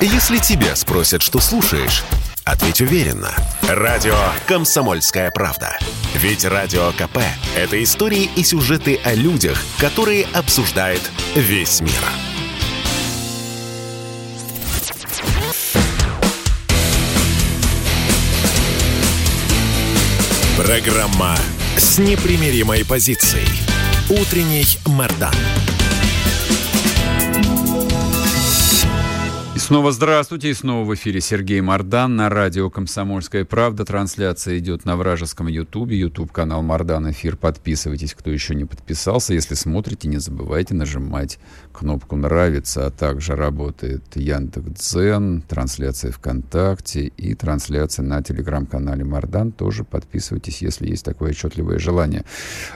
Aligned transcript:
Если 0.00 0.36
тебя 0.38 0.76
спросят, 0.76 1.22
что 1.22 1.40
слушаешь, 1.40 2.04
ответь 2.44 2.82
уверенно. 2.82 3.30
Радио 3.62 4.14
«Комсомольская 4.46 5.30
правда». 5.30 5.78
Ведь 6.14 6.44
Радио 6.44 6.92
КП– 6.92 7.18
это 7.56 7.82
истории 7.82 8.28
и 8.36 8.44
сюжеты 8.44 9.00
о 9.04 9.14
людях, 9.14 9.58
которые 9.78 10.26
обсуждает 10.34 11.00
весь 11.34 11.80
мир. 11.80 11.92
Программа 20.58 21.36
с 21.78 21.98
непримиримой 21.98 22.84
позицией. 22.84 23.48
Утренний 24.10 24.66
Мордан. 24.84 25.34
Снова 29.66 29.90
здравствуйте. 29.90 30.50
И 30.50 30.54
снова 30.54 30.84
в 30.84 30.94
эфире 30.94 31.20
Сергей 31.20 31.60
Мордан 31.60 32.14
на 32.14 32.28
радио 32.28 32.70
«Комсомольская 32.70 33.44
правда». 33.44 33.84
Трансляция 33.84 34.58
идет 34.58 34.84
на 34.84 34.96
вражеском 34.96 35.48
Ютубе. 35.48 35.98
Ютуб-канал 35.98 36.62
Мордан 36.62 37.10
Эфир. 37.10 37.36
Подписывайтесь, 37.36 38.14
кто 38.14 38.30
еще 38.30 38.54
не 38.54 38.64
подписался. 38.64 39.34
Если 39.34 39.56
смотрите, 39.56 40.06
не 40.06 40.18
забывайте 40.18 40.74
нажимать 40.74 41.40
кнопку 41.72 42.14
«Нравится». 42.14 42.86
А 42.86 42.90
также 42.92 43.34
работает 43.34 44.04
Яндекс.Дзен, 44.14 45.42
трансляция 45.42 46.12
ВКонтакте 46.12 47.06
и 47.06 47.34
трансляция 47.34 48.04
на 48.04 48.22
телеграм-канале 48.22 49.04
Мордан. 49.04 49.50
Тоже 49.50 49.82
подписывайтесь, 49.82 50.62
если 50.62 50.88
есть 50.88 51.04
такое 51.04 51.30
отчетливое 51.30 51.80
желание. 51.80 52.24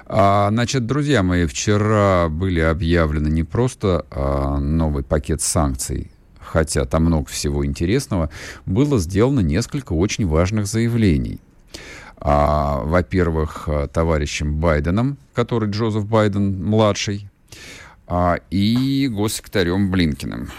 А, 0.06 0.48
значит, 0.50 0.86
друзья 0.86 1.22
мои, 1.22 1.46
вчера 1.46 2.28
были 2.28 2.58
объявлены 2.58 3.28
не 3.28 3.44
просто 3.44 4.06
а, 4.10 4.58
новый 4.58 5.04
пакет 5.04 5.40
санкций 5.40 6.10
хотя 6.50 6.84
там 6.84 7.04
много 7.04 7.28
всего 7.28 7.64
интересного, 7.64 8.30
было 8.66 8.98
сделано 8.98 9.40
несколько 9.40 9.92
очень 9.92 10.26
важных 10.26 10.66
заявлений. 10.66 11.38
А, 12.18 12.80
во-первых, 12.84 13.68
товарищем 13.92 14.56
Байденом, 14.56 15.16
который 15.32 15.70
Джозеф 15.70 16.06
Байден 16.06 16.62
младший, 16.62 17.28
а, 18.06 18.38
и 18.50 19.08
госсекретарем 19.08 19.90
Блинкиным. 19.90 20.50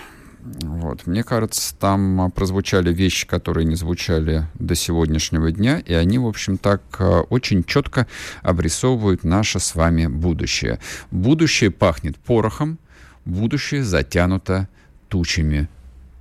Вот. 0.62 1.06
Мне 1.06 1.24
кажется, 1.24 1.76
там 1.76 2.32
прозвучали 2.32 2.92
вещи, 2.92 3.28
которые 3.28 3.66
не 3.66 3.76
звучали 3.76 4.48
до 4.56 4.74
сегодняшнего 4.74 5.52
дня, 5.52 5.80
и 5.80 5.94
они, 5.94 6.18
в 6.18 6.26
общем, 6.26 6.58
так 6.58 6.82
очень 7.30 7.64
четко 7.64 8.08
обрисовывают 8.42 9.24
наше 9.24 9.60
с 9.60 9.76
вами 9.76 10.08
будущее. 10.08 10.80
Будущее 11.12 11.70
пахнет 11.70 12.18
порохом, 12.18 12.80
будущее 13.26 13.84
затянуто 13.84 14.68
тучами 15.10 15.68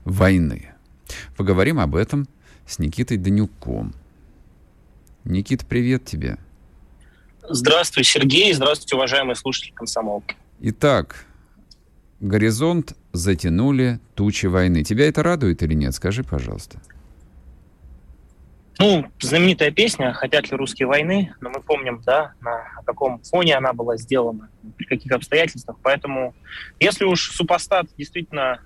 войны. 0.04 0.72
Поговорим 1.36 1.80
об 1.80 1.96
этом 1.96 2.28
с 2.66 2.78
Никитой 2.78 3.16
Данюком. 3.16 3.94
Никита, 5.24 5.66
привет 5.66 6.04
тебе. 6.04 6.38
Здравствуй, 7.48 8.04
Сергей. 8.04 8.52
Здравствуйте, 8.52 8.96
уважаемые 8.96 9.34
слушатели 9.34 9.72
комсомолки. 9.72 10.36
Итак, 10.60 11.24
горизонт 12.20 12.94
затянули 13.12 13.98
тучи 14.14 14.46
войны. 14.46 14.84
Тебя 14.84 15.08
это 15.08 15.22
радует 15.22 15.62
или 15.62 15.74
нет? 15.74 15.94
Скажи, 15.94 16.22
пожалуйста. 16.22 16.80
Ну, 18.78 19.04
знаменитая 19.20 19.70
песня 19.72 20.14
«Хотят 20.14 20.50
ли 20.50 20.56
русские 20.56 20.88
войны?» 20.88 21.34
Но 21.42 21.50
мы 21.50 21.60
помним, 21.60 22.00
да, 22.06 22.32
на 22.40 22.64
каком 22.86 23.20
фоне 23.22 23.56
она 23.56 23.74
была 23.74 23.98
сделана, 23.98 24.48
при 24.78 24.86
каких 24.86 25.12
обстоятельствах. 25.12 25.76
Поэтому, 25.82 26.34
если 26.78 27.04
уж 27.04 27.30
супостат 27.32 27.88
действительно 27.98 28.60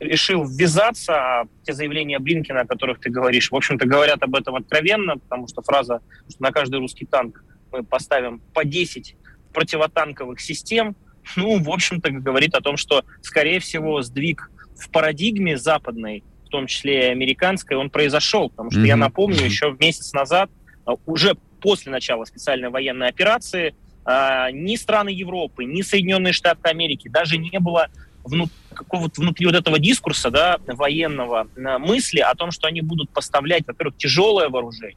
решил 0.00 0.44
ввязаться, 0.44 1.14
а 1.14 1.44
те 1.62 1.74
заявления 1.74 2.18
Блинкина, 2.18 2.62
о 2.62 2.66
которых 2.66 3.00
ты 3.00 3.10
говоришь, 3.10 3.50
в 3.50 3.54
общем-то, 3.54 3.86
говорят 3.86 4.22
об 4.22 4.34
этом 4.34 4.56
откровенно, 4.56 5.18
потому 5.18 5.46
что 5.46 5.62
фраза, 5.62 6.00
что 6.28 6.42
на 6.42 6.50
каждый 6.50 6.80
русский 6.80 7.06
танк 7.06 7.44
мы 7.70 7.84
поставим 7.84 8.40
по 8.54 8.64
10 8.64 9.14
противотанковых 9.52 10.40
систем, 10.40 10.96
ну, 11.36 11.62
в 11.62 11.70
общем-то, 11.70 12.10
говорит 12.10 12.54
о 12.54 12.60
том, 12.60 12.76
что, 12.76 13.04
скорее 13.20 13.60
всего, 13.60 14.00
сдвиг 14.02 14.50
в 14.76 14.90
парадигме 14.90 15.58
западной, 15.58 16.24
в 16.46 16.48
том 16.48 16.66
числе 16.66 17.08
и 17.08 17.10
американской, 17.10 17.76
он 17.76 17.90
произошел, 17.90 18.48
потому 18.48 18.70
что, 18.70 18.80
mm-hmm. 18.80 18.86
я 18.86 18.96
напомню, 18.96 19.44
еще 19.44 19.76
месяц 19.78 20.12
назад, 20.12 20.50
а, 20.86 20.94
уже 21.06 21.36
после 21.60 21.92
начала 21.92 22.24
специальной 22.24 22.70
военной 22.70 23.08
операции, 23.08 23.74
а, 24.04 24.50
ни 24.50 24.76
страны 24.76 25.10
Европы, 25.10 25.64
ни 25.64 25.82
Соединенные 25.82 26.32
Штаты 26.32 26.68
Америки 26.68 27.08
даже 27.08 27.36
не 27.36 27.58
было 27.60 27.88
внут, 28.24 28.50
какого-то 28.74 29.20
внутри 29.20 29.46
вот 29.46 29.54
этого 29.54 29.78
дискурса 29.78 30.30
да, 30.30 30.58
военного 30.66 31.48
мысли 31.56 32.20
о 32.20 32.34
том, 32.34 32.50
что 32.50 32.68
они 32.68 32.80
будут 32.80 33.10
поставлять, 33.10 33.66
во-первых, 33.66 33.96
тяжелое 33.96 34.48
вооружение. 34.48 34.96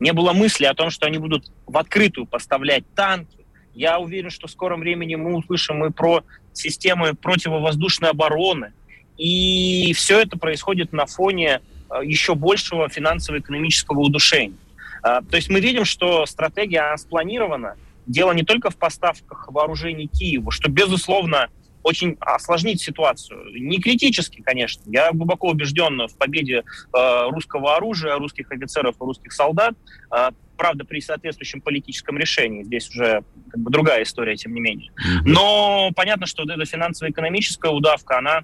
Не 0.00 0.12
было 0.12 0.32
мысли 0.32 0.64
о 0.64 0.74
том, 0.74 0.90
что 0.90 1.06
они 1.06 1.18
будут 1.18 1.50
в 1.66 1.76
открытую 1.78 2.26
поставлять 2.26 2.84
танки. 2.94 3.38
Я 3.74 3.98
уверен, 3.98 4.30
что 4.30 4.46
в 4.46 4.50
скором 4.50 4.80
времени 4.80 5.14
мы 5.14 5.34
услышим 5.34 5.84
и 5.84 5.90
про 5.90 6.22
системы 6.52 7.14
противовоздушной 7.14 8.10
обороны. 8.10 8.72
И 9.16 9.92
все 9.94 10.20
это 10.20 10.38
происходит 10.38 10.92
на 10.92 11.06
фоне 11.06 11.60
э, 11.90 12.04
еще 12.04 12.34
большего 12.34 12.88
финансово-экономического 12.88 14.00
удушения. 14.00 14.56
Э, 15.02 15.20
то 15.28 15.36
есть 15.36 15.48
мы 15.48 15.60
видим, 15.60 15.84
что 15.84 16.26
стратегия 16.26 16.94
спланирована. 16.96 17.76
Дело 18.06 18.32
не 18.32 18.42
только 18.42 18.70
в 18.70 18.76
поставках 18.76 19.48
вооружений 19.50 20.06
Киеву, 20.06 20.50
что, 20.50 20.70
безусловно, 20.70 21.48
очень 21.86 22.16
осложнить 22.18 22.80
ситуацию. 22.80 23.44
Не 23.54 23.78
критически, 23.78 24.42
конечно. 24.42 24.82
Я 24.86 25.12
глубоко 25.12 25.50
убежден 25.50 26.08
в 26.08 26.18
победе 26.18 26.64
э, 26.92 27.28
русского 27.30 27.76
оружия, 27.76 28.16
русских 28.16 28.50
офицеров 28.50 28.96
и 28.96 29.04
русских 29.04 29.32
солдат. 29.32 29.74
Э, 30.12 30.30
правда, 30.56 30.84
при 30.84 31.00
соответствующем 31.00 31.60
политическом 31.60 32.18
решении. 32.18 32.64
Здесь 32.64 32.90
уже 32.90 33.22
как 33.50 33.60
бы, 33.60 33.70
другая 33.70 34.02
история, 34.02 34.34
тем 34.34 34.52
не 34.54 34.60
менее. 34.60 34.90
Но 35.24 35.92
понятно, 35.94 36.26
что 36.26 36.42
вот 36.42 36.50
эта 36.50 36.64
финансово-экономическая 36.64 37.70
удавка, 37.70 38.18
она 38.18 38.42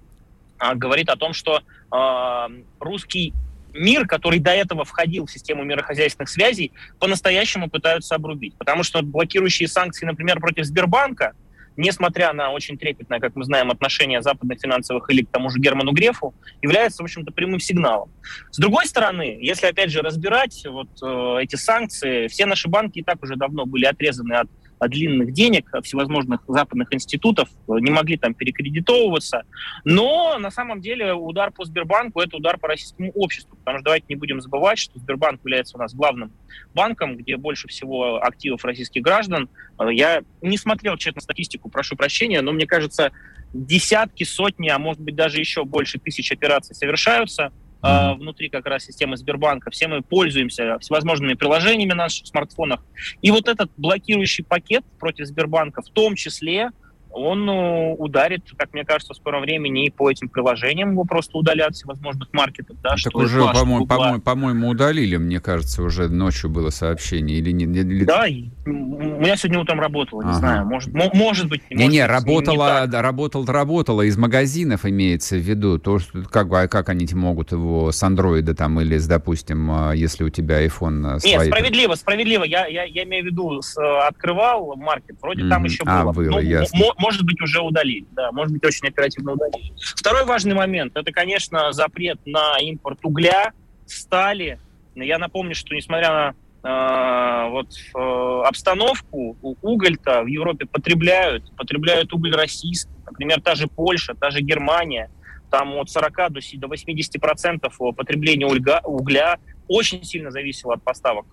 э, 0.60 0.74
говорит 0.76 1.08
о 1.08 1.16
том, 1.16 1.32
что 1.32 1.62
э, 1.92 2.62
русский 2.78 3.34
мир, 3.74 4.06
который 4.06 4.38
до 4.38 4.52
этого 4.52 4.84
входил 4.84 5.26
в 5.26 5.32
систему 5.32 5.64
мирохозяйственных 5.64 6.28
связей, 6.28 6.70
по-настоящему 7.00 7.68
пытаются 7.68 8.14
обрубить. 8.14 8.54
Потому 8.56 8.84
что 8.84 9.02
блокирующие 9.02 9.66
санкции, 9.66 10.06
например, 10.06 10.38
против 10.38 10.64
Сбербанка, 10.64 11.32
несмотря 11.76 12.32
на 12.32 12.50
очень 12.50 12.78
трепетное, 12.78 13.20
как 13.20 13.36
мы 13.36 13.44
знаем, 13.44 13.70
отношение 13.70 14.22
западных 14.22 14.60
финансовых 14.60 15.10
элит 15.10 15.28
к 15.28 15.32
тому 15.32 15.50
же 15.50 15.58
Герману 15.58 15.92
Грефу, 15.92 16.34
является, 16.60 17.02
в 17.02 17.04
общем-то, 17.04 17.32
прямым 17.32 17.60
сигналом. 17.60 18.10
С 18.50 18.58
другой 18.58 18.86
стороны, 18.86 19.38
если, 19.40 19.66
опять 19.66 19.90
же, 19.90 20.02
разбирать 20.02 20.64
вот 20.66 20.88
э, 21.02 21.42
эти 21.42 21.56
санкции, 21.56 22.28
все 22.28 22.46
наши 22.46 22.68
банки 22.68 22.98
и 22.98 23.02
так 23.02 23.22
уже 23.22 23.36
давно 23.36 23.66
были 23.66 23.84
отрезаны 23.84 24.34
от 24.34 24.48
длинных 24.88 25.32
денег 25.32 25.70
всевозможных 25.82 26.42
западных 26.46 26.92
институтов, 26.92 27.48
не 27.68 27.90
могли 27.90 28.16
там 28.16 28.34
перекредитовываться. 28.34 29.44
Но 29.84 30.38
на 30.38 30.50
самом 30.50 30.80
деле 30.80 31.12
удар 31.14 31.50
по 31.52 31.64
Сбербанку– 31.64 32.20
это 32.22 32.36
удар 32.36 32.58
по 32.58 32.68
российскому 32.68 33.10
обществу, 33.12 33.56
потому 33.56 33.78
что 33.78 33.84
давайте 33.84 34.06
не 34.08 34.16
будем 34.16 34.40
забывать, 34.40 34.78
что 34.78 34.98
Сбербанк 34.98 35.40
является 35.40 35.76
у 35.76 35.80
нас 35.80 35.94
главным 35.94 36.32
банком, 36.74 37.16
где 37.16 37.36
больше 37.36 37.68
всего 37.68 38.22
активов 38.22 38.64
российских 38.64 39.02
граждан. 39.02 39.48
Я 39.90 40.22
не 40.40 40.58
смотрел, 40.58 40.96
честно, 40.96 41.20
статистику, 41.20 41.68
прошу 41.68 41.96
прощения, 41.96 42.40
но 42.40 42.52
мне 42.52 42.66
кажется, 42.66 43.12
десятки, 43.52 44.24
сотни, 44.24 44.68
а 44.68 44.78
может 44.78 45.00
быть 45.00 45.14
даже 45.14 45.38
еще 45.38 45.64
больше 45.64 45.98
тысяч 45.98 46.32
операций 46.32 46.74
совершаются– 46.74 47.52
э, 47.82 48.14
внутри 48.14 48.48
как 48.48 48.66
раз 48.66 48.84
системы 48.84 49.16
Сбербанка. 49.16 49.70
Все 49.70 49.88
мы 49.88 50.02
пользуемся 50.02 50.78
всевозможными 50.80 51.34
приложениями 51.34 51.90
на 51.90 52.04
наших 52.04 52.26
смартфонах. 52.26 52.84
И 53.20 53.30
вот 53.30 53.48
этот 53.48 53.70
блокирующий 53.76 54.44
пакет 54.44 54.84
против 54.98 55.26
Сбербанка 55.26 55.82
в 55.82 55.90
том 55.90 56.14
числе 56.14 56.70
он 57.12 57.44
ну, 57.44 57.94
ударит, 57.98 58.42
как 58.56 58.72
мне 58.72 58.84
кажется, 58.84 59.14
в 59.14 59.16
скором 59.16 59.42
времени 59.42 59.86
и 59.86 59.90
по 59.90 60.10
этим 60.10 60.28
приложениям 60.28 60.92
его 60.92 61.04
просто 61.04 61.36
удалят 61.36 61.74
всевозможных 61.74 62.28
маркетов. 62.32 62.76
Да, 62.82 62.94
так 63.02 63.14
уже, 63.14 63.40
по-моему, 63.40 63.86
по 63.86 64.18
по-моему, 64.18 64.68
удалили, 64.68 65.16
мне 65.16 65.40
кажется, 65.40 65.82
уже 65.82 66.08
ночью 66.08 66.50
было 66.50 66.70
сообщение. 66.70 67.38
Или 67.38 67.52
не, 67.52 67.64
или... 67.64 68.04
Да, 68.04 68.24
у 68.66 68.70
меня 68.70 69.36
сегодня 69.36 69.60
утром 69.60 69.80
работало, 69.80 70.22
не 70.22 70.30
ага. 70.30 70.38
знаю, 70.38 70.66
может, 70.66 70.92
может 70.92 71.48
быть. 71.48 71.62
Не-не, 71.70 72.06
работало, 72.06 72.86
не 72.86 73.00
работал, 73.00 73.44
работало, 73.44 74.02
из 74.02 74.16
магазинов 74.16 74.86
имеется 74.86 75.36
в 75.36 75.40
виду, 75.40 75.78
то, 75.78 75.98
что, 75.98 76.22
как, 76.22 76.52
а 76.52 76.68
как 76.68 76.88
они 76.88 77.06
могут 77.12 77.52
его 77.52 77.92
с 77.92 78.02
андроида 78.02 78.54
там 78.54 78.80
или, 78.80 78.96
с, 78.96 79.06
допустим, 79.06 79.70
а, 79.70 79.92
если 79.92 80.24
у 80.24 80.30
тебя 80.30 80.64
iPhone 80.64 81.18
свои... 81.18 81.32
Нет, 81.32 81.46
справедливо, 81.46 81.94
справедливо, 81.94 82.44
я, 82.44 82.66
я, 82.66 82.84
я 82.84 83.04
имею 83.04 83.24
в 83.24 83.26
виду, 83.26 83.60
с, 83.60 83.76
открывал 84.06 84.76
маркет, 84.76 85.16
вроде 85.20 85.42
mm-hmm. 85.42 85.48
там 85.48 85.64
еще 85.64 85.82
а, 85.84 86.04
было. 86.04 86.12
было, 86.12 86.30
ну, 86.30 86.38
ясно 86.40 86.78
может 87.02 87.24
быть, 87.24 87.40
уже 87.42 87.60
удалили. 87.60 88.06
Да, 88.12 88.30
может 88.30 88.52
быть, 88.52 88.64
очень 88.64 88.86
оперативно 88.86 89.32
удалили. 89.32 89.72
Второй 89.96 90.24
важный 90.24 90.54
момент– 90.54 90.92
это, 90.96 91.10
конечно, 91.10 91.72
запрет 91.72 92.18
на 92.24 92.58
импорт 92.60 93.00
угля, 93.02 93.52
стали. 93.86 94.60
Я 94.94 95.18
напомню, 95.18 95.54
что 95.54 95.74
несмотря 95.74 96.34
на 96.62 97.46
э, 97.48 97.50
вот, 97.50 97.66
э, 97.72 98.48
обстановку, 98.48 99.36
уголь-то 99.42 100.22
в 100.22 100.26
Европе 100.26 100.66
потребляют, 100.66 101.44
потребляют 101.56 102.12
уголь 102.12 102.36
российский. 102.36 102.92
Например, 103.04 103.40
та 103.42 103.56
же 103.56 103.66
Польша, 103.66 104.14
та 104.14 104.30
же 104.30 104.40
Германия, 104.40 105.10
там 105.50 105.76
от 105.76 105.90
40 105.90 106.32
до 106.32 106.68
80 106.68 107.20
процентов 107.20 107.78
потребления 107.96 108.46
угля, 108.46 108.80
угля 108.84 109.38
очень 109.66 110.04
сильно 110.04 110.30
зависело 110.30 110.74
от 110.74 110.82
поставок, 110.82 111.26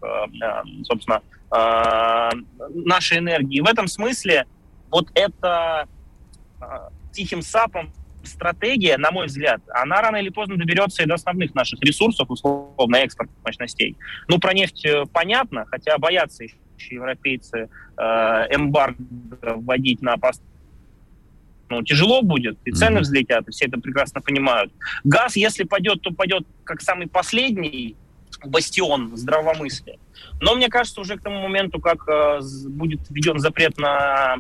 собственно, 0.83 1.22
нашей 2.69 3.19
энергии. 3.19 3.62
В 3.62 3.65
этом 3.65 3.88
смысле 3.88 4.45
вот 4.89 5.09
это 5.13 5.88
тихим 7.12 7.41
сапом 7.41 7.91
стратегия, 8.24 8.97
на 8.97 9.12
мой 9.12 9.27
взгляд, 9.27 9.62
она 9.69 10.01
рано 10.01 10.18
или 10.18 10.30
поздно 10.30 10.57
доберется 10.57 11.03
и 11.03 11.06
до 11.06 11.15
основных 11.15 11.56
наших 11.56 11.80
ресурсов, 11.81 12.30
условно, 12.30 12.97
экспортных 12.97 13.44
мощностей. 13.44 13.95
Ну, 14.27 14.39
про 14.39 14.53
нефть 14.53 14.86
э, 14.86 15.06
понятно, 15.12 15.65
хотя 15.65 15.97
боятся 15.97 16.44
еще 16.44 16.56
европейцы 16.91 17.69
э, 17.97 18.01
эмбарго 18.01 18.97
вводить 19.41 20.01
на 20.01 20.18
пост 20.18 20.41
ну, 21.69 21.83
тяжело 21.83 22.24
будет, 22.24 22.57
и 22.65 22.71
цены 22.71 22.97
mm-hmm. 22.97 23.01
взлетят, 23.01 23.47
и 23.47 23.51
все 23.51 23.65
это 23.65 23.80
прекрасно 23.80 24.21
понимают. 24.21 24.74
Газ, 25.03 25.36
если 25.36 25.63
пойдет, 25.63 26.01
то 26.01 26.12
пойдет 26.12 26.47
как 26.63 26.81
самый 26.81 27.07
последний 27.07 27.95
бастион 28.44 29.15
здравомыслия. 29.15 30.00
Но 30.41 30.56
мне 30.56 30.69
кажется, 30.69 31.01
уже 31.01 31.18
к 31.18 31.21
тому 31.21 31.41
моменту, 31.41 31.80
как 31.80 32.07
э, 32.07 32.39
будет 32.69 33.01
введен 33.09 33.39
запрет 33.39 33.77
на 33.77 34.38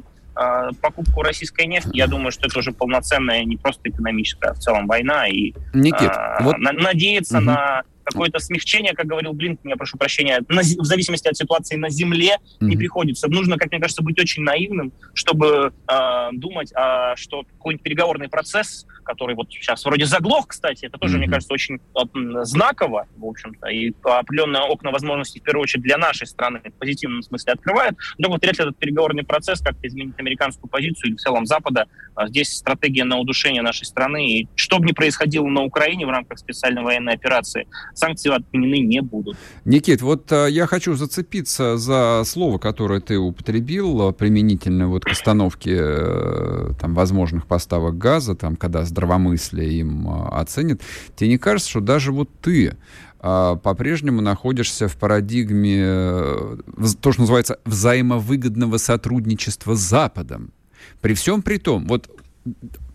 покупку 0.81 1.21
российской 1.21 1.65
нефти, 1.65 1.89
я 1.93 2.07
думаю, 2.07 2.31
что 2.31 2.47
это 2.47 2.59
уже 2.59 2.71
полноценная 2.71 3.43
не 3.43 3.57
просто 3.57 3.89
экономическая, 3.89 4.51
а 4.51 4.53
в 4.53 4.59
целом 4.59 4.87
война. 4.87 5.27
И 5.27 5.53
Никит, 5.73 6.09
а, 6.09 6.39
вот... 6.41 6.57
надеяться 6.57 7.37
угу. 7.37 7.45
на 7.45 7.83
какое-то 8.09 8.39
смягчение, 8.39 8.93
как 8.93 9.05
говорил 9.07 9.33
Блинкин, 9.33 9.69
я 9.69 9.75
прошу 9.75 9.97
прощения, 9.97 10.41
на, 10.47 10.61
в 10.61 10.85
зависимости 10.85 11.27
от 11.27 11.37
ситуации 11.37 11.75
на 11.75 11.89
земле 11.89 12.37
mm-hmm. 12.37 12.65
не 12.65 12.77
приходится. 12.77 13.27
Нужно, 13.27 13.57
как 13.57 13.71
мне 13.71 13.79
кажется, 13.79 14.03
быть 14.03 14.19
очень 14.19 14.43
наивным, 14.43 14.91
чтобы 15.13 15.73
э, 15.87 16.29
думать, 16.33 16.71
э, 16.71 17.15
что 17.15 17.43
какой-нибудь 17.43 17.83
переговорный 17.83 18.29
процесс, 18.29 18.85
который 19.03 19.35
вот 19.35 19.51
сейчас 19.51 19.83
вроде 19.85 20.05
заглох, 20.05 20.47
кстати, 20.47 20.85
это 20.85 20.97
тоже, 20.97 21.15
mm-hmm. 21.15 21.19
мне 21.19 21.27
кажется, 21.29 21.53
очень 21.53 21.75
э, 21.75 22.43
знаково, 22.43 23.07
в 23.17 23.25
общем-то, 23.25 23.67
и 23.67 23.93
определенные 24.03 24.63
окна 24.63 24.91
возможностей, 24.91 25.39
в 25.39 25.43
первую 25.43 25.63
очередь, 25.63 25.83
для 25.83 25.97
нашей 25.97 26.27
страны 26.27 26.61
в 26.63 26.79
позитивном 26.79 27.21
смысле 27.23 27.53
открывает. 27.53 27.95
Но 28.17 28.29
вот 28.29 28.41
вряд 28.41 28.57
ли 28.57 28.63
этот 28.63 28.77
переговорный 28.77 29.23
процесс 29.23 29.61
как-то 29.61 29.87
изменит 29.87 30.19
американскую 30.19 30.69
позицию 30.69 31.09
или 31.09 31.15
в 31.15 31.19
целом 31.19 31.45
Запада. 31.45 31.87
А 32.15 32.27
здесь 32.27 32.55
стратегия 32.55 33.03
на 33.03 33.17
удушение 33.17 33.61
нашей 33.61 33.85
страны. 33.85 34.27
И 34.27 34.47
что 34.55 34.79
бы 34.79 34.85
ни 34.85 34.91
происходило 34.91 35.47
на 35.47 35.63
Украине 35.63 36.05
в 36.05 36.09
рамках 36.09 36.39
специальной 36.39 36.81
военной 36.81 37.13
операции, 37.13 37.67
санкции 37.99 38.33
отменены 38.33 38.79
не 38.85 39.01
будут. 39.01 39.37
Никит, 39.65 40.01
вот 40.01 40.31
а, 40.31 40.47
я 40.47 40.65
хочу 40.65 40.95
зацепиться 40.95 41.77
за 41.77 42.23
слово, 42.25 42.57
которое 42.57 43.01
ты 43.01 43.17
употребил 43.17 44.01
а, 44.01 44.11
применительно 44.11 44.87
вот 44.87 45.05
к 45.05 45.09
остановке 45.09 45.77
э, 45.79 46.71
там, 46.79 46.93
возможных 46.95 47.45
поставок 47.45 47.97
газа, 47.97 48.35
там, 48.35 48.55
когда 48.55 48.85
здравомыслие 48.85 49.79
им 49.79 50.07
а, 50.09 50.39
оценит. 50.39 50.81
Тебе 51.15 51.29
не 51.29 51.37
кажется, 51.37 51.69
что 51.69 51.81
даже 51.81 52.11
вот 52.11 52.29
ты 52.41 52.75
по-прежнему 53.21 54.21
находишься 54.21 54.87
в 54.87 54.95
парадигме, 54.95 55.81
э, 55.81 56.57
то, 57.01 57.11
что 57.11 57.21
называется, 57.21 57.59
взаимовыгодного 57.65 58.77
сотрудничества 58.77 59.75
с 59.75 59.79
Западом. 59.79 60.53
При 61.01 61.15
всем 61.15 61.41
при 61.41 61.57
том, 61.57 61.85
вот 61.85 62.09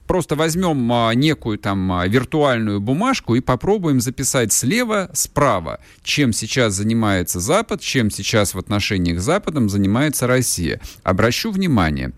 просто 0.07 0.37
возьмем 0.37 0.93
а, 0.93 1.13
некую 1.15 1.59
там 1.59 1.93
а, 1.93 2.07
виртуальную 2.07 2.81
бумажку 2.81 3.35
и 3.35 3.41
попробуем 3.41 4.01
записать 4.01 4.53
слева, 4.53 5.11
справа, 5.13 5.81
чем 6.03 6.33
сейчас 6.33 6.75
занимается 6.75 7.41
Запад, 7.41 7.81
чем 7.81 8.11
сейчас 8.11 8.55
в 8.55 8.59
отношениях 8.59 9.21
с 9.21 9.25
Западом 9.25 9.69
занимается 9.69 10.27
Россия. 10.27 10.81
Обращу 11.03 11.51
внимание, 11.51 12.13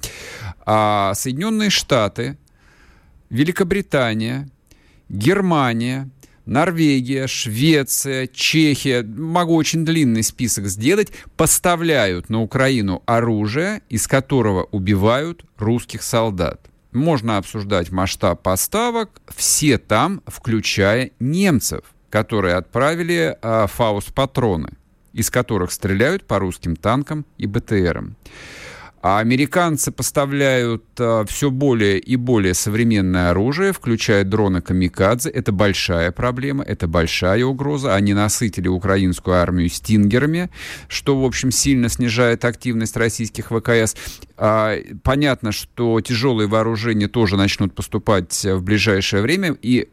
а, 0.65 1.15
Соединенные 1.15 1.71
Штаты, 1.71 2.37
Великобритания, 3.31 4.49
Германия, 5.09 6.11
Норвегия, 6.47 7.27
Швеция, 7.27 8.29
Чехия, 8.29 9.03
могу 9.03 9.55
очень 9.57 9.85
длинный 9.85 10.23
список 10.23 10.67
сделать, 10.67 11.13
поставляют 11.37 12.29
на 12.31 12.41
Украину 12.41 13.03
оружие, 13.05 13.83
из 13.89 14.07
которого 14.07 14.65
убивают 14.71 15.45
русских 15.57 16.05
солдат. 16.05 16.61
Можно 16.97 17.37
обсуждать 17.37 17.93
масштаб 17.93 18.43
поставок, 18.43 19.21
все 19.37 19.77
там, 19.77 20.23
включая 20.27 21.11
немцев, 21.21 21.83
которые 22.09 22.55
отправили 22.55 23.37
э, 23.43 23.67
фауст-патроны, 23.69 24.71
из 25.13 25.31
которых 25.31 25.73
стреляют 25.73 26.27
по 26.27 26.39
русским 26.39 26.75
танкам 26.75 27.27
и 27.37 27.47
БТРам. 27.47 28.17
А 29.09 29.21
американцы 29.21 29.93
поставляют 29.93 30.83
а, 30.99 31.25
все 31.27 31.53
более 31.53 31.97
и 32.01 32.17
более 32.17 32.55
современное 32.55 33.31
оружие, 33.31 33.73
включая 33.73 34.25
дроны 34.25 34.61
«Камикадзе». 34.61 35.31
Это 35.31 35.53
большая 35.53 36.11
проблема, 36.11 36.65
это 36.65 36.89
большая 36.89 37.45
угроза. 37.45 37.95
Они 37.95 38.15
насытили 38.15 38.67
украинскую 38.67 39.37
армию 39.37 39.69
«Стингерами», 39.69 40.51
что, 40.89 41.21
в 41.21 41.25
общем, 41.25 41.53
сильно 41.53 41.89
снижает 41.89 42.45
активность 42.45 42.97
российских 42.97 43.53
ВКС. 43.53 43.95
А, 44.37 44.77
понятно, 45.05 45.53
что 45.53 46.01
тяжелые 46.01 46.49
вооружения 46.49 47.07
тоже 47.07 47.37
начнут 47.37 47.77
поступать 47.77 48.45
в 48.45 48.61
ближайшее 48.65 49.23
время. 49.23 49.57
И 49.63 49.89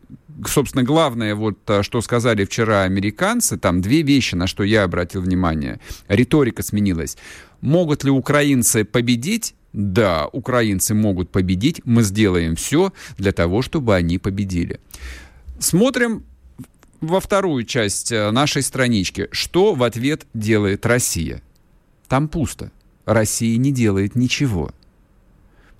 собственно, 0.47 0.83
главное, 0.83 1.35
вот 1.35 1.59
а, 1.67 1.83
что 1.83 2.01
сказали 2.01 2.45
вчера 2.45 2.81
американцы, 2.81 3.57
там 3.57 3.81
две 3.81 4.01
вещи, 4.01 4.35
на 4.35 4.47
что 4.47 4.63
я 4.63 4.83
обратил 4.83 5.21
внимание. 5.21 5.79
Риторика 6.07 6.63
сменилась. 6.63 7.15
Могут 7.63 8.03
ли 8.03 8.11
украинцы 8.11 8.83
победить? 8.83 9.55
Да, 9.71 10.27
украинцы 10.27 10.93
могут 10.93 11.29
победить. 11.29 11.79
Мы 11.85 12.03
сделаем 12.03 12.57
все 12.57 12.91
для 13.17 13.31
того, 13.31 13.61
чтобы 13.61 13.95
они 13.95 14.17
победили. 14.17 14.81
Смотрим 15.59 16.25
во 16.99 17.21
вторую 17.21 17.63
часть 17.63 18.11
э, 18.11 18.31
нашей 18.31 18.63
странички. 18.63 19.29
Что 19.31 19.75
в 19.75 19.83
ответ 19.83 20.27
делает 20.33 20.85
Россия? 20.85 21.41
Там 22.09 22.27
пусто. 22.27 22.69
Россия 23.05 23.55
не 23.55 23.71
делает 23.71 24.17
ничего. 24.17 24.71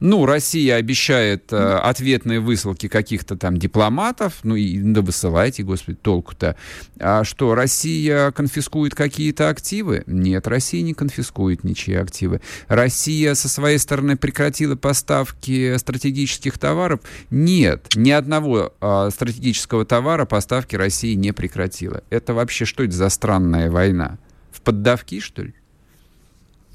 Ну, 0.04 0.26
Россия 0.26 0.76
обещает 0.76 1.54
э, 1.54 1.56
ответные 1.56 2.42
высылки 2.42 2.90
каких-то 2.90 3.38
там 3.38 3.56
дипломатов, 3.56 4.40
ну 4.44 4.58
и 4.58 4.78
да 4.78 5.02
высылайте, 5.02 5.64
господи, 5.64 5.98
толку-то. 5.98 6.58
А 7.00 7.24
что, 7.24 7.56
Россия 7.56 8.32
конфискует 8.32 8.96
какие-то 8.96 9.48
активы? 9.48 10.04
Нет, 10.06 10.46
Россия 10.46 10.82
не 10.82 10.94
конфискует 10.94 11.64
ничьи 11.64 11.96
активы. 11.96 12.42
Россия 12.68 13.34
со 13.34 13.48
своей 13.48 13.78
стороны 13.78 14.18
прекратила 14.18 14.76
поставки 14.76 15.78
стратегических 15.78 16.58
товаров? 16.58 17.00
Нет, 17.30 17.96
ни 17.96 18.12
одного 18.12 18.74
э, 18.82 19.10
стратегического 19.10 19.86
товара 19.86 20.26
поставки 20.26 20.76
России 20.76 21.14
не 21.14 21.32
прекратила. 21.32 22.04
Это 22.10 22.34
вообще 22.34 22.66
что 22.66 22.84
это 22.84 22.92
за 22.92 23.08
странная 23.08 23.72
война? 23.72 24.18
В 24.52 24.60
поддавки, 24.60 25.22
что 25.22 25.44
ли? 25.44 25.54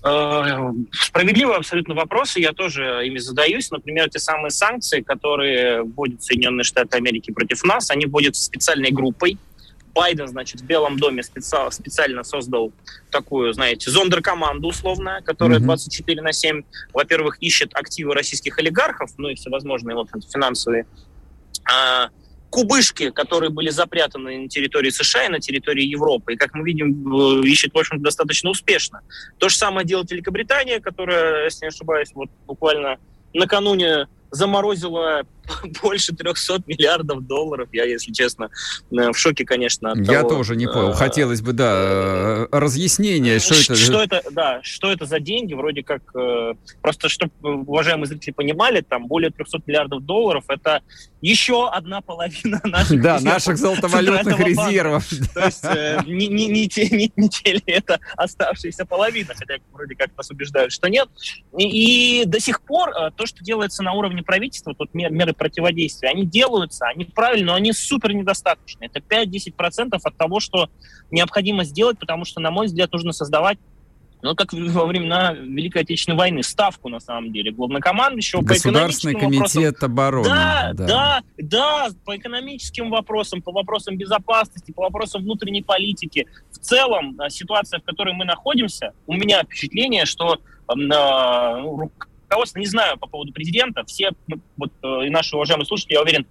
Э, 0.04 0.72
справедливые 0.92 1.56
абсолютно 1.56 1.94
вопросы, 1.94 2.40
я 2.40 2.52
тоже 2.52 3.02
ими 3.04 3.18
задаюсь. 3.18 3.70
Например, 3.70 4.08
те 4.08 4.18
самые 4.18 4.50
санкции, 4.50 5.00
которые 5.00 5.82
вводят 5.82 6.22
Соединенные 6.22 6.64
Штаты 6.64 6.96
Америки 6.96 7.32
против 7.32 7.64
нас, 7.64 7.90
они 7.90 8.06
вводят 8.06 8.36
специальной 8.36 8.90
группой. 8.90 9.38
Байден, 9.94 10.28
значит, 10.28 10.60
в 10.60 10.64
Белом 10.64 10.96
доме 10.96 11.24
специально, 11.24 11.70
специально 11.70 12.22
создал 12.22 12.72
такую, 13.10 13.52
знаете, 13.52 13.90
зондеркоманду 13.90 14.68
условная, 14.68 15.22
которая 15.22 15.58
24 15.58 16.22
на 16.22 16.32
7, 16.32 16.62
во-первых, 16.92 17.38
ищет 17.40 17.74
активы 17.74 18.14
российских 18.14 18.58
олигархов, 18.60 19.10
ну 19.18 19.28
и 19.28 19.34
всевозможные 19.34 19.96
вот, 19.96 20.08
финансовые 20.32 20.86
а, 21.64 22.10
кубышки, 22.50 23.10
которые 23.10 23.50
были 23.50 23.70
запрятаны 23.70 24.42
на 24.42 24.48
территории 24.48 24.90
США 24.90 25.26
и 25.26 25.28
на 25.28 25.40
территории 25.40 25.84
Европы. 25.84 26.34
И, 26.34 26.36
как 26.36 26.54
мы 26.54 26.64
видим, 26.64 27.42
ищет, 27.42 27.74
в 27.74 27.78
общем 27.78 28.02
достаточно 28.02 28.50
успешно. 28.50 29.02
То 29.38 29.48
же 29.48 29.56
самое 29.56 29.86
делает 29.86 30.10
Великобритания, 30.10 30.80
которая, 30.80 31.44
если 31.44 31.66
не 31.66 31.68
ошибаюсь, 31.68 32.10
вот 32.14 32.30
буквально 32.46 32.98
накануне 33.34 34.06
заморозила 34.30 35.24
больше 35.82 36.14
300 36.14 36.62
миллиардов 36.66 37.26
долларов. 37.26 37.68
Я, 37.72 37.84
если 37.84 38.12
честно, 38.12 38.50
э, 38.90 39.10
в 39.10 39.18
шоке, 39.18 39.44
конечно. 39.44 39.92
От 39.92 39.98
Я 39.98 40.20
того, 40.20 40.30
тоже 40.30 40.56
не 40.56 40.66
понял. 40.66 40.90
Э, 40.90 40.94
Хотелось 40.94 41.42
бы, 41.42 41.52
да, 41.52 41.74
э, 41.76 42.46
разъяснения, 42.52 43.38
что 43.38 43.54
это... 43.54 43.76
Что 43.76 44.02
это, 44.02 44.22
да, 44.30 44.60
что 44.62 44.90
это 44.90 45.06
за 45.06 45.20
деньги, 45.20 45.54
вроде 45.54 45.82
как... 45.82 46.02
Просто, 46.82 47.08
чтобы 47.08 47.32
уважаемые 47.42 48.06
зрители 48.06 48.32
понимали, 48.32 48.80
там 48.80 49.06
более 49.06 49.30
300 49.30 49.58
миллиардов 49.66 50.04
долларов— 50.04 50.44
это 50.48 50.82
еще 51.20 51.68
одна 51.68 52.00
половина 52.00 52.60
наших 52.64 53.02
Да, 53.02 53.20
наших 53.20 53.56
золотовалютных 53.58 54.38
резервов. 54.40 55.08
То 55.34 55.44
есть 55.44 55.64
не, 56.06 56.28
не, 56.28 56.46
не, 56.46 56.68
те, 56.68 56.88
не, 56.88 57.12
не 57.16 57.28
те 57.28 57.54
ли 57.54 57.62
это 57.66 57.98
оставшаяся 58.16 58.84
половина, 58.84 59.34
хотя 59.36 59.54
вроде 59.72 59.94
как 59.94 60.16
нас 60.16 60.30
убеждают, 60.30 60.72
что 60.72 60.88
нет. 60.88 61.08
И, 61.56 62.22
и 62.22 62.24
до 62.24 62.40
сих 62.40 62.62
пор 62.62 62.92
то, 63.16 63.26
что 63.26 63.42
делается 63.42 63.82
на 63.82 63.92
уровне 63.92 64.17
правительства, 64.22 64.74
тут 64.74 64.94
меры 64.94 65.32
противодействия, 65.32 66.10
они 66.10 66.24
делаются, 66.24 66.86
они 66.86 67.04
правильно, 67.04 67.48
но 67.48 67.54
они 67.54 67.72
супер 67.72 68.12
недостаточны. 68.12 68.84
Это 68.84 69.00
5-10% 69.00 69.98
от 70.02 70.16
того, 70.16 70.40
что 70.40 70.70
необходимо 71.10 71.64
сделать, 71.64 71.98
потому 71.98 72.24
что, 72.24 72.40
на 72.40 72.50
мой 72.50 72.66
взгляд, 72.66 72.92
нужно 72.92 73.12
создавать 73.12 73.58
ну, 74.22 74.34
как 74.34 74.52
во 74.52 74.86
времена 74.86 75.32
Великой 75.32 75.82
Отечественной 75.82 76.18
войны, 76.18 76.42
ставку, 76.42 76.88
на 76.88 77.00
самом 77.00 77.32
деле, 77.32 77.52
главнокомандующего 77.52 78.40
по 78.40 78.48
Государственный 78.48 79.14
комитет 79.14 79.80
вопросам. 79.80 79.90
обороны. 79.92 80.28
Да, 80.28 80.70
да, 80.74 80.86
да, 80.86 81.22
да, 81.38 81.88
по 82.04 82.16
экономическим 82.16 82.90
вопросам, 82.90 83.42
по 83.42 83.52
вопросам 83.52 83.96
безопасности, 83.96 84.72
по 84.72 84.82
вопросам 84.82 85.22
внутренней 85.22 85.62
политики. 85.62 86.26
В 86.50 86.58
целом, 86.58 87.18
э, 87.20 87.30
ситуация, 87.30 87.80
в 87.80 87.84
которой 87.84 88.14
мы 88.14 88.24
находимся, 88.24 88.92
у 89.06 89.14
меня 89.14 89.42
впечатление, 89.44 90.04
что 90.04 90.34
э, 90.34 90.38
ну, 90.74 91.90
руководство, 92.28 92.58
не 92.58 92.66
знаю 92.66 92.98
по 92.98 93.06
поводу 93.06 93.32
президента, 93.32 93.84
все, 93.84 94.10
ну, 94.26 94.40
вот 94.56 94.72
э, 94.82 95.06
и 95.06 95.10
наши 95.10 95.34
уважаемые 95.34 95.66
слушатели, 95.66 95.94
я 95.94 96.02
уверен, 96.02 96.26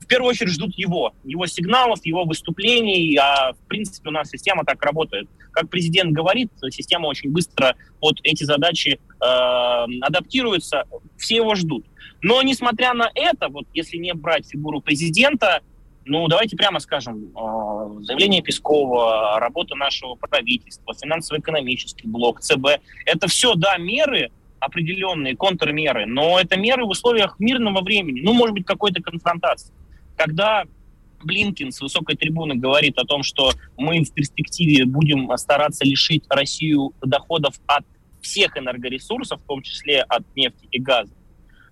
в 0.00 0.06
первую 0.06 0.30
очередь 0.30 0.52
ждут 0.52 0.76
его, 0.76 1.14
его 1.24 1.46
сигналов, 1.46 2.04
его 2.04 2.24
выступлений, 2.24 3.16
а 3.16 3.52
в 3.52 3.68
принципе 3.68 4.08
у 4.08 4.12
нас 4.12 4.30
система 4.30 4.64
так 4.64 4.82
работает. 4.82 5.28
Как 5.52 5.68
президент 5.68 6.12
говорит, 6.12 6.50
система 6.70 7.06
очень 7.06 7.30
быстро 7.30 7.76
под 8.00 8.18
эти 8.24 8.44
задачи 8.44 8.98
э, 8.98 9.24
адаптируется, 10.00 10.84
все 11.16 11.36
его 11.36 11.54
ждут. 11.54 11.86
Но 12.22 12.42
несмотря 12.42 12.94
на 12.94 13.10
это, 13.14 13.48
вот 13.48 13.66
если 13.74 13.96
не 13.96 14.12
брать 14.14 14.48
фигуру 14.48 14.80
президента, 14.80 15.60
ну, 16.04 16.26
давайте 16.26 16.56
прямо 16.56 16.80
скажем, 16.80 17.26
э, 17.26 18.04
заявление 18.04 18.42
Пескова, 18.42 19.38
работа 19.38 19.76
нашего 19.76 20.16
правительства, 20.16 20.94
финансово-экономический 20.94 22.08
блок, 22.08 22.40
ЦБ, 22.40 22.80
это 23.06 23.28
все, 23.28 23.54
да, 23.54 23.76
меры, 23.76 24.30
определенные 24.64 25.36
контрмеры, 25.36 26.06
но 26.06 26.38
это 26.38 26.56
меры 26.56 26.84
в 26.84 26.90
условиях 26.90 27.36
мирного 27.38 27.82
времени, 27.82 28.20
ну, 28.22 28.32
может 28.32 28.54
быть, 28.54 28.64
какой-то 28.64 29.02
конфронтации 29.02 29.74
когда 30.16 30.64
Блинкин 31.24 31.72
с 31.72 31.80
высокой 31.80 32.16
трибуны 32.16 32.54
говорит 32.54 32.98
о 32.98 33.04
том, 33.04 33.22
что 33.22 33.52
мы 33.76 34.02
в 34.04 34.12
перспективе 34.12 34.84
будем 34.84 35.30
стараться 35.36 35.84
лишить 35.84 36.24
Россию 36.28 36.92
доходов 37.00 37.54
от 37.66 37.84
всех 38.20 38.56
энергоресурсов, 38.56 39.40
в 39.40 39.46
том 39.46 39.62
числе 39.62 40.02
от 40.02 40.24
нефти 40.36 40.68
и 40.70 40.78
газа, 40.78 41.12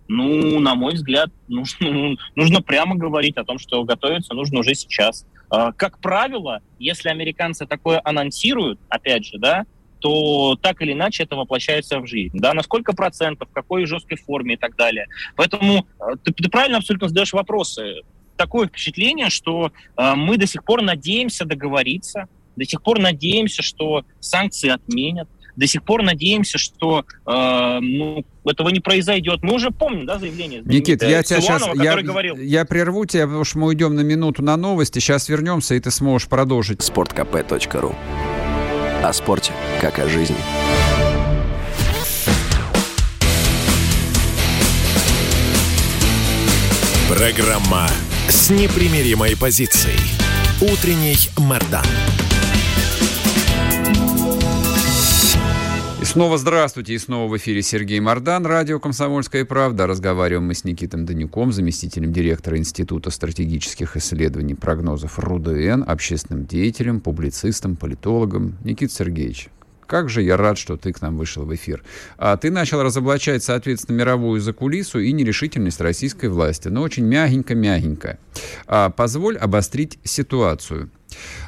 ну, 0.09 0.59
на 0.59 0.75
мой 0.75 0.95
взгляд, 0.95 1.31
нужно, 1.49 2.17
нужно 2.35 2.61
прямо 2.61 2.97
говорить 2.97 3.37
о 3.37 3.45
том, 3.45 3.59
что 3.59 3.85
готовиться 3.85 4.35
нужно 4.35 4.61
уже 4.61 4.75
сейчас. 4.75 5.27
А, 5.49 5.73
как 5.73 5.99
правило, 6.01 6.61
если 6.79 7.09
американцы 7.09 7.67
такое 7.67 8.01
анонсируют, 8.05 8.81
опять 8.89 9.25
же, 9.27 9.39
да, 9.39 9.65
то 10.01 10.57
так 10.57 10.83
или 10.83 10.93
иначе 10.93 11.23
это 11.23 11.37
воплощается 11.37 12.01
в 12.01 12.07
жизнь. 12.07 12.37
Да, 12.39 12.55
на 12.55 12.63
сколько 12.63 12.93
процентов, 12.93 13.49
в 13.49 13.53
какой 13.53 13.87
жесткой 13.87 14.19
форме 14.19 14.55
и 14.55 14.57
так 14.57 14.77
далее. 14.77 15.07
Поэтому 15.37 15.87
а, 15.99 16.17
ты, 16.17 16.33
ты 16.33 16.49
правильно 16.49 16.79
абсолютно 16.79 17.09
задаешь 17.09 17.33
вопросы 17.33 18.03
такое 18.37 18.69
впечатление, 18.69 19.29
что 19.29 19.71
э, 19.99 20.15
мы 20.15 20.39
до 20.39 20.47
сих 20.47 20.65
пор 20.65 20.81
надеемся 20.81 21.45
договориться, 21.45 22.27
до 22.57 22.65
сих 22.65 22.83
пор 22.83 22.99
надеемся, 22.99 23.61
что 23.61 24.03
санкции 24.19 24.71
отменят, 24.71 25.29
до 25.57 25.67
сих 25.67 25.83
пор 25.83 26.03
надеемся, 26.03 26.57
что 26.57 27.05
э, 27.27 27.79
ну, 27.81 28.25
этого 28.47 28.71
не 28.71 28.81
произойдет. 28.81 29.43
Мы 29.43 29.55
уже 29.55 29.71
помним, 29.71 30.07
да, 30.07 30.19
заявление. 30.19 30.63
Никит, 30.65 31.03
я 31.03 31.23
тебя 31.23 31.43
сейчас, 31.43 31.67
я, 31.75 32.01
говорил... 32.01 32.37
я 32.37 32.65
прерву 32.65 33.05
тебя, 33.05 33.27
потому 33.27 33.45
что 33.45 33.59
мы 33.59 33.67
уйдем 33.67 33.95
на 33.95 34.01
минуту 34.01 34.43
на 34.43 34.57
новости, 34.57 35.01
сейчас 35.01 35.29
вернемся, 35.29 35.75
и 35.75 35.81
ты 35.81 35.91
сможешь 35.91 36.27
продолжить. 36.27 36.81
sportkp.ru 36.81 37.95
О 39.03 39.15
спорте, 39.15 39.53
как 39.81 39.99
о 39.99 40.07
жизни. 40.07 40.37
Программа 47.09 47.89
с 48.29 48.51
непримиримой 48.51 49.39
позицией. 49.39 49.99
Утренний 50.61 51.17
Мордан. 51.39 51.87
Снова 56.11 56.39
здравствуйте, 56.39 56.95
и 56.95 56.99
снова 56.99 57.31
в 57.31 57.37
эфире 57.37 57.63
Сергей 57.63 58.01
Мордан, 58.01 58.45
радио 58.45 58.81
«Комсомольская 58.81 59.45
правда». 59.45 59.87
Разговариваем 59.87 60.45
мы 60.45 60.55
с 60.55 60.65
Никитом 60.65 61.07
Данюком, 61.07 61.53
заместителем 61.53 62.13
директора 62.13 62.59
Института 62.59 63.11
стратегических 63.11 63.97
исследований 63.97 64.57
прогнозов 64.57 65.21
РУДН, 65.21 65.85
общественным 65.87 66.47
деятелем, 66.47 67.01
публицистом, 67.01 67.77
политологом. 67.77 68.57
Никита 68.65 68.93
Сергеевич, 68.93 69.51
как 69.87 70.09
же 70.09 70.23
я 70.23 70.37
рад, 70.37 70.59
что 70.59 70.77
ты 70.77 70.93
к 70.93 71.01
нам 71.01 71.17
вышел 71.17 71.45
в 71.45 71.55
эфир. 71.55 71.85
А 72.19 72.37
ты 72.37 72.51
начал 72.51 72.83
разоблачать, 72.83 73.45
соответственно, 73.45 73.99
мировую 73.99 74.41
закулису 74.41 74.99
и 74.99 75.13
нерешительность 75.13 75.81
российской 75.81 76.27
власти, 76.27 76.67
но 76.67 76.83
очень 76.83 77.05
мягенько-мягенько. 77.05 78.19
А, 78.67 78.91
позволь 78.91 79.39
обострить 79.39 80.01
ситуацию. 80.03 80.91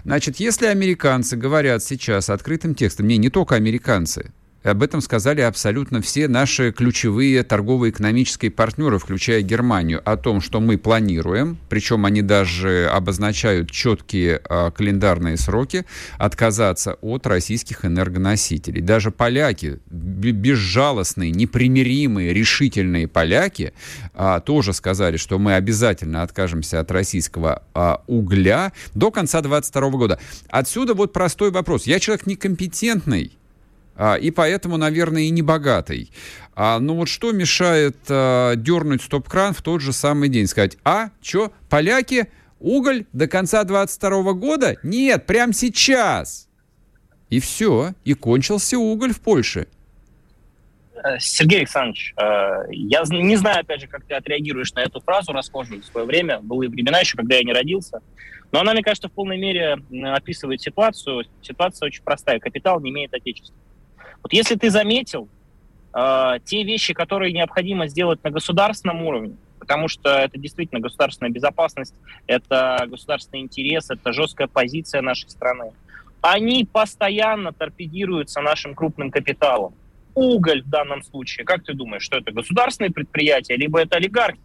Значит, 0.05 0.37
если 0.37 0.67
американцы 0.67 1.37
говорят 1.37 1.83
сейчас 1.83 2.31
открытым 2.31 2.77
текстом, 2.77 3.09
не, 3.09 3.17
не 3.17 3.29
только 3.29 3.57
американцы, 3.57 4.31
об 4.63 4.83
этом 4.83 5.01
сказали 5.01 5.41
абсолютно 5.41 6.01
все 6.01 6.29
наши 6.29 6.73
ключевые 6.73 7.43
торгово-экономические 7.43 8.51
партнеры, 8.51 8.99
включая 8.99 9.43
Германию, 9.43 10.01
о 10.05 10.17
том, 10.17 10.41
что 10.41 10.61
мы 10.61 10.79
планируем, 10.79 11.59
причем 11.69 12.05
они 12.05 12.23
даже 12.23 12.89
обозначают 12.93 13.71
четкие 13.71 14.41
а, 14.49 14.71
календарные 14.71 15.37
сроки, 15.37 15.85
отказаться 16.19 16.95
от 17.01 17.27
российских 17.27 17.85
энергоносителей. 17.85 18.81
Даже 18.81 19.11
поляки, 19.11 19.81
безжалостные, 19.91 21.31
непримиримые, 21.31 22.33
решительные 22.33 23.09
поляки, 23.09 23.73
а, 24.15 24.41
тоже 24.41 24.73
сказали, 24.73 25.17
что 25.17 25.39
мы 25.39 25.55
обязательно 25.55 26.23
откажемся 26.23 26.81
от 26.81 26.91
российского 26.91 27.63
а, 27.75 28.03
угля 28.07 28.73
до 28.95 29.11
конца 29.11 29.41
2022 29.41 29.91
года. 29.99 30.19
Отсюда 30.49 30.95
вот 30.95 31.13
простой 31.13 31.51
вопрос. 31.51 31.87
Я 31.87 31.99
человек 31.99 32.27
некомпетентный, 32.27 33.33
и 34.21 34.31
поэтому, 34.31 34.77
наверное, 34.77 35.23
и 35.23 35.31
не 35.31 35.43
богатый. 35.43 36.11
А, 36.55 36.79
ну 36.79 36.95
вот 36.95 37.09
что 37.09 37.33
мешает 37.33 37.97
а, 38.09 38.57
дернуть 38.57 39.03
стоп-кран 39.03 39.55
в 39.55 39.63
тот 39.63 39.81
же 39.81 39.93
самый 39.93 40.29
день? 40.29 40.47
Сказать, 40.47 40.77
а, 40.85 41.11
что, 41.23 41.53
поляки, 41.69 42.29
уголь 42.59 43.07
до 43.13 43.27
конца 43.29 43.65
22 43.65 44.33
года? 44.35 44.77
Нет, 44.83 45.27
прямо 45.27 45.53
сейчас. 45.53 46.49
И 47.31 47.41
все, 47.41 47.95
и 48.05 48.15
кончился 48.15 48.79
уголь 48.79 49.15
в 49.15 49.21
Польше. 49.21 49.67
Э, 51.03 51.19
Сергей 51.19 51.61
Александрович, 51.61 52.15
э, 52.17 52.65
я 52.71 53.03
не 53.09 53.37
знаю, 53.37 53.61
опять 53.61 53.81
же, 53.81 53.87
как 53.87 54.05
ты 54.05 54.15
отреагируешь 54.15 54.73
на 54.75 54.81
эту 54.81 55.01
фразу 55.01 55.33
расхожую 55.33 55.81
в 55.81 55.87
свое 55.87 56.07
время. 56.07 56.41
Были 56.41 56.69
времена 56.69 57.01
еще, 57.01 57.17
когда 57.17 57.37
я 57.37 57.43
не 57.43 57.53
родился. 57.53 58.01
Но 58.53 58.61
она, 58.61 58.75
мне 58.75 58.83
кажется, 58.83 59.09
в 59.09 59.13
полной 59.13 59.39
мере 59.39 59.79
описывает 60.13 60.61
ситуацию. 60.61 61.25
Ситуация 61.41 61.87
очень 61.87 62.03
простая. 62.03 62.39
Капитал 62.39 62.81
не 62.81 62.91
имеет 62.91 63.15
отечества. 63.15 63.57
Вот 64.23 64.33
если 64.33 64.55
ты 64.55 64.71
заметил, 64.71 65.29
э, 65.95 66.39
те 66.45 66.63
вещи, 66.63 66.95
которые 66.95 67.33
необходимо 67.33 67.87
сделать 67.89 68.23
на 68.25 68.31
государственном 68.31 69.03
уровне, 69.03 69.37
потому 69.59 69.89
что 69.89 70.11
это 70.11 70.39
действительно 70.39 70.81
государственная 70.81 71.31
безопасность, 71.31 71.95
это 72.27 72.85
государственный 72.89 73.41
интерес, 73.41 73.91
это 73.91 74.13
жесткая 74.13 74.49
позиция 74.49 75.03
нашей 75.03 75.31
страны, 75.31 75.73
они 76.21 76.65
постоянно 76.65 77.53
торпедируются 77.53 78.41
нашим 78.41 78.75
крупным 78.75 79.11
капиталом. 79.11 79.75
Уголь 80.15 80.63
в 80.63 80.69
данном 80.69 81.03
случае, 81.03 81.45
как 81.45 81.65
ты 81.65 81.75
думаешь, 81.75 82.03
что 82.03 82.19
это 82.19 82.33
государственные 82.33 82.93
предприятия, 82.93 83.57
либо 83.57 83.81
это 83.81 83.97
олигархи, 83.97 84.39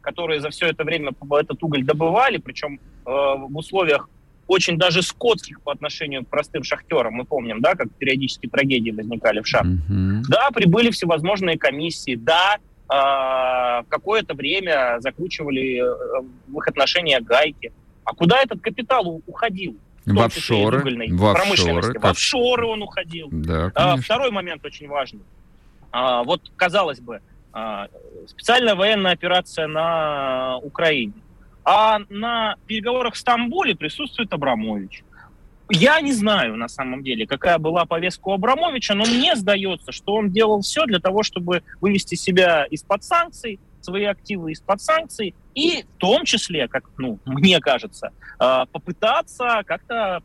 которые 0.00 0.40
за 0.40 0.50
все 0.50 0.66
это 0.66 0.84
время 0.84 1.12
этот 1.40 1.62
уголь 1.62 1.84
добывали, 1.84 2.38
причем 2.38 2.74
э, 2.74 2.78
в 3.06 3.56
условиях 3.56 4.08
очень 4.46 4.78
даже 4.78 5.02
скотских 5.02 5.60
по 5.62 5.72
отношению 5.72 6.24
к 6.24 6.28
простым 6.28 6.62
шахтерам. 6.64 7.14
Мы 7.14 7.24
помним, 7.24 7.60
да, 7.60 7.74
как 7.74 7.90
периодически 7.92 8.46
трагедии 8.46 8.90
возникали 8.90 9.40
в 9.40 9.46
шахтах. 9.46 9.72
Mm-hmm. 9.90 10.22
Да, 10.28 10.50
прибыли 10.50 10.90
всевозможные 10.90 11.58
комиссии, 11.58 12.16
да, 12.16 12.56
э, 12.88 13.84
какое-то 13.88 14.34
время 14.34 14.96
закручивали 15.00 15.80
э, 15.80 16.22
в 16.48 16.58
их 16.58 16.68
отношения 16.68 17.20
гайки. 17.20 17.72
А 18.04 18.14
куда 18.14 18.42
этот 18.42 18.60
капитал 18.60 19.22
уходил? 19.26 19.76
В, 20.04 20.14
в 20.14 20.20
офшоры, 20.20 21.08
в 21.08 21.24
офшоры, 21.24 21.98
в 21.98 22.04
офшоры 22.04 22.66
он 22.66 22.82
уходил. 22.82 23.28
Да, 23.30 23.72
а, 23.74 23.96
второй 23.96 24.30
момент 24.30 24.62
очень 24.64 24.86
важный. 24.86 25.22
А, 25.90 26.22
вот, 26.24 26.42
казалось 26.56 27.00
бы, 27.00 27.20
а, 27.52 27.88
специальная 28.26 28.74
военная 28.74 29.12
операция 29.12 29.66
на 29.66 30.58
Украине. 30.58 31.14
А 31.64 31.98
на 32.08 32.56
переговорах 32.66 33.14
в 33.14 33.18
Стамбуле 33.18 33.74
присутствует 33.74 34.32
Абрамович. 34.32 35.02
Я 35.70 36.00
не 36.02 36.12
знаю, 36.12 36.56
на 36.56 36.68
самом 36.68 37.02
деле, 37.02 37.26
какая 37.26 37.58
была 37.58 37.86
повестка 37.86 38.28
у 38.28 38.32
Абрамовича, 38.32 38.94
но 38.94 39.04
мне 39.04 39.34
сдается, 39.34 39.92
что 39.92 40.14
он 40.14 40.30
делал 40.30 40.60
все 40.60 40.84
для 40.84 40.98
того, 40.98 41.22
чтобы 41.22 41.62
вывести 41.80 42.16
себя 42.16 42.66
из-под 42.66 43.02
санкций, 43.02 43.58
свои 43.80 44.04
активы 44.04 44.52
из-под 44.52 44.80
санкций, 44.82 45.34
и 45.54 45.82
в 45.82 45.98
том 45.98 46.24
числе, 46.24 46.68
как 46.68 46.84
ну, 46.98 47.18
мне 47.24 47.60
кажется, 47.60 48.12
а, 48.38 48.66
попытаться 48.66 49.62
как-то 49.64 50.22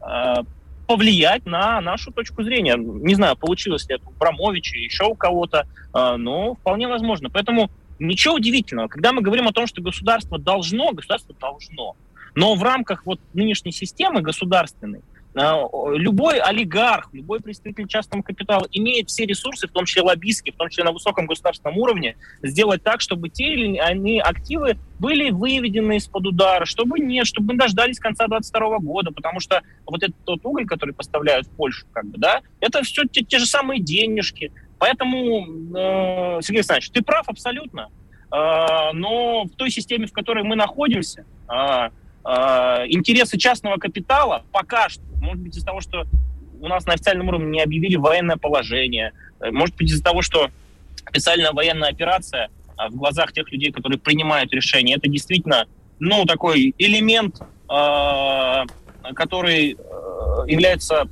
а, 0.00 0.42
повлиять 0.86 1.46
на 1.46 1.80
нашу 1.80 2.12
точку 2.12 2.42
зрения. 2.42 2.76
Не 2.76 3.14
знаю, 3.14 3.36
получилось 3.36 3.88
ли 3.88 3.96
это 3.96 4.06
у 4.06 4.12
Абрамовича, 4.12 4.76
еще 4.76 5.04
у 5.04 5.14
кого-то, 5.14 5.66
а, 5.92 6.16
но 6.16 6.54
вполне 6.54 6.88
возможно. 6.88 7.30
Поэтому 7.30 7.70
Ничего 7.98 8.34
удивительного. 8.34 8.88
Когда 8.88 9.12
мы 9.12 9.22
говорим 9.22 9.48
о 9.48 9.52
том, 9.52 9.66
что 9.66 9.82
государство 9.82 10.38
должно, 10.38 10.92
государство 10.92 11.34
должно. 11.38 11.96
Но 12.34 12.54
в 12.54 12.62
рамках 12.62 13.06
вот 13.06 13.20
нынешней 13.32 13.72
системы 13.72 14.20
государственной 14.20 15.02
а, 15.36 15.66
любой 15.92 16.38
олигарх, 16.38 17.08
любой 17.12 17.40
представитель 17.40 17.88
частного 17.88 18.22
капитала 18.22 18.68
имеет 18.70 19.08
все 19.08 19.26
ресурсы, 19.26 19.66
в 19.66 19.72
том 19.72 19.84
числе 19.84 20.02
лоббистские, 20.02 20.52
в 20.52 20.56
том 20.56 20.68
числе 20.68 20.84
на 20.84 20.92
высоком 20.92 21.26
государственном 21.26 21.76
уровне, 21.78 22.16
сделать 22.42 22.84
так, 22.84 23.00
чтобы 23.00 23.30
те 23.30 23.52
или 23.52 23.76
иные 23.76 24.22
активы 24.22 24.78
были 25.00 25.30
выведены 25.30 25.96
из-под 25.96 26.28
удара, 26.28 26.64
чтобы 26.66 27.00
нет, 27.00 27.26
чтобы 27.26 27.54
мы 27.54 27.58
дождались 27.58 27.98
конца 27.98 28.28
2022 28.28 28.78
года, 28.78 29.10
потому 29.10 29.40
что 29.40 29.62
вот 29.86 30.04
этот 30.04 30.16
тот 30.24 30.40
уголь, 30.44 30.66
который 30.66 30.94
поставляют 30.94 31.48
в 31.48 31.50
Польшу, 31.50 31.84
как 31.92 32.06
бы, 32.06 32.18
да, 32.18 32.40
это 32.60 32.82
все 32.84 33.02
те, 33.04 33.22
те 33.22 33.38
же 33.38 33.46
самые 33.46 33.80
денежки. 33.80 34.52
Поэтому, 34.78 35.46
э, 35.76 36.40
Сергей 36.42 36.58
Александрович, 36.58 36.90
ты 36.90 37.02
прав 37.02 37.28
абсолютно. 37.28 37.88
Э, 38.30 38.92
но 38.92 39.44
в 39.44 39.50
той 39.56 39.70
системе, 39.70 40.06
в 40.06 40.12
которой 40.12 40.44
мы 40.44 40.56
находимся, 40.56 41.24
э, 41.48 41.90
Э, 42.24 42.86
интересы 42.88 43.36
частного 43.36 43.76
капитала 43.76 44.44
пока 44.50 44.88
что, 44.88 45.02
может 45.20 45.42
быть, 45.42 45.56
из-за 45.56 45.66
того, 45.66 45.80
что 45.80 46.06
у 46.60 46.68
нас 46.68 46.86
на 46.86 46.94
официальном 46.94 47.28
уровне 47.28 47.50
не 47.50 47.62
объявили 47.62 47.96
военное 47.96 48.36
положение, 48.36 49.12
э, 49.40 49.50
может 49.50 49.76
быть, 49.76 49.90
из-за 49.90 50.02
того, 50.02 50.22
что 50.22 50.48
специальная 51.06 51.52
военная 51.52 51.90
операция 51.90 52.48
э, 52.78 52.88
в 52.88 52.96
глазах 52.96 53.32
тех 53.32 53.52
людей, 53.52 53.72
которые 53.72 53.98
принимают 53.98 54.54
решения, 54.54 54.94
это 54.94 55.06
действительно, 55.08 55.66
ну, 55.98 56.24
такой 56.24 56.74
элемент, 56.78 57.40
который 59.14 59.76
является 60.46 61.08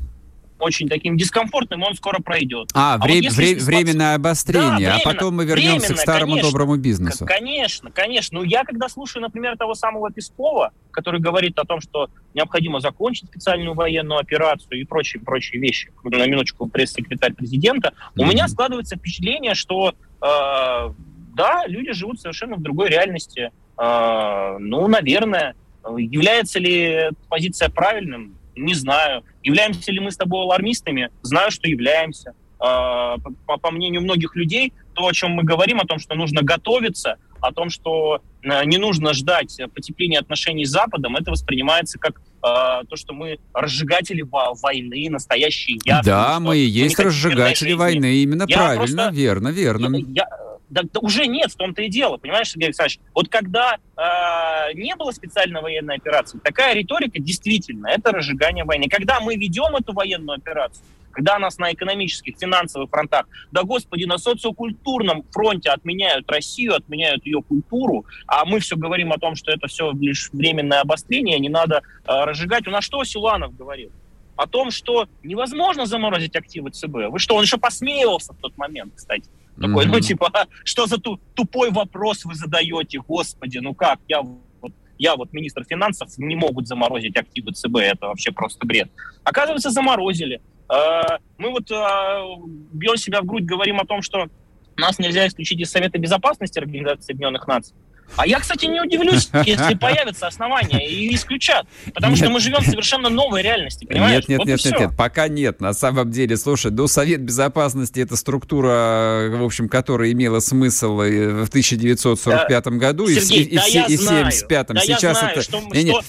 очень 0.63 0.89
таким 0.89 1.17
дискомфортным, 1.17 1.83
он 1.83 1.95
скоро 1.95 2.21
пройдет. 2.21 2.71
А, 2.75 2.95
а 2.95 2.99
вре- 2.99 3.23
вот 3.23 3.33
вре- 3.33 3.47
ситуация... 3.49 3.67
временное 3.67 4.15
обострение, 4.15 4.89
да, 4.89 4.97
а 4.97 5.01
потом 5.05 5.37
мы 5.37 5.45
вернемся 5.45 5.95
к 5.95 5.99
старому 5.99 6.33
конечно, 6.33 6.51
доброму 6.51 6.77
бизнесу. 6.77 7.27
Конечно, 7.27 7.91
конечно. 7.91 8.39
Ну, 8.39 8.45
я 8.45 8.65
когда 8.65 8.89
слушаю, 8.89 9.23
например, 9.23 9.57
того 9.57 9.75
самого 9.75 10.11
Пескова, 10.11 10.73
который 10.93 11.21
говорит 11.21 11.59
о 11.59 11.65
том, 11.65 11.81
что 11.81 12.09
необходимо 12.35 12.81
закончить 12.81 13.29
специальную 13.29 13.75
военную 13.75 14.21
операцию 14.21 14.81
и 14.81 14.85
прочие, 14.85 15.21
прочие 15.23 15.61
вещи, 15.61 15.91
на 16.05 16.27
минуточку 16.27 16.67
пресс-секретарь 16.69 17.35
президента, 17.35 17.89
mm-hmm. 17.89 18.23
у 18.23 18.27
меня 18.27 18.49
складывается 18.49 18.97
впечатление, 18.97 19.55
что 19.55 19.91
э, 19.91 19.95
да, 20.21 21.65
люди 21.67 21.93
живут 21.93 22.21
совершенно 22.21 22.57
в 22.57 22.63
другой 22.63 22.89
реальности. 22.89 23.51
Э, 23.79 24.57
ну, 24.59 24.87
наверное. 24.87 25.55
Является 25.99 26.61
ли 26.61 27.11
позиция 27.29 27.69
правильным? 27.69 28.37
Не 28.57 28.75
знаю. 28.75 29.25
Являемся 29.43 29.93
ли 29.93 30.01
мы 30.01 30.11
с 30.11 30.17
тобой 30.17 30.43
алармистами? 30.43 31.11
Знаю, 31.23 31.51
что 31.51 31.69
являемся. 31.69 32.35
А, 32.59 33.17
по, 33.47 33.57
по 33.57 33.71
мнению 33.73 34.03
многих 34.03 34.37
людей, 34.37 34.73
то, 34.95 35.07
о 35.07 35.13
чем 35.13 35.33
мы 35.33 35.43
говорим, 35.43 35.81
о 35.81 35.85
том, 35.85 35.99
что 35.99 36.15
нужно 36.15 36.43
готовиться, 36.43 37.17
о 37.41 37.53
том, 37.53 37.71
что 37.71 38.23
э, 38.43 38.65
не 38.67 38.79
нужно 38.79 39.15
ждать 39.15 39.61
потепления 39.75 40.21
отношений 40.21 40.65
с 40.65 40.71
Западом, 40.71 41.17
это 41.17 41.33
воспринимается 41.33 41.99
как 41.99 42.21
э, 42.21 42.21
то, 42.41 42.95
что 42.95 43.15
мы 43.15 43.39
разжигатели 43.53 44.23
войны, 44.23 45.09
настоящие 45.11 45.79
я. 45.85 46.03
Да, 46.03 46.39
мы 46.39 46.57
и 46.57 46.65
есть 46.65 47.01
разжигатели 47.01 47.73
войны, 47.73 48.23
именно 48.23 48.45
я 48.47 48.57
правильно, 48.57 48.85
просто, 48.85 49.11
верно, 49.13 49.49
верно. 49.49 49.97
Я, 49.97 50.05
я, 50.09 50.29
да, 50.73 50.83
да 50.91 51.01
уже 51.01 51.27
нет, 51.27 51.53
в 51.53 51.57
том-то 51.57 51.83
и 51.83 51.89
дело, 51.91 52.17
понимаешь, 52.17 52.49
Сергей 52.49 52.67
Александрович? 52.67 52.99
Вот 53.15 53.29
когда 53.29 53.77
э, 53.77 54.73
не 54.73 54.97
было 54.97 55.11
специальной 55.11 55.61
военной 55.61 55.97
операции, 55.97 56.39
такая 56.39 56.75
риторика 56.75 57.21
действительно, 57.21 57.89
это 57.89 58.11
разжигание 58.11 58.65
войны. 58.65 58.89
Когда 58.89 59.21
мы 59.21 59.37
ведем 59.37 59.77
эту 59.77 59.93
военную 59.93 60.39
операцию, 60.39 60.83
когда 61.11 61.39
нас 61.39 61.59
на 61.59 61.71
экономических, 61.75 62.39
финансовых 62.39 62.89
фронтах, 62.89 63.27
да 63.51 63.65
господи, 63.65 64.05
на 64.05 64.17
социокультурном 64.17 65.25
фронте 65.31 65.69
отменяют 65.69 66.31
Россию, 66.31 66.75
отменяют 66.75 67.27
ее 67.27 67.43
культуру, 67.43 68.07
а 68.27 68.47
мы 68.47 68.59
все 68.61 68.75
говорим 68.75 69.13
о 69.13 69.19
том, 69.19 69.35
что 69.35 69.53
это 69.53 69.67
все 69.67 69.93
лишь 69.93 70.31
временное 70.33 70.81
обострение, 70.81 71.39
не 71.39 71.51
надо 71.51 71.83
э, 72.07 72.25
разжигать. 72.25 72.67
У 72.67 72.71
нас 72.71 72.83
что 72.83 73.05
Силуанов 73.05 73.55
говорил? 73.55 73.91
О 74.37 74.47
том, 74.47 74.71
что 74.71 75.07
невозможно 75.23 75.85
заморозить 75.85 76.35
активы 76.35 76.71
ЦБ. 76.71 77.11
Вы 77.11 77.19
что, 77.19 77.35
он 77.35 77.43
еще 77.43 77.59
посмеивался 77.59 78.33
в 78.33 78.39
тот 78.39 78.57
момент, 78.57 78.95
кстати. 78.97 79.29
Такой, 79.61 79.85
mm-hmm. 79.85 79.89
ну, 79.89 80.01
типа, 80.01 80.31
а, 80.33 80.47
что 80.65 80.87
за 80.87 80.99
ту, 80.99 81.21
тупой 81.35 81.71
вопрос 81.71 82.25
вы 82.25 82.35
задаете, 82.35 83.01
господи, 83.01 83.59
ну 83.59 83.75
как, 83.75 84.01
я 84.09 84.23
вот, 84.23 84.73
я 84.99 85.15
вот 85.15 85.33
министр 85.33 85.65
финансов, 85.65 86.09
не 86.17 86.37
могут 86.37 86.67
заморозить 86.67 87.17
активы 87.17 87.53
ЦБ, 87.53 87.77
это 87.77 88.07
вообще 88.07 88.33
просто 88.33 88.67
бред. 88.67 88.91
Оказывается, 89.25 89.71
заморозили. 89.71 90.41
А, 90.69 91.19
мы 91.37 91.51
вот 91.51 91.71
а, 91.71 92.25
бьем 92.73 92.97
себя 92.97 93.21
в 93.21 93.27
грудь, 93.27 93.45
говорим 93.45 93.79
о 93.79 93.85
том, 93.85 94.01
что 94.01 94.29
нас 94.77 94.99
нельзя 94.99 95.27
исключить 95.27 95.61
из 95.61 95.71
Совета 95.71 95.99
Безопасности 95.99 96.59
Организации 96.59 97.13
Объединенных 97.13 97.47
Наций. 97.47 97.77
А 98.17 98.27
я, 98.27 98.41
кстати, 98.41 98.67
не 98.67 98.81
удивлюсь, 98.81 99.31
если 99.47 99.75
появятся 99.75 100.27
основания 100.27 100.87
и 100.87 101.15
исключат. 101.15 101.67
Потому 101.95 102.15
нет. 102.15 102.25
что 102.25 102.31
мы 102.31 102.41
живем 102.41 102.61
в 102.61 102.67
совершенно 102.67 103.09
новой 103.09 103.43
реальности, 103.43 103.85
понимаешь? 103.85 104.21
Нет, 104.21 104.29
нет, 104.29 104.39
вот 104.39 104.49
нет, 104.49 104.65
нет, 104.65 104.79
нет, 104.79 104.91
пока 104.97 105.29
нет. 105.29 105.61
На 105.61 105.73
самом 105.73 106.11
деле, 106.11 106.37
слушай, 106.37 106.71
ну, 106.71 106.87
Совет 106.87 107.23
Безопасности 107.23 108.01
это 108.01 108.17
структура, 108.17 109.29
в 109.31 109.45
общем, 109.45 109.69
которая 109.69 110.13
имела 110.13 110.41
смысл 110.41 110.97
в 110.97 111.49
1945 111.49 112.49
да. 112.49 112.71
году 112.71 113.09
Сергей, 113.09 113.45
и, 113.45 113.57
да 113.57 113.67
и, 113.67 113.71
и, 113.71 113.95
и 113.95 113.97
в 113.97 114.03
1975. 114.03 114.67
Да 114.69 114.81
Сейчас 114.81 115.19
знаю, 115.19 115.33
это... 115.33 115.43
Что, 115.43 115.61
не, 115.73 115.91
что 115.91 116.03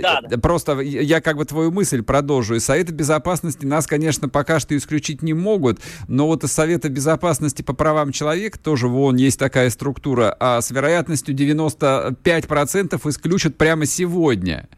да, 0.00 0.20
да. 0.22 0.38
Просто 0.38 0.80
я 0.80 1.20
как 1.20 1.36
бы 1.36 1.44
твою 1.44 1.70
мысль 1.70 2.02
продолжу. 2.02 2.54
И 2.54 2.60
Совета 2.60 2.92
Безопасности 2.92 3.64
нас, 3.66 3.86
конечно, 3.86 4.28
пока 4.28 4.60
что 4.60 4.76
исключить 4.76 5.22
не 5.22 5.34
могут, 5.34 5.80
но 6.08 6.26
вот 6.26 6.44
из 6.44 6.52
Совета 6.52 6.88
Безопасности 6.88 7.62
по 7.62 7.72
правам 7.72 8.12
человека 8.12 8.58
тоже 8.58 8.88
вон 8.88 9.16
есть 9.16 9.38
такая 9.38 9.70
структура, 9.70 10.36
а 10.38 10.60
с 10.60 10.70
вероятностью 10.70 11.34
95% 11.34 13.08
исключат 13.08 13.56
прямо 13.56 13.86
сегодня. 13.86 14.68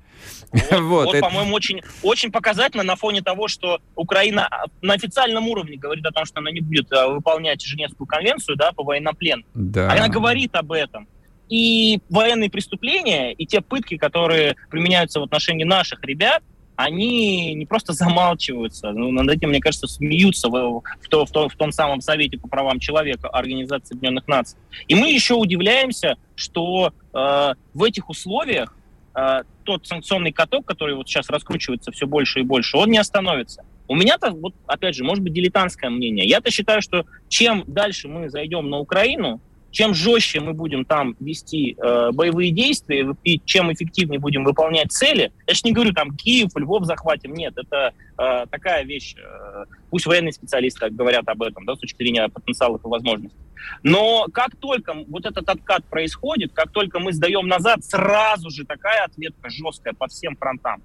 Вот, 0.53 0.71
вот, 0.71 1.07
вот 1.07 1.15
это... 1.15 1.27
по-моему, 1.27 1.55
очень, 1.55 1.81
очень 2.03 2.31
показательно 2.31 2.83
на 2.83 2.97
фоне 2.97 3.23
того, 3.23 3.49
что 3.49 3.81
Украина 3.97 4.49
на 4.83 4.95
официальном 4.95 5.49
уровне 5.49 5.77
говорит 5.77 6.05
о 6.07 6.11
том, 6.11 6.25
что 6.25 6.41
она 6.41 6.51
не 6.51 6.61
будет 6.61 6.93
а, 6.93 7.09
выполнять 7.09 7.63
Женевскую 7.63 8.07
конвенцию 8.07 8.57
да, 8.57 8.73
по 8.73 8.85
военноплену. 8.85 9.43
Да. 9.55 9.91
Она 9.91 10.09
говорит 10.09 10.55
об 10.55 10.73
этом. 10.73 11.09
И 11.53 12.01
военные 12.09 12.49
преступления, 12.49 13.33
и 13.33 13.45
те 13.45 13.61
пытки, 13.61 13.99
которые 13.99 14.57
применяются 14.71 15.21
в 15.21 15.25
отношении 15.25 15.65
наших 15.65 16.03
ребят, 16.03 16.43
они 16.77 17.53
не 17.53 17.67
просто 17.67 17.93
замалчиваются, 17.93 18.91
ну, 18.93 19.11
над 19.11 19.29
этим, 19.29 19.51
мне 19.51 19.61
кажется, 19.61 19.87
смеются 19.87 20.49
в, 20.49 20.81
в, 20.81 21.09
то, 21.11 21.27
в, 21.27 21.31
том, 21.31 21.51
в 21.51 21.55
том 21.55 21.71
самом 21.71 22.01
Совете 22.01 22.39
по 22.39 22.49
правам 22.49 22.81
человека 22.81 23.29
Организации 23.29 23.93
Объединенных 23.93 24.27
Наций. 24.29 24.59
И 24.89 24.95
мы 24.95 25.13
еще 25.13 25.35
удивляемся, 25.35 26.17
что 26.37 26.95
э, 27.13 27.55
в 27.75 27.85
этих 27.85 28.09
условиях 28.09 28.75
э, 29.15 29.43
тот 29.65 29.87
санкционный 29.87 30.33
каток, 30.33 30.65
который 30.65 30.95
вот 30.95 31.07
сейчас 31.07 31.29
раскручивается 31.29 31.93
все 31.93 32.07
больше 32.07 32.41
и 32.41 32.45
больше, 32.45 32.79
он 32.79 32.89
не 32.89 32.99
остановится. 32.99 33.63
У 33.89 33.95
меня-то, 33.95 34.31
вот, 34.31 34.55
опять 34.67 34.95
же, 34.95 35.05
может 35.05 35.23
быть, 35.23 35.35
дилетантское 35.35 35.91
мнение. 35.91 36.27
Я-то 36.27 36.51
считаю, 36.51 36.81
что 36.81 37.05
чем 37.29 37.65
дальше 37.67 38.09
мы 38.09 38.31
зайдем 38.31 38.71
на 38.71 38.79
Украину, 38.79 39.43
чем 39.73 39.95
жестче 39.95 40.41
мы 40.41 40.53
будем 40.53 40.85
там 40.85 41.17
вести 41.19 41.77
э, 41.77 42.11
боевые 42.13 42.53
действия 42.53 43.15
и 43.25 43.41
чем 43.45 43.73
эффективнее 43.73 44.21
будем 44.21 44.45
выполнять 44.45 44.93
цели, 44.93 45.33
я 45.47 45.55
же 45.55 45.63
не 45.65 45.73
говорю 45.73 45.93
там 45.93 46.15
Киев, 46.15 46.51
Львов 46.55 46.85
захватим, 46.85 47.33
нет, 47.33 47.55
это 47.57 47.93
э, 48.19 48.47
такая 48.51 48.85
вещь, 48.85 49.17
э, 49.17 49.65
пусть 49.91 50.07
военные 50.07 50.33
специалисты 50.33 50.91
говорят 50.91 51.27
об 51.29 51.43
этом, 51.43 51.65
да, 51.65 51.75
с 51.75 51.79
точки 51.79 51.97
зрения 51.97 52.29
потенциалов 52.29 52.85
и 52.85 52.89
возможностей. 52.89 53.39
Но 53.83 54.27
как 54.33 54.57
только 54.57 54.95
вот 55.09 55.25
этот 55.25 55.49
откат 55.49 55.85
происходит, 55.87 56.53
как 56.53 56.71
только 56.71 57.01
мы 57.01 57.13
сдаем 57.13 57.49
назад, 57.49 57.85
сразу 57.85 58.51
же 58.51 58.65
такая 58.65 59.05
ответка 59.05 59.49
жесткая 59.49 59.95
по 59.95 60.07
всем 60.09 60.37
фронтам. 60.37 60.83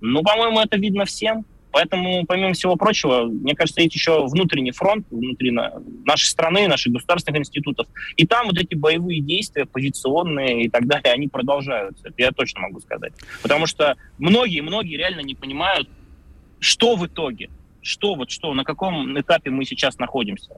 Ну, 0.00 0.22
по-моему, 0.22 0.60
это 0.60 0.76
видно 0.76 1.04
всем. 1.04 1.44
Поэтому, 1.70 2.24
помимо 2.26 2.52
всего 2.52 2.76
прочего, 2.76 3.24
мне 3.24 3.54
кажется, 3.54 3.80
есть 3.80 3.94
еще 3.94 4.26
внутренний 4.26 4.72
фронт 4.72 5.06
внутри 5.10 5.50
нашей 5.50 6.26
страны, 6.26 6.66
наших 6.66 6.92
государственных 6.92 7.40
институтов. 7.40 7.86
И 8.16 8.26
там 8.26 8.46
вот 8.46 8.58
эти 8.58 8.74
боевые 8.74 9.20
действия, 9.20 9.66
позиционные 9.66 10.64
и 10.64 10.68
так 10.68 10.86
далее, 10.86 11.12
они 11.12 11.28
продолжаются. 11.28 12.08
Это 12.08 12.14
я 12.18 12.32
точно 12.32 12.60
могу 12.60 12.80
сказать. 12.80 13.12
Потому 13.42 13.66
что 13.66 13.96
многие-многие 14.18 14.96
реально 14.96 15.20
не 15.20 15.34
понимают, 15.34 15.88
что 16.60 16.96
в 16.96 17.06
итоге 17.06 17.50
что 17.80 18.14
вот 18.14 18.30
что, 18.30 18.52
на 18.54 18.64
каком 18.64 19.18
этапе 19.18 19.50
мы 19.50 19.64
сейчас 19.64 19.98
находимся. 19.98 20.50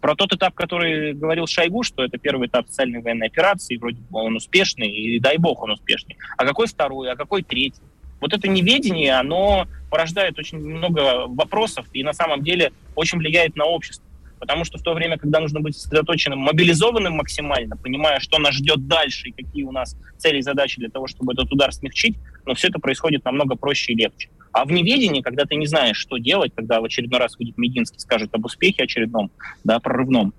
Про 0.00 0.16
тот 0.16 0.32
этап, 0.32 0.54
который 0.54 1.12
говорил 1.12 1.46
Шойгу, 1.46 1.82
что 1.82 2.02
это 2.02 2.18
первый 2.18 2.48
этап 2.48 2.66
специальной 2.66 3.00
военной 3.00 3.28
операции, 3.28 3.76
вроде 3.76 4.00
бы 4.00 4.18
он 4.20 4.36
успешный, 4.36 4.88
и 4.88 5.20
дай 5.20 5.38
бог 5.38 5.62
он 5.62 5.72
успешный. 5.72 6.16
А 6.36 6.44
какой 6.44 6.66
второй, 6.66 7.12
а 7.12 7.16
какой 7.16 7.42
третий? 7.42 7.82
Вот 8.24 8.32
это 8.32 8.48
неведение, 8.48 9.12
оно 9.12 9.66
порождает 9.90 10.38
очень 10.38 10.58
много 10.58 11.26
вопросов 11.26 11.84
и 11.92 12.02
на 12.02 12.14
самом 12.14 12.42
деле 12.42 12.72
очень 12.94 13.18
влияет 13.18 13.54
на 13.54 13.66
общество. 13.66 14.02
Потому 14.38 14.64
что 14.64 14.78
в 14.78 14.82
то 14.82 14.94
время, 14.94 15.18
когда 15.18 15.40
нужно 15.40 15.60
быть 15.60 15.76
сосредоточенным, 15.76 16.38
мобилизованным 16.38 17.12
максимально, 17.12 17.76
понимая, 17.76 18.20
что 18.20 18.38
нас 18.38 18.54
ждет 18.54 18.86
дальше 18.86 19.28
и 19.28 19.32
какие 19.32 19.64
у 19.64 19.72
нас 19.72 19.94
цели 20.16 20.38
и 20.38 20.40
задачи 20.40 20.80
для 20.80 20.88
того, 20.88 21.06
чтобы 21.06 21.34
этот 21.34 21.52
удар 21.52 21.70
смягчить, 21.70 22.16
но 22.46 22.54
все 22.54 22.68
это 22.68 22.78
происходит 22.78 23.26
намного 23.26 23.56
проще 23.56 23.92
и 23.92 23.96
легче. 23.96 24.30
А 24.52 24.64
в 24.64 24.72
неведении, 24.72 25.20
когда 25.20 25.44
ты 25.44 25.56
не 25.56 25.66
знаешь, 25.66 25.98
что 25.98 26.16
делать, 26.16 26.52
когда 26.54 26.80
в 26.80 26.84
очередной 26.84 27.20
раз 27.20 27.36
выйдет 27.36 27.58
Мединский, 27.58 28.00
скажет 28.00 28.34
об 28.34 28.46
успехе 28.46 28.84
очередном, 28.84 29.32
да, 29.64 29.80
прорывном 29.80 30.32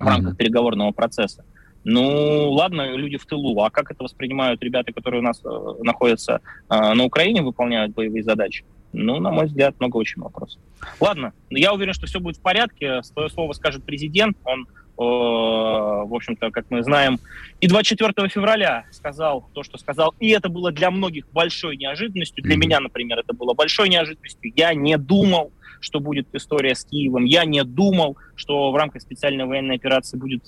в 0.00 0.04
рамках 0.04 0.34
mm-hmm. 0.34 0.36
переговорного 0.36 0.90
процесса, 0.90 1.44
ну, 1.84 2.50
ладно, 2.50 2.94
люди 2.96 3.16
в 3.16 3.26
тылу. 3.26 3.60
А 3.62 3.70
как 3.70 3.90
это 3.90 4.04
воспринимают 4.04 4.62
ребята, 4.62 4.92
которые 4.92 5.20
у 5.20 5.24
нас 5.24 5.40
э, 5.44 5.48
находятся 5.82 6.40
э, 6.68 6.94
на 6.94 7.04
Украине, 7.04 7.42
выполняют 7.42 7.94
боевые 7.94 8.22
задачи? 8.22 8.64
Ну, 8.92 9.18
на 9.20 9.30
мой 9.30 9.46
взгляд, 9.46 9.76
много 9.78 9.96
очень 9.96 10.20
вопросов. 10.20 10.60
Ладно, 10.98 11.32
я 11.48 11.72
уверен, 11.72 11.94
что 11.94 12.06
все 12.06 12.20
будет 12.20 12.36
в 12.36 12.42
порядке. 12.42 13.02
Свое 13.02 13.30
слово 13.30 13.52
скажет 13.52 13.84
президент. 13.84 14.36
Он, 14.44 14.62
э, 14.62 14.66
в 14.98 16.14
общем-то, 16.14 16.50
как 16.50 16.66
мы 16.68 16.82
знаем, 16.82 17.18
и 17.60 17.66
24 17.66 18.28
февраля 18.28 18.84
сказал 18.90 19.48
то, 19.54 19.62
что 19.62 19.78
сказал. 19.78 20.14
И 20.20 20.28
это 20.30 20.50
было 20.50 20.72
для 20.72 20.90
многих 20.90 21.30
большой 21.32 21.78
неожиданностью. 21.78 22.44
Для 22.44 22.56
mm-hmm. 22.56 22.58
меня, 22.58 22.80
например, 22.80 23.20
это 23.20 23.32
было 23.32 23.54
большой 23.54 23.88
неожиданностью. 23.88 24.52
Я 24.54 24.74
не 24.74 24.98
думал, 24.98 25.52
что 25.80 25.98
будет 26.00 26.26
история 26.34 26.74
с 26.74 26.84
Киевом. 26.84 27.24
Я 27.24 27.46
не 27.46 27.64
думал, 27.64 28.18
что 28.34 28.70
в 28.70 28.76
рамках 28.76 29.00
специальной 29.00 29.46
военной 29.46 29.76
операции 29.76 30.18
будет 30.18 30.44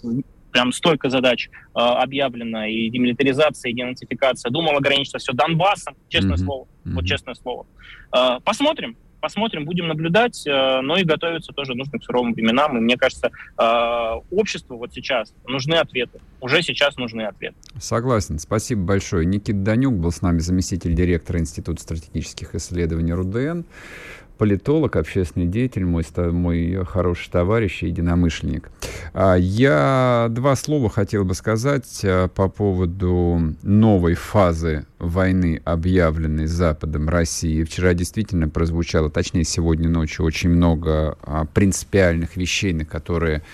прям 0.53 0.73
столько 0.73 1.11
задач 1.11 1.49
э, 1.49 1.79
объявлено, 1.79 2.65
и 2.65 2.91
демилитаризация, 2.91 3.71
и 3.71 3.75
денацификация. 3.75 4.51
Думал 4.51 4.77
ограничиться 4.77 5.19
все 5.19 5.33
Донбассом, 5.33 5.97
честное 6.09 6.37
mm-hmm. 6.37 6.45
слово. 6.45 6.65
Mm-hmm. 6.65 6.93
Вот 6.93 7.05
честное 7.07 7.35
слово. 7.35 7.67
Э, 8.15 8.38
посмотрим, 8.45 8.97
посмотрим, 9.23 9.65
будем 9.65 9.88
наблюдать, 9.88 10.47
э, 10.47 10.81
но 10.83 10.99
и 10.99 11.05
готовиться 11.05 11.53
тоже 11.53 11.75
нужно 11.75 11.99
к 11.99 12.05
суровым 12.05 12.35
временам. 12.35 12.77
И 12.77 12.81
мне 12.81 12.97
кажется, 12.99 13.31
э, 13.59 14.21
обществу 14.31 14.77
вот 14.77 14.93
сейчас 14.93 15.33
нужны 15.47 15.75
ответы. 15.77 16.21
Уже 16.41 16.61
сейчас 16.62 16.97
нужны 16.97 17.23
ответы. 17.23 17.57
Согласен. 17.81 18.38
Спасибо 18.38 18.83
большое. 18.83 19.25
Никит 19.25 19.62
Данюк 19.62 19.95
был 19.95 20.11
с 20.11 20.21
нами 20.21 20.41
заместитель 20.41 20.95
директора 20.95 21.38
Института 21.38 21.81
стратегических 21.81 22.55
исследований 22.55 23.12
РУДН 23.12 23.62
политолог, 24.42 24.96
общественный 24.96 25.46
деятель, 25.46 25.85
мой, 25.85 26.05
мой 26.33 26.85
хороший 26.85 27.31
товарищ 27.31 27.85
и 27.85 27.87
единомышленник. 27.87 28.72
А, 29.14 29.37
я 29.37 30.26
два 30.31 30.57
слова 30.57 30.90
хотел 30.90 31.24
бы 31.24 31.35
сказать 31.35 32.00
а, 32.02 32.26
по 32.26 32.48
поводу 32.48 33.55
новой 33.62 34.14
фазы 34.14 34.85
войны, 34.98 35.62
объявленной 35.64 36.46
Западом 36.46 37.09
России. 37.09 37.62
Вчера 37.62 37.94
действительно 37.94 38.48
прозвучало, 38.48 39.11
точнее, 39.11 39.44
сегодня 39.44 39.88
ночью 39.88 40.24
очень 40.24 40.50
много 40.50 41.16
а, 41.22 41.44
принципиальных 41.44 42.37
вещей, 42.37 42.72
на 42.72 42.85
которые 42.85 43.44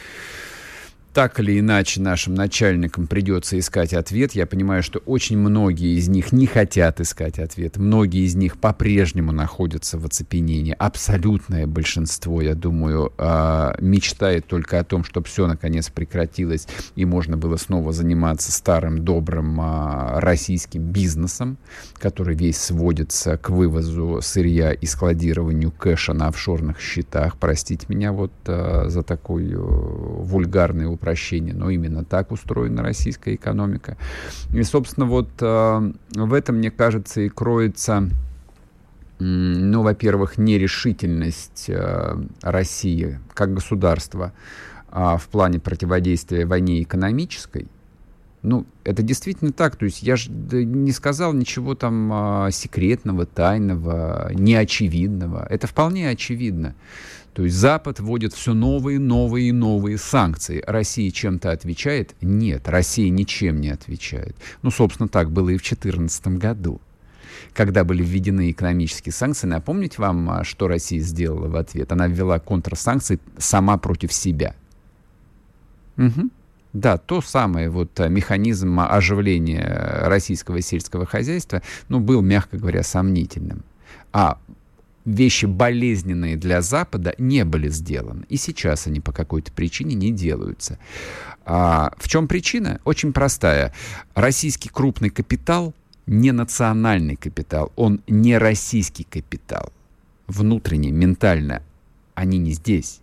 так 1.13 1.41
или 1.41 1.59
иначе 1.59 2.01
нашим 2.01 2.35
начальникам 2.35 3.07
придется 3.07 3.59
искать 3.59 3.93
ответ. 3.93 4.33
Я 4.33 4.47
понимаю, 4.47 4.83
что 4.85 5.01
очень 5.01 5.37
многие 5.37 5.97
из 5.99 6.09
них 6.09 6.33
не 6.33 6.47
хотят 6.47 7.01
искать 7.01 7.41
ответ. 7.41 7.77
Многие 7.77 8.25
из 8.25 8.37
них 8.37 8.59
по-прежнему 8.59 9.33
находятся 9.33 9.99
в 9.99 10.07
оцепенении. 10.07 10.77
Абсолютное 10.79 11.67
большинство, 11.67 12.41
я 12.41 12.55
думаю, 12.55 13.13
а, 13.19 13.75
мечтает 13.81 14.47
только 14.47 14.79
о 14.79 14.85
том, 14.85 15.03
чтобы 15.03 15.27
все 15.27 15.49
наконец 15.49 15.89
прекратилось 15.89 16.69
и 16.95 17.05
можно 17.05 17.37
было 17.37 17.57
снова 17.57 17.93
заниматься 17.93 18.53
старым 18.53 19.05
добрым 19.05 19.59
а, 19.61 20.21
российским 20.21 20.83
бизнесом, 20.83 21.59
который 21.95 22.37
весь 22.37 22.59
сводится 22.59 23.37
к 23.39 23.51
вывозу 23.51 24.21
сырья 24.23 24.73
и 24.73 24.87
складированию 24.87 25.73
кэша 25.73 26.13
на 26.13 26.29
офшорных 26.29 26.79
счетах. 26.81 27.39
Простите 27.39 27.87
меня 27.89 28.13
вот 28.13 28.33
а, 28.47 28.85
за 28.89 29.03
такой 29.03 29.53
вульгарный 29.57 30.85
управление 30.85 31.08
упрощение, 31.09 31.55
но 31.55 31.71
именно 31.71 32.05
так 32.05 32.33
устроена 32.33 32.83
российская 32.83 33.35
экономика. 33.35 33.97
И, 34.53 34.63
собственно, 34.63 35.07
вот 35.07 35.31
э, 35.41 35.93
в 36.15 36.33
этом, 36.35 36.57
мне 36.57 36.71
кажется, 36.71 37.23
и 37.23 37.29
кроется, 37.29 38.09
ну, 39.19 39.83
во-первых, 39.83 40.39
нерешительность 40.39 41.67
э, 41.69 42.17
России 42.43 43.19
как 43.33 43.55
государства 43.55 44.33
э, 44.93 45.17
в 45.19 45.29
плане 45.29 45.59
противодействия 45.59 46.45
войне 46.45 46.83
экономической, 46.83 47.69
ну, 48.43 48.67
это 48.85 49.03
действительно 49.03 49.53
так. 49.53 49.77
То 49.77 49.85
есть 49.85 50.03
я 50.03 50.17
же 50.17 50.31
не 50.31 50.93
сказал 50.93 51.33
ничего 51.33 51.75
там 51.75 52.11
а, 52.13 52.51
секретного, 52.51 53.27
тайного, 53.27 54.31
неочевидного. 54.33 55.47
Это 55.51 55.67
вполне 55.67 56.09
очевидно. 56.09 56.75
То 57.35 57.45
есть 57.45 57.57
Запад 57.57 58.01
вводит 58.01 58.33
все 58.35 58.53
новые, 58.55 58.99
новые 58.99 59.51
и 59.51 59.53
новые 59.53 59.99
санкции. 59.99 60.63
Россия 60.67 61.11
чем-то 61.11 61.53
отвечает? 61.53 62.15
Нет, 62.21 62.69
Россия 62.69 63.11
ничем 63.11 63.61
не 63.61 63.71
отвечает. 63.71 64.37
Ну, 64.63 64.71
собственно, 64.71 65.09
так 65.09 65.31
было 65.31 65.51
и 65.51 65.57
в 65.57 65.63
2014 65.63 66.27
году 66.39 66.81
когда 67.55 67.85
были 67.85 68.03
введены 68.03 68.51
экономические 68.51 69.13
санкции. 69.13 69.47
Напомнить 69.47 69.99
вам, 69.99 70.31
а, 70.31 70.45
что 70.45 70.69
Россия 70.69 71.01
сделала 71.01 71.49
в 71.49 71.57
ответ? 71.57 71.91
Она 71.93 72.07
ввела 72.07 72.39
контрсанкции 72.39 73.21
сама 73.37 73.79
против 73.79 74.13
себя. 74.13 74.55
Угу. 75.97 76.31
Да, 76.73 76.99
то 76.99 77.21
самое 77.21 77.71
вот 77.71 77.99
а, 77.99 78.09
механизм 78.09 78.81
оживления 78.81 80.03
российского 80.05 80.61
сельского 80.61 81.07
хозяйства, 81.07 81.63
ну, 81.89 81.99
был, 81.99 82.21
мягко 82.21 82.59
говоря, 82.59 82.83
сомнительным. 82.83 83.65
А 84.13 84.39
вещи 85.05 85.47
болезненные 85.47 86.37
для 86.37 86.61
Запада 86.61 87.15
не 87.19 87.45
были 87.45 87.69
сделаны. 87.69 88.27
И 88.29 88.37
сейчас 88.37 88.87
они 88.87 89.01
по 89.01 89.13
какой-то 89.13 89.51
причине 89.53 89.95
не 89.95 90.13
делаются. 90.13 90.79
А 91.47 91.95
в 91.97 92.09
чем 92.09 92.29
причина? 92.29 92.81
Очень 92.85 93.13
простая. 93.13 93.73
Российский 94.15 94.69
крупный 94.69 95.09
капитал 95.09 95.75
не 96.07 96.33
национальный 96.33 97.17
капитал, 97.17 97.71
он 97.77 98.01
не 98.09 98.39
российский 98.39 99.05
капитал. 99.05 99.73
Внутренне, 100.27 100.91
ментально 100.91 101.63
они 102.15 102.39
не 102.39 102.53
здесь. 102.53 103.01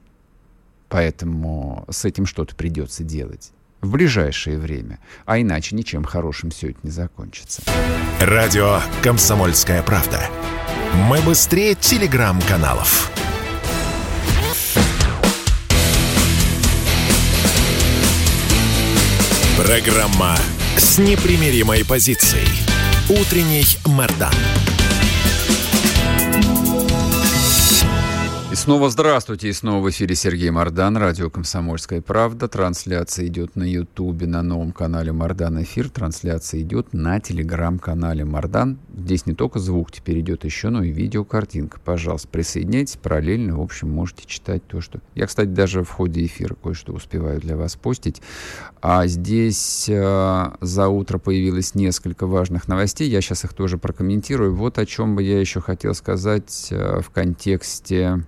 Поэтому 0.90 1.86
с 1.90 2.06
этим 2.06 2.26
что-то 2.26 2.56
придется 2.56 3.04
делать 3.04 3.52
в 3.82 3.90
ближайшее 3.90 4.58
время. 4.58 5.00
А 5.26 5.40
иначе 5.40 5.76
ничем 5.76 6.04
хорошим 6.04 6.50
все 6.50 6.70
это 6.72 6.80
не 6.84 6.92
закончится. 6.92 7.62
Радио 8.20 8.80
«Комсомольская 9.04 9.84
правда». 9.84 10.22
Мы 11.10 11.22
быстрее 11.22 11.76
телеграм-каналов. 11.76 13.12
Программа 19.58 20.36
с 20.78 20.98
непримиримой 20.98 21.84
позицией. 21.86 22.48
Утренний 23.10 23.66
Мордан. 23.86 24.34
Снова 28.66 28.90
здравствуйте, 28.90 29.50
и 29.50 29.54
снова 29.54 29.84
в 29.84 29.90
эфире 29.92 30.16
Сергей 30.16 30.50
Мордан, 30.50 30.98
радио 30.98 31.30
«Комсомольская 31.30 32.02
правда». 32.02 32.48
Трансляция 32.48 33.28
идет 33.28 33.56
на 33.56 33.62
Ютубе, 33.62 34.26
на 34.26 34.42
новом 34.42 34.72
канале 34.72 35.12
Мордан 35.12 35.62
Эфир. 35.62 35.88
Трансляция 35.88 36.62
идет 36.62 36.92
на 36.92 37.20
телеграм-канале 37.20 38.26
Мордан. 38.26 38.80
Здесь 38.98 39.28
не 39.28 39.36
только 39.36 39.60
звук 39.60 39.92
теперь 39.92 40.20
идет 40.22 40.46
еще, 40.46 40.70
но 40.70 40.82
и 40.82 40.90
видеокартинка. 40.90 41.80
Пожалуйста, 41.80 42.28
присоединяйтесь 42.30 42.96
параллельно. 42.96 43.56
В 43.56 43.62
общем, 43.62 43.92
можете 43.92 44.24
читать 44.26 44.66
то, 44.66 44.82
что... 44.82 45.00
Я, 45.14 45.28
кстати, 45.28 45.50
даже 45.50 45.84
в 45.84 45.92
ходе 45.92 46.26
эфира 46.26 46.56
кое-что 46.56 46.92
успеваю 46.92 47.40
для 47.40 47.56
вас 47.56 47.76
постить. 47.76 48.24
А 48.82 49.06
здесь 49.06 49.88
э, 49.88 50.46
за 50.60 50.88
утро 50.88 51.20
появилось 51.20 51.76
несколько 51.76 52.26
важных 52.26 52.68
новостей. 52.68 53.08
Я 53.12 53.22
сейчас 53.22 53.46
их 53.46 53.54
тоже 53.54 53.78
прокомментирую. 53.78 54.56
Вот 54.56 54.80
о 54.80 54.88
чем 54.88 55.16
бы 55.16 55.22
я 55.22 55.40
еще 55.40 55.62
хотел 55.62 55.94
сказать 55.94 56.70
э, 56.72 57.02
в 57.02 57.12
контексте 57.12 58.26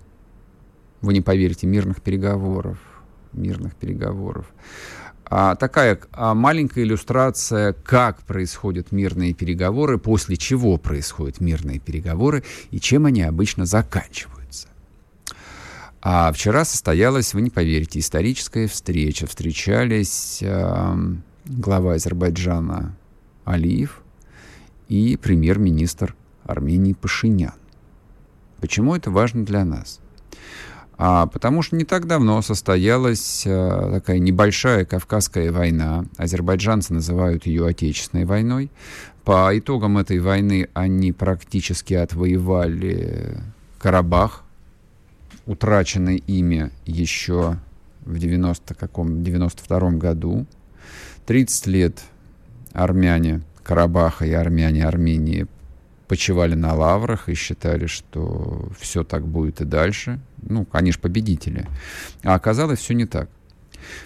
вы 1.02 1.14
не 1.14 1.22
поверите, 1.22 1.68
мирных 1.68 2.02
переговоров. 2.02 2.78
Мирных 3.34 3.76
переговоров. 3.76 4.48
А, 5.30 5.56
такая 5.56 6.00
а, 6.14 6.34
маленькая 6.34 6.84
иллюстрация, 6.84 7.74
как 7.74 8.22
происходят 8.22 8.92
мирные 8.92 9.34
переговоры, 9.34 9.98
после 9.98 10.38
чего 10.38 10.78
происходят 10.78 11.42
мирные 11.42 11.80
переговоры 11.80 12.44
и 12.72 12.80
чем 12.80 13.06
они 13.06 13.24
обычно 13.24 13.66
заканчиваются. 13.66 14.70
А 16.02 16.32
вчера 16.32 16.64
состоялась, 16.64 17.34
вы 17.34 17.42
не 17.42 17.50
поверите, 17.50 18.00
историческая 18.00 18.68
встреча. 18.68 19.28
Встречались 19.28 20.40
э, 20.42 20.96
глава 21.46 21.94
Азербайджана 21.94 22.96
Алиев 23.44 24.02
и 24.88 25.18
премьер-министр 25.18 26.16
Армении 26.46 26.94
Пашинян. 26.94 27.56
Почему 28.62 28.96
это 28.96 29.12
важно 29.12 29.46
для 29.46 29.66
нас? 29.66 30.00
А, 30.98 31.28
потому 31.28 31.62
что 31.62 31.76
не 31.76 31.84
так 31.84 32.08
давно 32.08 32.42
состоялась 32.42 33.44
а, 33.46 33.92
такая 33.94 34.18
небольшая 34.20 34.84
Кавказская 34.86 35.52
война. 35.52 36.06
Азербайджанцы 36.18 36.94
называют 36.94 37.46
ее 37.46 37.68
Отечественной 37.68 38.26
войной. 38.26 38.72
По 39.24 39.56
итогам 39.58 39.98
этой 39.98 40.20
войны 40.20 40.70
они 40.74 41.12
практически 41.12 41.94
отвоевали 41.94 43.38
Карабах, 43.78 44.44
утраченный 45.46 46.18
ими 46.18 46.72
еще 46.86 47.58
в 48.06 48.18
90 48.18 48.74
каком 48.74 49.24
92 49.24 49.92
году. 49.92 50.48
30 51.28 51.68
лет 51.68 52.02
армяне 52.74 53.42
Карабаха 53.64 54.26
и 54.26 54.32
армяне 54.32 54.86
Армении 54.86 55.46
почивали 56.08 56.56
на 56.56 56.74
лаврах 56.74 57.30
и 57.30 57.34
считали, 57.34 57.88
что 57.88 58.70
все 58.80 59.04
так 59.04 59.26
будет 59.28 59.62
и 59.62 59.66
дальше. 59.66 60.20
Ну, 60.42 60.68
они 60.72 60.92
же 60.92 61.00
победители. 61.00 61.68
А 62.24 62.36
оказалось 62.36 62.80
все 62.80 62.94
не 62.94 63.06
так. 63.06 63.30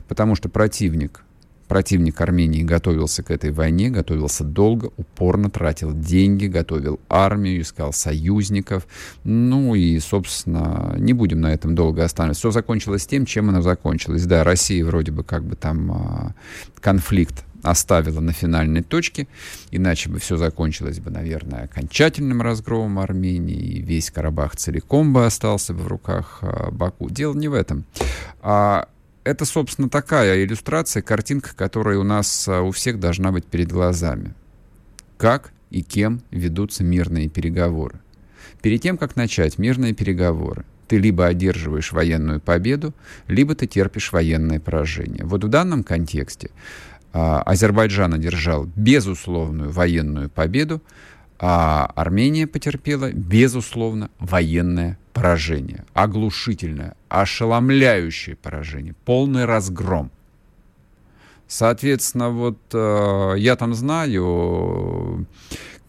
Потому 0.08 0.36
что 0.36 0.50
противник 0.50 1.24
Противник 1.72 2.20
Армении 2.20 2.64
готовился 2.64 3.24
к 3.24 3.32
этой 3.32 3.54
войне, 3.54 3.90
готовился 3.90 4.44
долго, 4.44 4.92
упорно 4.98 5.50
тратил 5.50 5.94
деньги, 5.94 6.48
готовил 6.48 7.00
армию, 7.08 7.62
искал 7.62 7.94
союзников. 7.94 8.86
Ну 9.24 9.74
и, 9.74 9.98
собственно, 10.00 10.94
не 10.98 11.14
будем 11.14 11.40
на 11.40 11.54
этом 11.54 11.74
долго 11.74 12.04
останавливаться. 12.04 12.40
Все 12.42 12.52
закончилось 12.52 13.08
тем, 13.08 13.26
чем 13.26 13.48
оно 13.48 13.62
закончилось. 13.62 14.26
Да, 14.26 14.44
Россия 14.44 14.84
вроде 14.84 15.14
бы 15.14 15.24
как 15.24 15.46
бы 15.46 15.56
там 15.56 15.92
а, 15.94 16.36
конфликт 16.82 17.46
оставила 17.64 18.20
на 18.20 18.34
финальной 18.34 18.82
точке, 18.82 19.28
иначе 19.72 20.10
бы 20.10 20.20
все 20.20 20.38
закончилось 20.38 21.00
бы, 21.00 21.12
наверное, 21.12 21.64
окончательным 21.64 22.42
разгромом 22.42 23.00
Армении, 23.00 23.56
и 23.56 23.82
весь 23.82 24.12
Карабах 24.12 24.56
целиком 24.56 25.14
бы 25.14 25.26
остался 25.26 25.74
бы 25.74 25.82
в 25.82 25.88
руках 25.88 26.40
а, 26.42 26.72
Баку. 26.72 27.10
Дело 27.10 27.34
не 27.34 27.48
в 27.48 27.54
этом. 27.54 27.86
А 28.42 28.88
это, 29.24 29.46
собственно, 29.46 29.90
такая 29.90 30.44
иллюстрация, 30.44 31.02
картинка, 31.02 31.56
которая 31.56 31.98
у 31.98 32.04
нас 32.04 32.48
а, 32.48 32.62
у 32.62 32.72
всех 32.72 33.00
должна 33.00 33.32
быть 33.32 33.46
перед 33.46 33.72
глазами. 33.72 34.34
Как 35.18 35.52
и 35.70 35.82
кем 35.82 36.22
ведутся 36.32 36.84
мирные 36.84 37.30
переговоры. 37.30 38.00
Перед 38.62 38.82
тем, 38.82 38.98
как 38.98 39.16
начать 39.16 39.58
мирные 39.58 39.94
переговоры, 39.94 40.66
ты 40.88 40.98
либо 40.98 41.26
одерживаешь 41.26 41.94
военную 41.94 42.42
победу, 42.42 42.94
либо 43.28 43.56
ты 43.56 43.66
терпишь 43.66 44.12
военное 44.12 44.60
поражение. 44.60 45.24
Вот 45.24 45.44
в 45.44 45.48
данном 45.48 45.84
контексте 45.84 46.52
Азербайджан 47.14 48.14
одержал 48.14 48.68
безусловную 48.76 49.72
военную 49.72 50.30
победу, 50.30 50.82
а 51.40 51.92
Армения 51.96 52.48
потерпела, 52.48 53.12
безусловно, 53.12 54.10
военное 54.20 54.98
поражение. 55.14 55.86
Оглушительное, 55.94 56.96
ошеломляющее 57.10 58.36
поражение, 58.36 58.96
полный 59.06 59.46
разгром. 59.46 60.12
Соответственно, 61.48 62.30
вот 62.30 62.60
э, 62.72 63.34
я 63.38 63.58
там 63.58 63.74
знаю, 63.74 65.26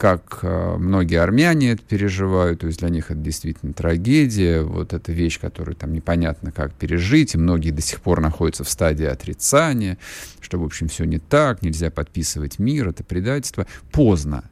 как 0.02 0.40
э, 0.42 0.76
многие 0.78 1.20
армяне 1.20 1.74
это 1.74 1.82
переживают, 1.84 2.62
то 2.62 2.66
есть 2.66 2.80
для 2.80 2.88
них 2.88 3.12
это 3.12 3.20
действительно 3.20 3.72
трагедия, 3.72 4.62
вот 4.62 4.92
эта 4.94 5.12
вещь, 5.12 5.38
которую 5.38 5.76
там 5.76 5.92
непонятно 5.92 6.50
как 6.50 6.72
пережить, 6.74 7.36
и 7.36 7.38
многие 7.38 7.70
до 7.70 7.82
сих 7.82 8.00
пор 8.00 8.20
находятся 8.20 8.64
в 8.64 8.68
стадии 8.68 9.06
отрицания, 9.06 9.98
что, 10.40 10.58
в 10.58 10.64
общем, 10.64 10.88
все 10.88 11.04
не 11.04 11.20
так, 11.20 11.62
нельзя 11.62 11.92
подписывать 11.92 12.58
мир, 12.58 12.88
это 12.88 13.04
предательство. 13.04 13.68
Поздно 13.92 14.42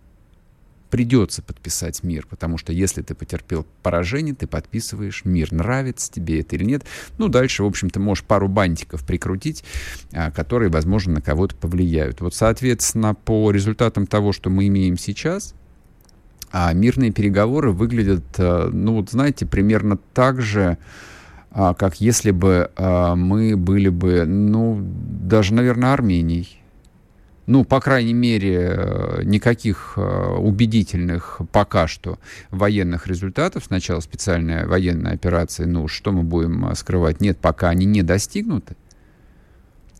придется 0.91 1.41
подписать 1.43 2.03
мир, 2.03 2.27
потому 2.29 2.59
что 2.59 2.73
если 2.73 3.03
ты 3.03 3.15
потерпел 3.15 3.67
поражение, 3.83 4.35
ты 4.35 4.47
подписываешь 4.47 5.25
мир. 5.25 5.53
Нравится 5.53 6.13
тебе 6.13 6.41
это 6.41 6.57
или 6.57 6.65
нет. 6.65 6.85
Ну, 7.17 7.29
дальше, 7.29 7.63
в 7.63 7.67
общем-то, 7.67 8.01
можешь 8.01 8.25
пару 8.25 8.49
бантиков 8.49 9.05
прикрутить, 9.07 9.65
а, 10.13 10.31
которые, 10.31 10.71
возможно, 10.71 11.15
на 11.15 11.23
кого-то 11.23 11.55
повлияют. 11.55 12.21
Вот, 12.21 12.35
соответственно, 12.35 13.15
по 13.15 13.51
результатам 13.51 14.07
того, 14.07 14.33
что 14.33 14.51
мы 14.51 14.67
имеем 14.67 14.99
сейчас, 14.99 15.55
а 16.53 16.73
мирные 16.73 17.13
переговоры 17.13 17.71
выглядят, 17.71 18.25
а, 18.39 18.69
ну, 18.71 18.97
вот 18.97 19.11
знаете, 19.11 19.47
примерно 19.47 19.97
так 19.97 20.43
же, 20.43 20.77
а, 21.53 21.75
как 21.75 22.01
если 22.01 22.33
бы 22.33 22.71
мы 22.79 23.57
были 23.57 23.89
бы, 23.89 24.25
ну, 24.25 24.81
даже, 24.83 25.55
наверное, 25.55 25.93
Арменией 25.93 26.60
ну, 27.47 27.65
по 27.65 27.81
крайней 27.81 28.15
мере, 28.15 28.75
э, 28.77 29.23
никаких 29.25 29.95
э, 29.97 30.01
убедительных 30.37 31.41
пока 31.53 31.89
что 31.89 32.19
военных 32.51 33.07
результатов. 33.07 33.65
Сначала 33.67 34.01
специальная 34.01 34.67
военная 34.67 35.15
операция, 35.15 35.67
ну, 35.67 35.89
что 35.89 36.13
мы 36.13 36.23
будем 36.23 36.67
э, 36.67 36.75
скрывать? 36.75 37.21
Нет, 37.21 37.39
пока 37.39 37.71
они 37.71 37.87
не 37.87 38.03
достигнуты. 38.03 38.77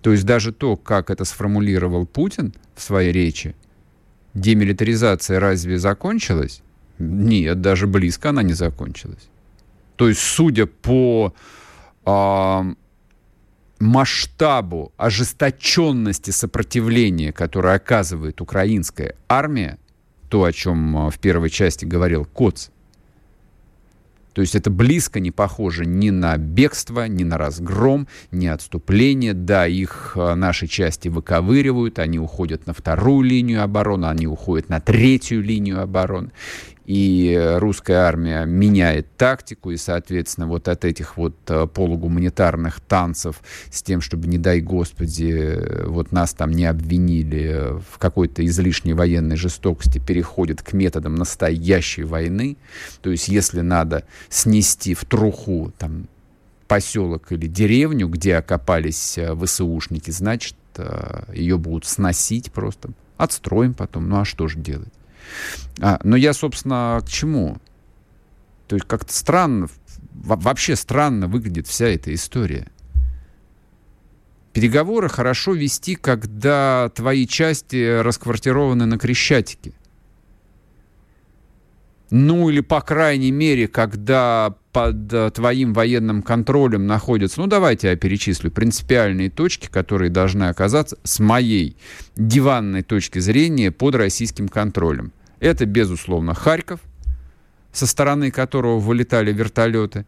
То 0.01 0.13
есть 0.13 0.25
даже 0.25 0.53
то, 0.53 0.77
как 0.77 1.11
это 1.11 1.25
сформулировал 1.25 2.07
Путин 2.07 2.55
в 2.75 2.83
своей 2.83 3.13
речи, 3.13 3.55
демилитаризация 4.35 5.41
разве 5.41 5.79
закончилась? 5.79 6.63
Нет, 6.99 7.61
даже 7.61 7.87
близко 7.87 8.31
она 8.31 8.43
не 8.43 8.53
закончилась. 8.53 9.29
То 9.97 10.09
есть, 10.09 10.21
судя 10.21 10.67
по 10.67 11.35
масштабу 13.81 14.93
ожесточенности 14.97 16.31
сопротивления, 16.31 17.33
которое 17.33 17.75
оказывает 17.75 18.41
украинская 18.41 19.17
армия, 19.29 19.79
то, 20.29 20.45
о 20.45 20.53
чем 20.53 20.97
а, 20.97 21.11
в 21.11 21.19
первой 21.19 21.51
части 21.51 21.85
говорил 21.85 22.25
Коц, 22.25 22.69
то 24.33 24.43
есть 24.43 24.55
это 24.55 24.71
близко 24.71 25.19
не 25.19 25.33
похоже 25.33 25.85
ни 25.85 26.11
на 26.11 26.37
бегство, 26.37 27.09
ни 27.09 27.25
на 27.25 27.37
разгром, 27.37 28.07
ни 28.31 28.47
отступление. 28.47 29.35
Да, 29.35 29.67
их 29.67 30.13
а, 30.15 30.37
наши 30.37 30.67
части 30.67 31.09
выковыривают, 31.09 31.99
они 31.99 32.19
уходят 32.19 32.67
на 32.67 32.75
вторую 32.75 33.23
линию 33.23 33.63
обороны, 33.63 34.07
они 34.07 34.27
уходят 34.27 34.69
на 34.69 34.81
третью 34.81 35.43
линию 35.43 35.83
обороны 35.83 36.31
и 36.91 37.41
русская 37.59 37.99
армия 37.99 38.45
меняет 38.47 39.07
тактику, 39.17 39.71
и, 39.71 39.77
соответственно, 39.77 40.49
вот 40.49 40.67
от 40.67 40.85
этих 40.85 41.17
вот 41.17 41.37
э, 41.47 41.69
полугуманитарных 41.69 42.81
танцев 42.81 43.43
с 43.71 43.81
тем, 43.81 44.01
чтобы, 44.01 44.27
не 44.27 44.39
дай 44.39 44.61
Господи, 44.61 45.57
вот 45.87 46.11
нас 46.11 46.35
там 46.35 46.51
не 46.51 46.65
обвинили 46.65 47.79
в 47.93 47.99
какой-то 47.99 48.45
излишней 48.45 48.95
военной 48.95 49.37
жестокости, 49.37 50.01
переходит 50.05 50.63
к 50.63 50.73
методам 50.73 51.15
настоящей 51.15 52.03
войны. 52.03 52.57
То 53.03 53.13
есть, 53.13 53.29
если 53.29 53.61
надо 53.61 54.03
снести 54.29 54.95
в 54.95 55.05
труху 55.05 55.73
там 55.79 56.09
поселок 56.67 57.31
или 57.31 57.47
деревню, 57.47 58.09
где 58.09 58.35
окопались 58.35 59.17
э, 59.17 59.33
ВСУшники, 59.37 60.11
значит, 60.11 60.57
э, 60.75 61.23
ее 61.35 61.57
будут 61.57 61.85
сносить 61.85 62.51
просто. 62.51 62.91
Отстроим 63.17 63.75
потом. 63.75 64.09
Ну 64.09 64.17
а 64.17 64.25
что 64.25 64.49
же 64.49 64.59
делать? 64.59 64.93
А, 65.81 66.01
но 66.03 66.17
я, 66.17 66.33
собственно, 66.33 67.01
к 67.05 67.09
чему? 67.09 67.59
То 68.69 68.77
есть 68.77 68.87
как-то 68.87 69.13
странно, 69.13 69.69
вообще 70.13 70.77
странно 70.77 71.27
выглядит 71.27 71.67
вся 71.67 71.87
эта 71.87 72.15
история. 72.15 72.69
Переговоры 74.53 75.09
хорошо 75.09 75.55
вести, 75.55 75.95
когда 75.95 76.91
твои 76.95 77.27
части 77.27 78.01
расквартированы 78.01 78.87
на 78.87 78.99
Крещатике. 78.99 79.73
Ну 82.11 82.51
или, 82.51 82.61
по 82.61 82.81
крайней 82.81 83.31
мере, 83.31 83.69
когда 83.69 84.57
под 84.73 85.13
э, 85.13 85.31
твоим 85.31 85.73
военным 85.73 86.23
контролем 86.23 86.87
находятся, 86.87 87.41
ну 87.41 87.47
давайте 87.47 87.89
я 87.89 87.97
перечислю, 87.97 88.51
принципиальные 88.51 89.31
точки, 89.31 89.69
которые 89.69 90.11
должны 90.11 90.45
оказаться, 90.45 90.99
с 91.05 91.21
моей 91.21 91.77
диванной 92.17 92.83
точки 92.83 93.21
зрения, 93.21 93.71
под 93.71 93.95
российским 93.95 94.49
контролем. 94.49 95.13
Это, 95.41 95.65
безусловно, 95.65 96.35
Харьков, 96.35 96.81
со 97.73 97.87
стороны 97.87 98.31
которого 98.31 98.79
вылетали 98.79 99.33
вертолеты, 99.33 100.07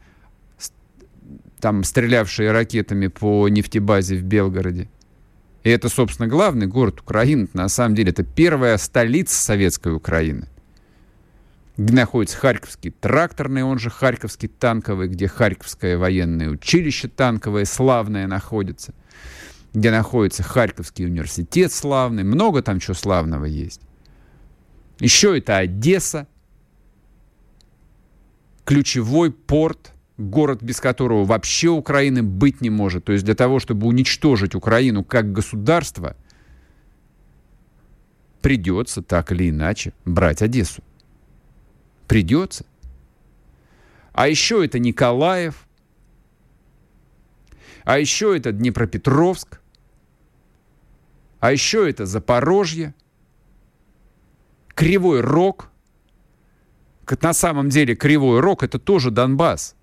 там 1.58 1.84
стрелявшие 1.84 2.50
ракетами 2.50 3.06
по 3.06 3.48
нефтебазе 3.48 4.16
в 4.16 4.22
Белгороде. 4.24 4.88
И 5.62 5.70
это, 5.70 5.88
собственно, 5.88 6.28
главный 6.28 6.66
город 6.66 7.00
Украины. 7.00 7.48
На 7.54 7.68
самом 7.68 7.94
деле, 7.94 8.10
это 8.10 8.24
первая 8.24 8.76
столица 8.78 9.36
советской 9.36 9.94
Украины. 9.94 10.48
Где 11.76 11.94
находится 11.94 12.36
Харьковский 12.36 12.90
тракторный, 12.90 13.62
он 13.62 13.78
же 13.78 13.88
Харьковский 13.88 14.48
танковый, 14.48 15.08
где 15.08 15.28
Харьковское 15.28 15.96
военное 15.96 16.50
училище 16.50 17.08
танковое 17.08 17.64
славное 17.64 18.26
находится, 18.26 18.92
где 19.72 19.90
находится 19.90 20.42
Харьковский 20.42 21.06
университет 21.06 21.72
славный. 21.72 22.24
Много 22.24 22.60
там 22.60 22.80
чего 22.80 22.94
славного 22.94 23.44
есть. 23.46 23.80
Еще 24.98 25.38
это 25.38 25.58
Одесса, 25.58 26.26
ключевой 28.64 29.32
порт, 29.32 29.92
город, 30.16 30.62
без 30.62 30.80
которого 30.80 31.24
вообще 31.24 31.68
Украины 31.68 32.22
быть 32.22 32.60
не 32.60 32.70
может. 32.70 33.04
То 33.04 33.12
есть 33.12 33.24
для 33.24 33.34
того, 33.34 33.58
чтобы 33.58 33.86
уничтожить 33.86 34.54
Украину 34.54 35.04
как 35.04 35.32
государство, 35.32 36.16
придется 38.40 39.02
так 39.02 39.32
или 39.32 39.50
иначе 39.50 39.92
брать 40.04 40.42
Одессу. 40.42 40.82
Придется. 42.06 42.66
А 44.12 44.28
еще 44.28 44.64
это 44.64 44.78
Николаев. 44.78 45.66
А 47.84 47.98
еще 47.98 48.36
это 48.36 48.52
Днепропетровск. 48.52 49.60
А 51.40 51.52
еще 51.52 51.88
это 51.88 52.06
Запорожье. 52.06 52.94
Кривой 54.74 55.20
Рог. 55.20 55.68
На 57.20 57.34
самом 57.34 57.68
деле 57.68 57.94
Кривой 57.94 58.40
Рог 58.40 58.62
это 58.62 58.78
тоже 58.78 59.10
Донбасс. 59.10 59.74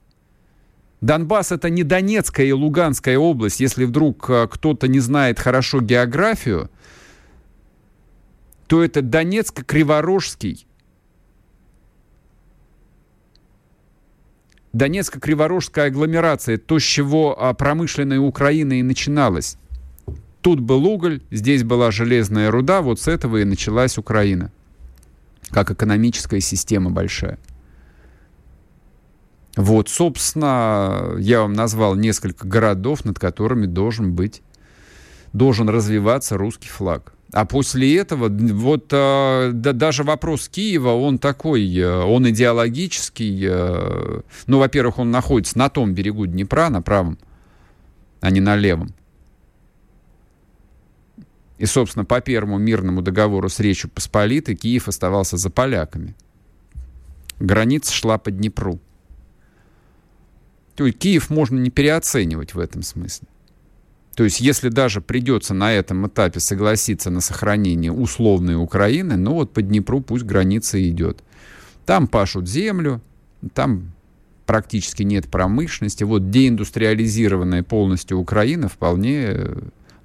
Донбасс 1.01 1.51
это 1.51 1.69
не 1.69 1.83
Донецкая 1.83 2.47
и 2.47 2.51
Луганская 2.51 3.17
область. 3.17 3.59
Если 3.59 3.85
вдруг 3.85 4.29
э, 4.29 4.47
кто-то 4.51 4.87
не 4.87 4.99
знает 4.99 5.39
хорошо 5.39 5.79
географию, 5.79 6.69
то 8.67 8.83
это 8.83 9.01
Донецко-Криворожский. 9.01 10.65
Донецко-Криворожская 14.73 15.87
агломерация, 15.87 16.57
то, 16.57 16.77
с 16.77 16.83
чего 16.83 17.35
а, 17.41 17.53
промышленная 17.53 18.19
Украина 18.19 18.73
и 18.73 18.83
начиналась. 18.83 19.57
Тут 20.41 20.59
был 20.59 20.85
уголь, 20.85 21.21
здесь 21.31 21.63
была 21.63 21.89
железная 21.89 22.51
руда, 22.51 22.81
вот 22.81 22.99
с 22.99 23.07
этого 23.07 23.37
и 23.37 23.45
началась 23.45 23.97
Украина. 23.97 24.51
Как 25.49 25.71
экономическая 25.71 26.39
система 26.39 26.91
большая. 26.91 27.39
Вот, 29.55 29.89
собственно, 29.89 31.15
я 31.17 31.41
вам 31.41 31.53
назвал 31.53 31.95
несколько 31.95 32.47
городов, 32.47 33.03
над 33.03 33.19
которыми 33.19 33.65
должен 33.65 34.13
быть, 34.13 34.41
должен 35.33 35.67
развиваться 35.69 36.37
русский 36.37 36.69
флаг. 36.69 37.13
А 37.31 37.45
после 37.45 37.97
этого, 37.97 38.29
вот 38.29 38.87
э, 38.91 39.51
да, 39.53 39.73
даже 39.73 40.03
вопрос 40.03 40.49
Киева, 40.49 40.89
он 40.89 41.19
такой, 41.19 41.77
э, 41.77 42.03
он 42.03 42.27
идеологический. 42.29 43.47
Э, 43.47 44.21
ну, 44.47 44.57
во-первых, 44.59 44.97
он 44.97 45.11
находится 45.11 45.57
на 45.57 45.69
том 45.69 45.93
берегу 45.93 46.25
Днепра, 46.25 46.69
на 46.69 46.81
правом, 46.81 47.19
а 48.21 48.31
не 48.31 48.39
на 48.39 48.55
левом. 48.55 48.95
И, 51.59 51.65
собственно, 51.65 52.05
по 52.05 52.21
первому 52.21 52.57
мирному 52.57 53.01
договору 53.01 53.49
с 53.49 53.59
Речью 53.59 53.89
Посполитой 53.89 54.55
Киев 54.55 54.87
оставался 54.87 55.35
за 55.35 55.49
поляками. 55.49 56.15
Граница 57.39 57.93
шла 57.93 58.17
по 58.17 58.31
Днепру. 58.31 58.79
То 60.75 60.85
есть 60.85 60.97
Киев 60.97 61.29
можно 61.29 61.59
не 61.59 61.69
переоценивать 61.69 62.53
в 62.53 62.59
этом 62.59 62.81
смысле. 62.81 63.27
То 64.15 64.23
есть 64.23 64.39
если 64.39 64.69
даже 64.69 65.01
придется 65.01 65.53
на 65.53 65.73
этом 65.73 66.07
этапе 66.07 66.39
согласиться 66.39 67.09
на 67.09 67.19
сохранение 67.19 67.91
условной 67.91 68.55
Украины, 68.55 69.17
ну 69.17 69.33
вот 69.33 69.51
по 69.51 69.61
Днепру 69.61 69.99
пусть 69.99 70.23
граница 70.23 70.81
идет. 70.89 71.21
Там 71.85 72.07
пашут 72.07 72.47
землю, 72.47 73.01
там 73.53 73.91
практически 74.45 75.03
нет 75.03 75.27
промышленности. 75.29 76.05
Вот 76.05 76.31
деиндустриализированная 76.31 77.63
полностью 77.63 78.17
Украина 78.17 78.69
вполне 78.69 79.35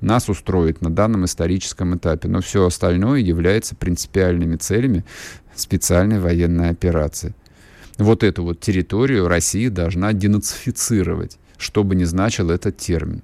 нас 0.04 0.28
устроит 0.28 0.80
на 0.80 0.90
данном 0.90 1.24
историческом 1.24 1.96
этапе. 1.96 2.28
Но 2.28 2.40
все 2.40 2.66
остальное 2.66 3.20
является 3.20 3.74
принципиальными 3.74 4.56
целями 4.56 5.04
специальной 5.56 6.20
военной 6.20 6.70
операции 6.70 7.34
вот 7.98 8.22
эту 8.22 8.42
вот 8.42 8.60
территорию 8.60 9.28
Россия 9.28 9.70
должна 9.70 10.12
денацифицировать, 10.12 11.38
что 11.58 11.84
бы 11.84 11.94
ни 11.94 12.04
значил 12.04 12.50
этот 12.50 12.76
термин. 12.76 13.22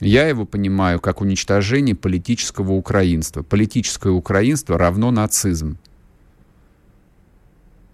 Я 0.00 0.26
его 0.26 0.44
понимаю 0.44 1.00
как 1.00 1.20
уничтожение 1.20 1.94
политического 1.94 2.72
украинства. 2.72 3.42
Политическое 3.42 4.10
украинство 4.10 4.76
равно 4.76 5.10
нацизм. 5.10 5.78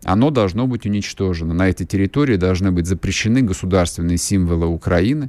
Оно 0.02 0.30
должно 0.30 0.66
быть 0.66 0.86
уничтожено. 0.86 1.52
На 1.52 1.68
этой 1.68 1.86
территории 1.86 2.36
должны 2.36 2.72
быть 2.72 2.86
запрещены 2.86 3.42
государственные 3.42 4.16
символы 4.16 4.66
Украины. 4.66 5.28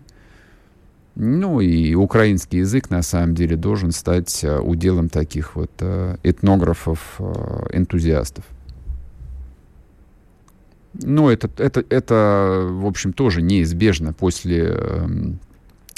Ну 1.16 1.60
и 1.60 1.94
украинский 1.94 2.60
язык 2.60 2.90
на 2.90 3.02
самом 3.02 3.36
деле 3.36 3.58
должен 3.58 3.92
стать 3.92 4.44
э, 4.44 4.60
уделом 4.60 5.10
таких 5.10 5.56
вот 5.56 5.72
э, 5.80 6.16
этнографов, 6.24 7.16
э. 7.20 7.66
Ну, 10.94 11.30
это, 11.30 11.50
это, 11.58 11.84
это, 11.90 12.68
в 12.70 12.86
общем, 12.86 13.14
тоже 13.14 13.42
неизбежно 13.42 14.14
после 14.14 14.74
э, 14.74 15.08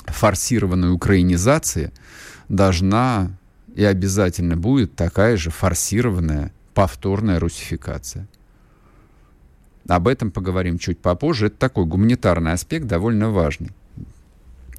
форсированной 0.06 0.92
украинизации 0.92 1.92
должна 2.50 3.32
и 3.76 3.84
обязательно 3.84 4.56
будет 4.56 4.96
такая 4.96 5.38
же 5.38 5.50
форсированная 5.50 6.52
повторная 6.74 7.40
русификация. 7.40 8.28
Об 9.88 10.08
этом 10.08 10.32
поговорим 10.32 10.78
чуть 10.78 11.00
попозже. 11.00 11.48
Это 11.48 11.58
такой 11.58 11.86
гуманитарный 11.86 12.54
аспект, 12.54 12.88
довольно 12.88 13.30
важный. 13.30 13.72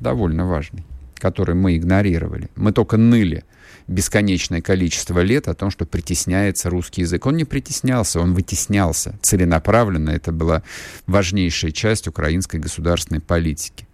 Довольно 0.00 0.46
важный, 0.46 0.85
который 1.16 1.54
мы 1.54 1.76
игнорировали. 1.76 2.50
Мы 2.57 2.72
только 2.72 2.96
ныли 2.96 3.44
бесконечное 3.87 4.61
количество 4.61 5.20
лет 5.20 5.48
о 5.48 5.54
том, 5.54 5.70
что 5.70 5.85
притесняется 5.87 6.70
русский 6.70 7.02
язык. 7.02 7.26
Он 7.26 7.37
не 7.37 7.44
притеснялся, 7.44 8.20
он 8.20 8.35
вытеснялся 8.35 9.18
целенаправленно. 9.20 10.11
Это 10.11 10.33
была 10.33 10.62
важнейшая 11.07 11.70
часть 11.70 12.09
украинской 12.09 12.57
государственной 12.57 13.20
политики. 13.20 13.87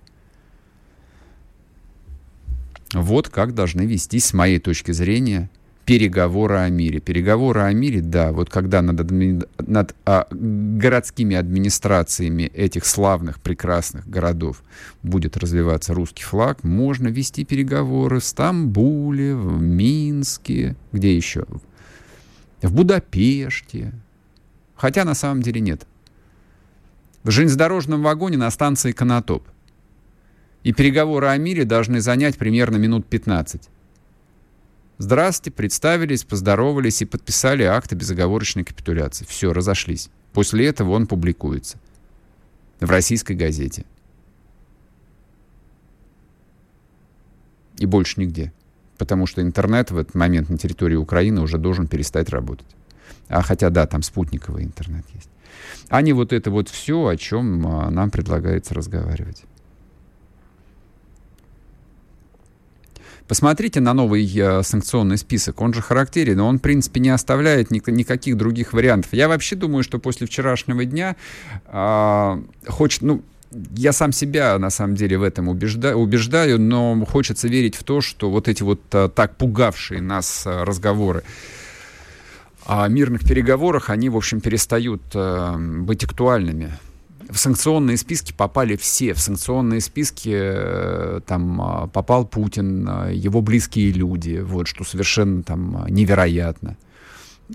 Вот 2.92 3.28
как 3.28 3.54
должны 3.54 3.82
вестись, 3.82 4.26
с 4.26 4.32
моей 4.32 4.58
точки 4.58 4.92
зрения, 4.92 5.48
переговоры 5.90 6.55
о 6.59 6.68
мире. 6.68 7.00
Переговоры 7.00 7.62
о 7.62 7.72
мире, 7.72 8.00
да, 8.00 8.31
вот 8.31 8.48
когда 8.48 8.81
над, 8.81 9.11
над 9.59 9.96
а, 10.07 10.29
городскими 10.31 11.35
администрациями 11.35 12.44
этих 12.44 12.87
славных, 12.87 13.40
прекрасных 13.40 14.09
городов 14.09 14.62
будет 15.03 15.37
развиваться 15.37 15.92
русский 15.92 16.22
флаг, 16.22 16.62
можно 16.62 17.09
вести 17.09 17.44
переговоры 17.44 18.20
в 18.20 18.24
Стамбуле, 18.24 19.35
в 19.35 19.61
Минске, 19.61 20.76
где 20.92 21.16
еще? 21.16 21.44
В 22.62 22.72
Будапеште. 22.72 23.92
Хотя 24.76 25.05
на 25.05 25.14
самом 25.14 25.42
деле 25.42 25.61
нет. 25.61 25.88
В 27.24 27.33
железнодорожном 27.33 28.00
вагоне 28.05 28.37
на 28.37 28.48
станции 28.53 28.92
Конотоп. 28.92 29.42
И 30.62 30.72
переговоры 30.72 31.26
о 31.26 31.37
мире 31.37 31.64
должны 31.64 32.00
занять 32.00 32.38
примерно 32.38 32.76
минут 32.76 33.07
15. 33.07 33.68
Здравствуйте, 35.00 35.56
представились, 35.56 36.24
поздоровались 36.24 37.00
и 37.00 37.06
подписали 37.06 37.62
акт 37.62 37.90
о 37.90 37.96
безоговорочной 37.96 38.64
капитуляции. 38.64 39.24
Все, 39.24 39.50
разошлись. 39.54 40.10
После 40.34 40.66
этого 40.66 40.90
он 40.90 41.06
публикуется 41.06 41.78
в 42.80 42.90
российской 42.90 43.32
газете. 43.32 43.86
И 47.78 47.86
больше 47.86 48.20
нигде. 48.20 48.52
Потому 48.98 49.26
что 49.26 49.40
интернет 49.40 49.90
в 49.90 49.96
этот 49.96 50.14
момент 50.14 50.50
на 50.50 50.58
территории 50.58 50.96
Украины 50.96 51.40
уже 51.40 51.56
должен 51.56 51.86
перестать 51.88 52.28
работать. 52.28 52.68
А 53.28 53.40
хотя 53.40 53.70
да, 53.70 53.86
там 53.86 54.02
спутниковый 54.02 54.64
интернет 54.64 55.06
есть. 55.14 55.30
А 55.88 56.02
не 56.02 56.12
вот 56.12 56.34
это 56.34 56.50
вот 56.50 56.68
все, 56.68 57.06
о 57.06 57.16
чем 57.16 57.66
а, 57.66 57.90
нам 57.90 58.10
предлагается 58.10 58.74
разговаривать. 58.74 59.44
Посмотрите 63.30 63.78
на 63.78 63.94
новый 63.94 64.28
э, 64.36 64.64
санкционный 64.64 65.16
список. 65.16 65.60
Он 65.60 65.72
же 65.72 65.80
характерен, 65.80 66.38
но 66.38 66.48
он, 66.48 66.58
в 66.58 66.62
принципе, 66.62 66.98
не 66.98 67.10
оставляет 67.10 67.70
ни, 67.70 67.80
никаких 67.88 68.36
других 68.36 68.72
вариантов. 68.72 69.12
Я 69.12 69.28
вообще 69.28 69.54
думаю, 69.54 69.84
что 69.84 70.00
после 70.00 70.26
вчерашнего 70.26 70.84
дня 70.84 71.14
э, 71.68 72.42
хочет, 72.66 73.02
ну, 73.02 73.22
я 73.76 73.92
сам 73.92 74.10
себя, 74.10 74.58
на 74.58 74.70
самом 74.70 74.96
деле, 74.96 75.16
в 75.16 75.22
этом 75.22 75.46
убежда, 75.46 75.94
убеждаю, 75.94 76.60
но 76.60 77.06
хочется 77.06 77.46
верить 77.46 77.76
в 77.76 77.84
то, 77.84 78.00
что 78.00 78.30
вот 78.30 78.48
эти 78.48 78.64
вот 78.64 78.80
а, 78.90 79.08
так 79.08 79.36
пугавшие 79.36 80.02
нас 80.02 80.42
а, 80.44 80.64
разговоры 80.64 81.22
о 82.66 82.88
мирных 82.88 83.24
переговорах, 83.24 83.90
они, 83.90 84.08
в 84.08 84.16
общем, 84.16 84.40
перестают 84.40 85.02
а, 85.14 85.56
быть 85.56 86.02
актуальными 86.02 86.72
в 87.32 87.38
санкционные 87.38 87.96
списки 87.96 88.32
попали 88.32 88.76
все. 88.76 89.14
В 89.14 89.20
санкционные 89.20 89.80
списки 89.80 90.30
э, 90.32 91.20
там 91.26 91.60
а, 91.60 91.86
попал 91.86 92.26
Путин, 92.26 92.86
а, 92.88 93.10
его 93.10 93.40
близкие 93.40 93.92
люди, 93.92 94.40
вот, 94.42 94.66
что 94.66 94.84
совершенно 94.84 95.42
там 95.42 95.86
невероятно. 95.88 96.76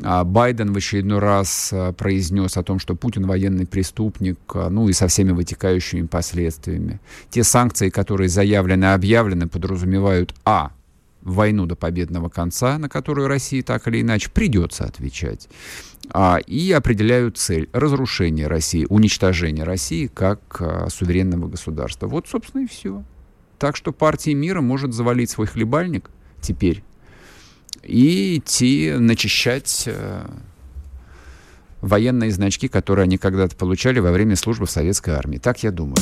А 0.03 0.25
Байден 0.25 0.73
в 0.73 0.77
очередной 0.77 1.19
раз 1.19 1.73
произнес 1.97 2.57
о 2.57 2.63
том, 2.63 2.79
что 2.79 2.95
Путин 2.95 3.25
военный 3.25 3.65
преступник, 3.65 4.38
ну 4.53 4.89
и 4.89 4.93
со 4.93 5.07
всеми 5.07 5.31
вытекающими 5.31 6.05
последствиями. 6.05 6.99
Те 7.29 7.45
санкции, 7.45 7.89
которые 7.89 8.27
заявлены 8.27 8.93
объявлены, 8.93 9.47
подразумевают 9.47 10.35
а 10.43 10.71
войну 11.25 11.65
до 11.65 11.75
победного 11.75 12.29
конца, 12.29 12.77
на 12.77 12.88
которую 12.88 13.27
России 13.27 13.61
так 13.61 13.88
или 13.88 14.01
иначе 14.01 14.29
придется 14.29 14.85
отвечать, 14.85 15.49
а, 16.11 16.38
и 16.38 16.71
определяют 16.71 17.38
цель 17.38 17.69
разрушения 17.73 18.47
России, 18.47 18.85
уничтожения 18.89 19.63
России 19.63 20.07
как 20.07 20.39
а, 20.59 20.88
суверенного 20.89 21.49
государства. 21.49 22.07
Вот, 22.07 22.27
собственно, 22.27 22.63
и 22.63 22.67
все. 22.67 23.03
Так 23.59 23.75
что 23.75 23.91
партия 23.91 24.33
мира 24.33 24.61
может 24.61 24.93
завалить 24.93 25.29
свой 25.29 25.47
хлебальник 25.47 26.09
теперь 26.41 26.83
и 27.85 28.38
идти 28.38 28.93
начищать 28.97 29.83
э, 29.85 30.25
военные 31.81 32.31
значки, 32.31 32.67
которые 32.67 33.03
они 33.03 33.17
когда-то 33.17 33.55
получали 33.55 33.99
во 33.99 34.11
время 34.11 34.35
службы 34.35 34.65
в 34.65 34.71
советской 34.71 35.11
армии. 35.11 35.38
Так 35.38 35.63
я 35.63 35.71
думаю. 35.71 35.97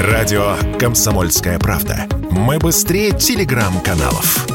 Радио 0.00 0.56
«Комсомольская 0.78 1.58
правда». 1.58 2.08
Мы 2.30 2.58
быстрее 2.58 3.10
телеграм-каналов. 3.10 4.46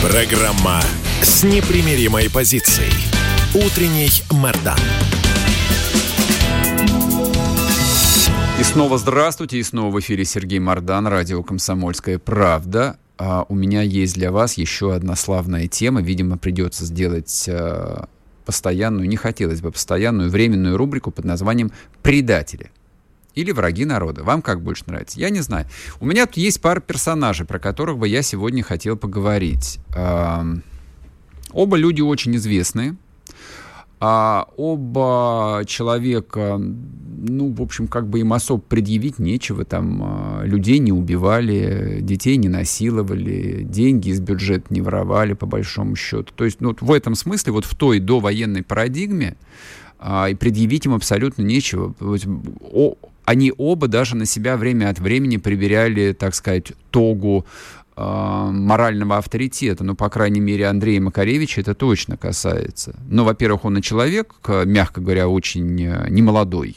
Программа 0.00 0.80
с 1.22 1.42
непримиримой 1.42 2.30
позицией. 2.30 2.92
Утренний 3.52 4.12
Мордан. 4.30 4.78
И 8.60 8.62
снова 8.62 8.96
здравствуйте, 8.96 9.58
и 9.58 9.62
снова 9.64 9.92
в 9.92 9.98
эфире 9.98 10.24
Сергей 10.24 10.60
Мордан, 10.60 11.08
радио 11.08 11.42
«Комсомольская 11.42 12.20
правда». 12.20 12.96
А 13.18 13.44
у 13.48 13.56
меня 13.56 13.82
есть 13.82 14.14
для 14.14 14.30
вас 14.30 14.54
еще 14.54 14.94
одна 14.94 15.16
славная 15.16 15.66
тема. 15.66 16.00
Видимо, 16.00 16.38
придется 16.38 16.84
сделать 16.84 17.46
а, 17.48 18.06
постоянную, 18.42 19.08
не 19.08 19.16
хотелось 19.16 19.60
бы 19.60 19.72
постоянную 19.72 20.30
временную 20.30 20.76
рубрику 20.76 21.10
под 21.10 21.24
названием 21.24 21.72
«Предатели». 22.02 22.70
Или 23.34 23.50
враги 23.50 23.86
народа. 23.86 24.22
Вам 24.24 24.42
как 24.42 24.60
больше 24.60 24.84
нравится? 24.86 25.18
Я 25.18 25.30
не 25.30 25.40
знаю. 25.40 25.66
У 26.00 26.06
меня 26.06 26.26
тут 26.26 26.36
есть 26.36 26.60
пара 26.60 26.80
персонажей, 26.80 27.46
про 27.46 27.58
которых 27.58 27.96
бы 27.96 28.06
я 28.06 28.20
сегодня 28.20 28.62
хотел 28.62 28.96
поговорить. 28.96 29.78
Оба 31.50 31.76
люди 31.76 32.02
очень 32.02 32.36
известные. 32.36 32.96
А 34.04 34.48
оба 34.56 35.62
человека, 35.64 36.58
ну, 36.58 37.52
в 37.52 37.62
общем, 37.62 37.86
как 37.86 38.08
бы 38.08 38.18
им 38.18 38.32
особо 38.32 38.60
предъявить 38.60 39.20
нечего. 39.20 39.64
Там 39.64 40.02
а, 40.02 40.42
людей 40.42 40.80
не 40.80 40.90
убивали, 40.90 42.00
детей 42.00 42.36
не 42.36 42.48
насиловали, 42.48 43.62
деньги 43.62 44.08
из 44.08 44.18
бюджета 44.18 44.66
не 44.70 44.80
воровали, 44.80 45.34
по 45.34 45.46
большому 45.46 45.94
счету. 45.94 46.32
То 46.34 46.44
есть, 46.44 46.60
ну, 46.60 46.76
в 46.80 46.90
этом 46.90 47.14
смысле, 47.14 47.52
вот 47.52 47.64
в 47.64 47.76
той 47.76 48.00
довоенной 48.00 48.64
парадигме, 48.64 49.36
а, 50.00 50.28
и 50.28 50.34
предъявить 50.34 50.84
им 50.84 50.94
абсолютно 50.94 51.42
нечего. 51.42 51.94
О, 52.72 52.96
они 53.24 53.52
оба 53.56 53.86
даже 53.86 54.16
на 54.16 54.26
себя 54.26 54.56
время 54.56 54.88
от 54.88 54.98
времени 54.98 55.36
проверяли, 55.36 56.12
так 56.12 56.34
сказать, 56.34 56.72
тогу 56.90 57.44
морального 57.96 59.18
авторитета, 59.18 59.84
ну, 59.84 59.94
по 59.94 60.08
крайней 60.08 60.40
мере, 60.40 60.66
Андрея 60.66 61.00
Макаревича 61.00 61.60
это 61.60 61.74
точно 61.74 62.16
касается. 62.16 62.96
Ну, 63.08 63.24
во-первых, 63.24 63.64
он 63.64 63.78
и 63.78 63.82
человек, 63.82 64.34
мягко 64.64 65.00
говоря, 65.00 65.28
очень 65.28 65.82
э, 65.82 66.06
немолодой. 66.08 66.76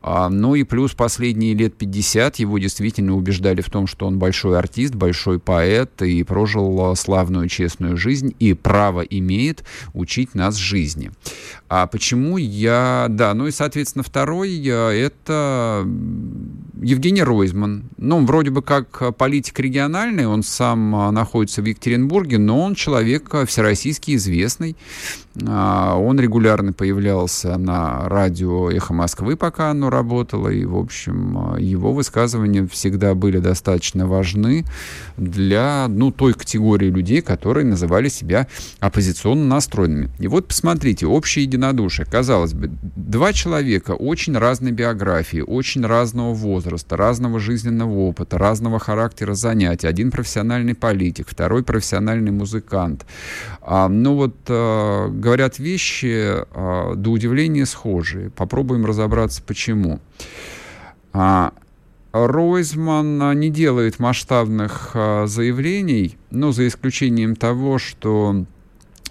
А, 0.00 0.28
ну 0.28 0.54
и 0.54 0.62
плюс 0.62 0.94
последние 0.94 1.54
лет 1.54 1.76
50 1.76 2.36
его 2.36 2.58
действительно 2.58 3.16
убеждали 3.16 3.60
в 3.60 3.70
том, 3.70 3.86
что 3.86 4.06
он 4.06 4.18
большой 4.18 4.58
артист, 4.58 4.94
большой 4.94 5.40
поэт 5.40 6.02
и 6.02 6.22
прожил 6.22 6.94
славную, 6.94 7.48
честную 7.48 7.96
жизнь 7.96 8.34
и 8.38 8.54
право 8.54 9.00
имеет 9.00 9.64
учить 9.94 10.34
нас 10.34 10.56
жизни. 10.56 11.10
А 11.68 11.86
почему 11.86 12.36
я... 12.36 13.06
Да, 13.10 13.34
ну 13.34 13.48
и, 13.48 13.50
соответственно, 13.50 14.02
второй 14.02 14.56
э,— 14.64 14.70
это 14.70 15.86
Евгений 16.82 17.22
Ройзман. 17.22 17.84
Ну, 17.96 18.18
он 18.18 18.26
вроде 18.26 18.50
бы 18.50 18.62
как 18.62 19.16
политик 19.16 19.58
региональный, 19.60 20.26
он 20.26 20.42
сам 20.42 20.94
э, 20.94 21.10
находится 21.10 21.62
в 21.62 21.64
Екатеринбурге, 21.64 22.38
но 22.38 22.60
он 22.60 22.74
человек 22.74 23.34
э, 23.34 23.46
всероссийский 23.46 24.16
известный. 24.16 24.76
А, 25.46 25.96
он 25.96 26.18
регулярно 26.18 26.72
появлялся 26.72 27.56
на 27.58 28.08
радио 28.08 28.70
«Эхо 28.70 28.92
Москвы», 28.92 29.36
пока 29.36 29.70
оно 29.70 29.90
работало, 29.90 30.48
и, 30.48 30.64
в 30.64 30.76
общем, 30.76 31.56
его 31.58 31.92
высказывания 31.92 32.66
всегда 32.66 33.14
были 33.14 33.38
достаточно 33.38 34.06
важны 34.06 34.64
для, 35.16 35.86
ну, 35.88 36.10
той 36.10 36.34
категории 36.34 36.90
людей, 36.90 37.22
которые 37.22 37.64
называли 37.64 38.08
себя 38.08 38.46
оппозиционно 38.80 39.44
настроенными. 39.44 40.10
И 40.18 40.26
вот 40.26 40.48
посмотрите, 40.48 41.06
общее 41.06 41.44
единодушие. 41.44 42.06
Казалось 42.06 42.54
бы, 42.54 42.70
два 42.82 43.32
человека 43.32 43.92
очень 43.92 44.36
разной 44.36 44.72
биографии, 44.72 45.40
очень 45.40 45.84
разного 45.84 46.34
возраста, 46.34 46.67
разного 46.96 47.38
жизненного 47.38 47.92
опыта, 47.92 48.38
разного 48.38 48.78
характера 48.78 49.34
занятий. 49.34 49.86
Один 49.86 50.10
профессиональный 50.10 50.74
политик, 50.74 51.28
второй 51.28 51.62
профессиональный 51.62 52.30
музыкант. 52.30 53.06
А, 53.60 53.88
ну 53.88 54.14
вот 54.14 54.36
а, 54.48 55.08
говорят 55.08 55.58
вещи 55.58 56.24
а, 56.34 56.94
до 56.94 57.10
удивления 57.10 57.66
схожие. 57.66 58.30
Попробуем 58.30 58.86
разобраться, 58.86 59.42
почему. 59.42 60.00
А, 61.12 61.52
Ройзман 62.12 63.38
не 63.38 63.50
делает 63.50 63.98
масштабных 63.98 64.92
а, 64.94 65.26
заявлений, 65.26 66.16
но 66.30 66.52
за 66.52 66.66
исключением 66.66 67.36
того, 67.36 67.78
что 67.78 68.44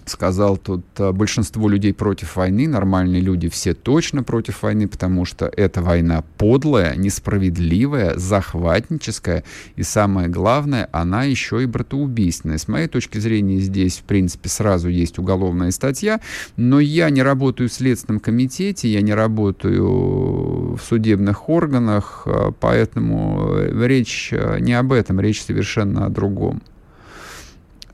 сказал 0.08 0.56
тут, 0.56 0.84
э, 0.98 1.12
большинство 1.12 1.68
людей 1.68 1.94
против 1.94 2.36
войны, 2.36 2.66
нормальные 2.66 3.20
люди 3.20 3.48
все 3.48 3.74
точно 3.74 4.22
против 4.22 4.62
войны, 4.62 4.88
потому 4.88 5.24
что 5.24 5.46
эта 5.56 5.82
война 5.82 6.24
подлая, 6.36 6.96
несправедливая, 6.96 8.18
захватническая, 8.18 9.44
и 9.76 9.82
самое 9.82 10.28
главное, 10.28 10.88
она 10.92 11.24
еще 11.24 11.62
и 11.62 11.66
братоубийственная. 11.66 12.58
С 12.58 12.68
моей 12.68 12.88
точки 12.88 13.18
зрения, 13.18 13.58
здесь, 13.58 13.98
в 13.98 14.02
принципе, 14.02 14.48
сразу 14.48 14.88
есть 14.88 15.18
уголовная 15.18 15.70
статья, 15.70 16.20
но 16.56 16.80
я 16.80 17.10
не 17.10 17.22
работаю 17.22 17.68
в 17.68 17.72
Следственном 17.72 18.20
комитете, 18.20 18.88
я 18.88 19.02
не 19.02 19.14
работаю 19.14 20.76
в 20.76 20.80
судебных 20.82 21.48
органах, 21.48 22.22
э, 22.26 22.52
поэтому 22.60 23.54
речь 23.56 24.30
э, 24.32 24.58
не 24.60 24.74
об 24.74 24.92
этом, 24.92 25.20
речь 25.20 25.42
совершенно 25.42 26.06
о 26.06 26.08
другом. 26.08 26.62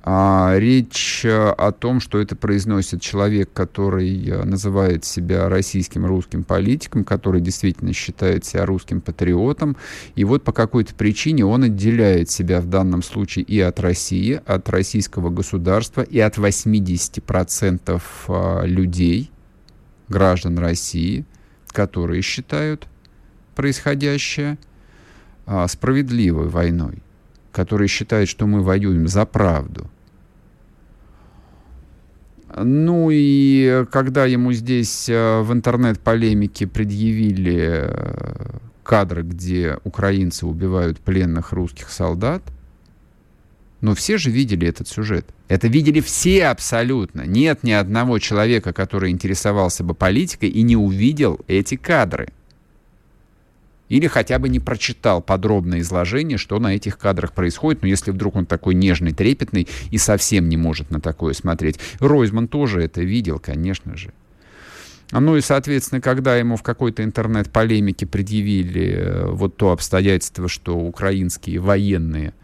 А, 0.07 0.57
речь 0.59 1.25
э, 1.25 1.49
о 1.49 1.73
том, 1.73 1.99
что 1.99 2.21
это 2.21 2.37
произносит 2.37 3.01
человек, 3.01 3.51
который 3.55 4.29
э, 4.29 4.45
называет 4.45 5.07
себя 5.07 5.49
российским 5.49 6.05
русским 6.05 6.45
политиком, 6.45 7.05
который 7.05 7.41
действительно 7.41 7.95
считает 7.95 8.45
себя 8.45 8.67
русским 8.67 9.01
патриотом. 9.01 9.79
И 10.15 10.25
вот 10.25 10.45
по 10.45 10.53
какой-то 10.53 10.95
причине 10.95 11.47
он 11.47 11.63
отделяет 11.63 12.29
себя 12.29 12.61
в 12.61 12.67
данном 12.67 13.03
случае 13.03 13.47
и 13.47 13.59
от 13.61 13.81
России, 13.81 14.43
от 14.45 14.69
российского 14.69 15.31
государства, 15.31 16.03
и 16.03 16.19
от 16.19 16.37
80% 16.37 18.03
э, 18.29 18.67
людей, 18.67 19.31
граждан 20.11 20.59
России, 20.59 21.25
которые 21.69 22.21
считают 22.21 22.89
происходящее 23.55 24.59
справедливой 25.67 26.49
войной 26.49 27.03
которые 27.55 27.87
считают, 27.87 28.29
что 28.29 28.49
мы 28.49 28.63
воюем 28.63 29.07
за 29.07 29.25
правду, 29.25 29.89
ну 32.57 33.09
и 33.11 33.85
когда 33.91 34.27
ему 34.27 34.53
здесь 34.53 35.09
э, 35.09 35.41
в 35.41 35.53
интернет-полемике 35.53 36.67
предъявили 36.67 37.89
э, 37.89 38.59
кадры, 38.83 39.23
где 39.23 39.79
украинцы 39.83 40.47
убивают 40.47 41.01
пленных 41.01 41.53
русских 41.53 41.91
солдат, 41.91 42.43
но 43.81 43.95
все 43.95 44.19
же 44.19 44.31
видели 44.31 44.69
этот 44.69 44.89
сюжет. 44.89 45.27
Это 45.49 45.69
видели 45.69 46.01
все 46.01 46.47
абсолютно. 46.47 47.23
Нет 47.23 47.65
ни 47.65 47.73
одного 47.73 48.19
человека, 48.19 48.73
который 48.73 49.11
интересовался 49.11 49.85
бы 49.85 49.95
политикой 49.95 50.49
и 50.49 50.63
не 50.63 50.77
увидел 50.77 51.41
эти 51.49 51.77
кадры 51.77 52.29
или 53.89 54.07
хотя 54.07 54.39
бы 54.39 54.49
не 54.49 54.61
прочитал 54.61 55.20
подробное 55.22 55.80
изложение, 55.80 56.39
что 56.39 56.59
на 56.59 56.74
этих 56.74 56.99
кадрах 56.99 57.32
происходит, 57.32 57.82
но 57.82 57.89
если 57.89 58.11
вдруг 58.11 58.37
он 58.37 58.47
такой 58.47 58.74
нежный, 58.74 59.12
трепетный 59.12 59.68
и 59.91 59.99
совсем 59.99 60.49
не 60.49 60.57
может 60.57 60.91
на 60.91 61.01
такое 61.01 61.35
смотреть. 61.35 61.78
Ройзман 62.01 62.49
тоже 62.49 62.82
это 62.82 63.03
видел, 63.03 63.39
конечно 63.39 63.97
же. 63.97 64.12
Ну 65.12 65.37
и, 65.37 65.41
соответственно, 65.41 66.01
когда 66.01 66.37
ему 66.37 66.57
в 66.57 66.62
какой-то 66.62 67.05
интернет-полемике 67.05 68.07
предъявили 68.07 68.95
э, 68.97 69.26
вот 69.26 69.57
то 69.57 69.70
обстоятельство, 69.70 70.49
что 70.49 70.76
украинские 70.76 71.61
военные– 71.61 72.32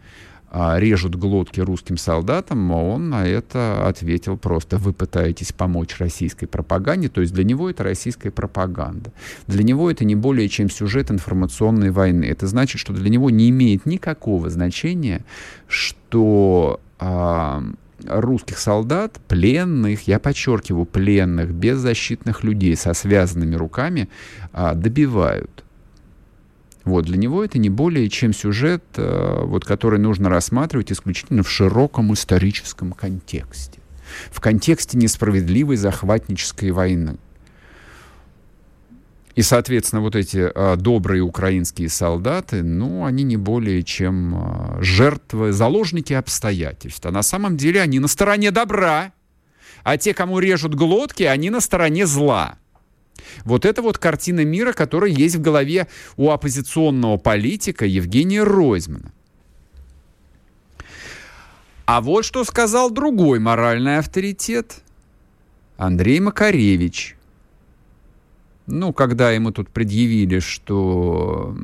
режут 0.51 1.15
глотки 1.15 1.61
русским 1.61 1.97
солдатам, 1.97 2.71
он 2.71 3.09
на 3.09 3.25
это 3.25 3.87
ответил 3.87 4.37
просто, 4.37 4.77
вы 4.77 4.91
пытаетесь 4.91 5.53
помочь 5.53 5.97
российской 5.97 6.45
пропаганде, 6.45 7.07
то 7.07 7.21
есть 7.21 7.33
для 7.33 7.43
него 7.43 7.69
это 7.69 7.83
российская 7.83 8.31
пропаганда. 8.31 9.13
Для 9.47 9.63
него 9.63 9.89
это 9.89 10.03
не 10.03 10.15
более 10.15 10.49
чем 10.49 10.69
сюжет 10.69 11.09
информационной 11.09 11.91
войны. 11.91 12.25
Это 12.25 12.47
значит, 12.47 12.81
что 12.81 12.93
для 12.93 13.09
него 13.09 13.29
не 13.29 13.49
имеет 13.49 13.85
никакого 13.85 14.49
значения, 14.49 15.23
что 15.67 16.81
а, 16.99 17.63
русских 18.05 18.57
солдат, 18.57 19.19
пленных, 19.27 20.07
я 20.07 20.19
подчеркиваю, 20.19 20.85
пленных, 20.85 21.51
беззащитных 21.51 22.43
людей 22.43 22.75
со 22.75 22.93
связанными 22.93 23.55
руками 23.55 24.09
а, 24.51 24.73
добивают. 24.73 25.63
Вот, 26.83 27.05
для 27.05 27.17
него 27.17 27.43
это 27.43 27.59
не 27.59 27.69
более 27.69 28.09
чем 28.09 28.33
сюжет, 28.33 28.83
э, 28.95 29.43
вот, 29.43 29.65
который 29.65 29.99
нужно 29.99 30.29
рассматривать 30.29 30.91
исключительно 30.91 31.43
в 31.43 31.49
широком 31.49 32.13
историческом 32.13 32.93
контексте. 32.93 33.79
В 34.31 34.39
контексте 34.39 34.97
несправедливой 34.97 35.77
захватнической 35.77 36.71
войны. 36.71 37.17
И, 39.35 39.43
соответственно, 39.43 40.01
вот 40.01 40.15
эти 40.15 40.51
а, 40.53 40.75
добрые 40.75 41.21
украинские 41.21 41.87
солдаты, 41.89 42.63
ну, 42.63 43.05
они 43.05 43.23
не 43.23 43.37
более 43.37 43.81
чем 43.83 44.35
а, 44.35 44.77
жертвы, 44.81 45.53
заложники 45.53 46.13
обстоятельств. 46.13 47.05
А 47.05 47.11
на 47.11 47.23
самом 47.23 47.55
деле 47.55 47.81
они 47.81 47.99
на 47.99 48.07
стороне 48.07 48.51
добра, 48.51 49.13
а 49.83 49.97
те, 49.97 50.13
кому 50.13 50.39
режут 50.39 50.75
глотки, 50.75 51.23
они 51.23 51.49
на 51.49 51.61
стороне 51.61 52.05
зла. 52.05 52.57
Вот 53.43 53.65
это 53.65 53.81
вот 53.81 53.97
картина 53.97 54.45
мира, 54.45 54.73
которая 54.73 55.11
есть 55.11 55.35
в 55.35 55.41
голове 55.41 55.87
у 56.17 56.29
оппозиционного 56.29 57.17
политика 57.17 57.85
Евгения 57.85 58.43
Ройзмана. 58.43 59.11
А 61.85 62.01
вот 62.01 62.23
что 62.23 62.43
сказал 62.43 62.89
другой 62.89 63.39
моральный 63.39 63.97
авторитет 63.97 64.81
Андрей 65.77 66.19
Макаревич. 66.19 67.15
Ну, 68.67 68.93
когда 68.93 69.31
ему 69.31 69.51
тут 69.51 69.69
предъявили, 69.69 70.39
что 70.39 71.57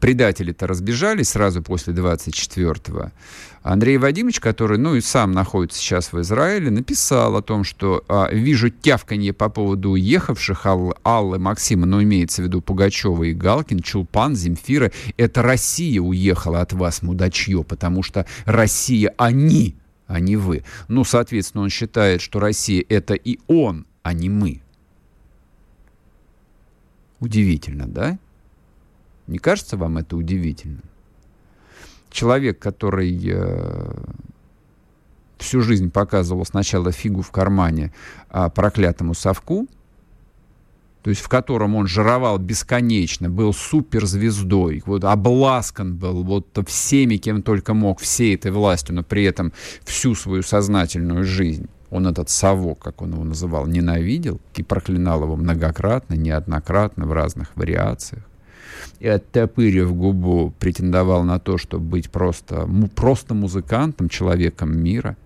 предатели-то 0.00 0.66
разбежались 0.66 1.30
сразу 1.30 1.62
после 1.62 1.94
24-го, 1.94 3.10
Андрей 3.62 3.98
Вадимович, 3.98 4.40
который, 4.40 4.78
ну, 4.78 4.94
и 4.94 5.00
сам 5.00 5.32
находится 5.32 5.78
сейчас 5.78 6.12
в 6.12 6.20
Израиле, 6.20 6.70
написал 6.70 7.36
о 7.36 7.42
том, 7.42 7.64
что 7.64 8.04
а, 8.08 8.28
вижу 8.30 8.70
тявканье 8.70 9.32
по 9.32 9.48
поводу 9.48 9.90
уехавших 9.90 10.64
Аллы, 10.66 10.94
Аллы 11.02 11.38
Максима, 11.38 11.86
но 11.86 12.02
имеется 12.02 12.42
в 12.42 12.46
виду 12.46 12.60
Пугачева 12.60 13.24
и 13.24 13.34
Галкин, 13.34 13.80
Чулпан, 13.80 14.36
Земфира. 14.36 14.92
Это 15.16 15.42
Россия 15.42 16.00
уехала 16.00 16.60
от 16.60 16.72
вас, 16.72 17.02
мудачье, 17.02 17.64
потому 17.64 18.02
что 18.02 18.26
Россия 18.44 19.12
они, 19.18 19.76
а 20.06 20.20
не 20.20 20.36
вы. 20.36 20.64
Ну, 20.88 21.04
соответственно, 21.04 21.64
он 21.64 21.70
считает, 21.70 22.20
что 22.20 22.40
Россия 22.40 22.84
это 22.88 23.14
и 23.14 23.38
он, 23.48 23.86
а 24.02 24.12
не 24.12 24.28
мы. 24.30 24.62
Удивительно, 27.20 27.86
да? 27.86 28.18
Не 29.26 29.38
кажется 29.38 29.76
вам 29.76 29.98
это 29.98 30.16
удивительным? 30.16 30.87
Человек, 32.10 32.58
который 32.58 33.18
э, 33.24 33.92
всю 35.38 35.60
жизнь 35.60 35.90
показывал 35.90 36.44
сначала 36.44 36.92
фигу 36.92 37.22
в 37.22 37.30
кармане 37.30 37.92
а 38.30 38.48
проклятому 38.48 39.14
совку, 39.14 39.68
то 41.02 41.10
есть 41.10 41.22
в 41.22 41.28
котором 41.28 41.76
он 41.76 41.86
жировал 41.86 42.38
бесконечно, 42.38 43.30
был 43.30 43.54
суперзвездой, 43.54 44.82
вот 44.84 45.04
обласкан 45.04 45.96
был 45.96 46.22
вот 46.24 46.58
всеми, 46.66 47.16
кем 47.16 47.42
только 47.42 47.72
мог, 47.72 48.00
всей 48.00 48.34
этой 48.34 48.50
властью, 48.50 48.96
но 48.96 49.02
при 49.02 49.24
этом 49.24 49.52
всю 49.84 50.14
свою 50.14 50.42
сознательную 50.42 51.24
жизнь. 51.24 51.68
Он 51.90 52.06
этот 52.06 52.28
совок, 52.28 52.80
как 52.80 53.00
он 53.00 53.12
его 53.12 53.24
называл, 53.24 53.66
ненавидел 53.66 54.40
и 54.56 54.62
проклинал 54.62 55.22
его 55.22 55.36
многократно, 55.36 56.14
неоднократно 56.14 57.06
в 57.06 57.12
разных 57.12 57.56
вариациях 57.56 58.27
и 59.00 59.06
оттопырив 59.06 59.94
губу, 59.94 60.52
претендовал 60.58 61.24
на 61.24 61.38
то, 61.38 61.56
чтобы 61.56 61.84
быть 61.84 62.10
просто, 62.10 62.68
просто 62.94 63.34
музыкантом, 63.34 64.08
человеком 64.08 64.76
мира. 64.76 65.16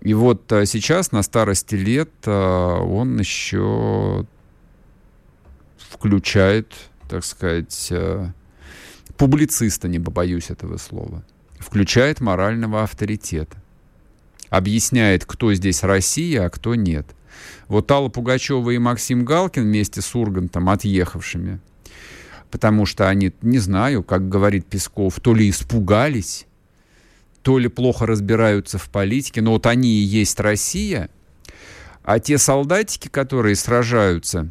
И 0.00 0.14
вот 0.14 0.50
а, 0.52 0.66
сейчас, 0.66 1.12
на 1.12 1.22
старости 1.22 1.74
лет, 1.74 2.10
а, 2.26 2.80
он 2.80 3.18
еще 3.18 4.26
включает, 5.76 6.72
так 7.08 7.24
сказать, 7.24 7.88
а, 7.92 8.32
публициста, 9.16 9.86
не 9.88 10.00
побоюсь 10.00 10.50
этого 10.50 10.78
слова, 10.78 11.22
включает 11.58 12.20
морального 12.20 12.82
авторитета, 12.82 13.62
объясняет, 14.48 15.24
кто 15.24 15.54
здесь 15.54 15.84
Россия, 15.84 16.46
а 16.46 16.50
кто 16.50 16.74
нет– 16.74 17.06
вот 17.70 17.90
Алла 17.90 18.08
Пугачева 18.08 18.70
и 18.70 18.78
Максим 18.78 19.24
Галкин 19.24 19.62
вместе 19.62 20.02
с 20.02 20.14
Ургантом 20.14 20.68
отъехавшими, 20.68 21.60
потому 22.50 22.84
что 22.84 23.08
они, 23.08 23.32
не 23.42 23.58
знаю, 23.58 24.02
как 24.02 24.28
говорит 24.28 24.66
Песков, 24.66 25.20
то 25.20 25.32
ли 25.34 25.48
испугались, 25.48 26.46
то 27.42 27.58
ли 27.58 27.68
плохо 27.68 28.06
разбираются 28.06 28.76
в 28.76 28.90
политике, 28.90 29.40
но 29.40 29.52
вот 29.52 29.66
они 29.66 29.88
и 29.88 30.02
есть 30.02 30.40
Россия, 30.40 31.10
а 32.02 32.18
те 32.18 32.38
солдатики, 32.38 33.06
которые 33.06 33.54
сражаются 33.54 34.50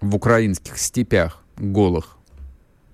в 0.00 0.16
украинских 0.16 0.76
степях 0.76 1.44
голых, 1.56 2.16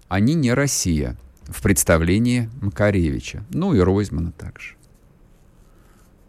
они 0.08 0.34
не 0.34 0.52
Россия 0.52 1.16
в 1.44 1.62
представлении 1.62 2.50
Макаревича, 2.60 3.42
ну 3.50 3.72
и 3.72 3.80
Ройзмана 3.80 4.32
также. 4.32 4.75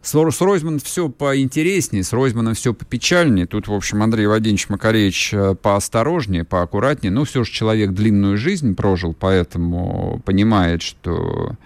С, 0.02 0.12
с 0.12 0.40
Ройзманом 0.40 0.78
все 0.78 1.08
поинтереснее, 1.08 2.04
с 2.04 2.12
Ройзманом 2.12 2.54
все 2.54 2.72
попечальнее. 2.72 3.46
Тут, 3.46 3.68
в 3.68 3.74
общем, 3.74 4.02
Андрей 4.02 4.26
Владимирович 4.26 4.68
Макаревич 4.68 5.34
э, 5.34 5.54
поосторожнее, 5.54 6.44
поаккуратнее. 6.44 7.10
Ну, 7.10 7.24
все 7.24 7.44
же 7.44 7.52
человек 7.52 7.90
длинную 7.92 8.36
жизнь 8.36 8.74
прожил, 8.74 9.14
поэтому 9.18 10.22
понимает, 10.24 10.82
что 10.82 11.56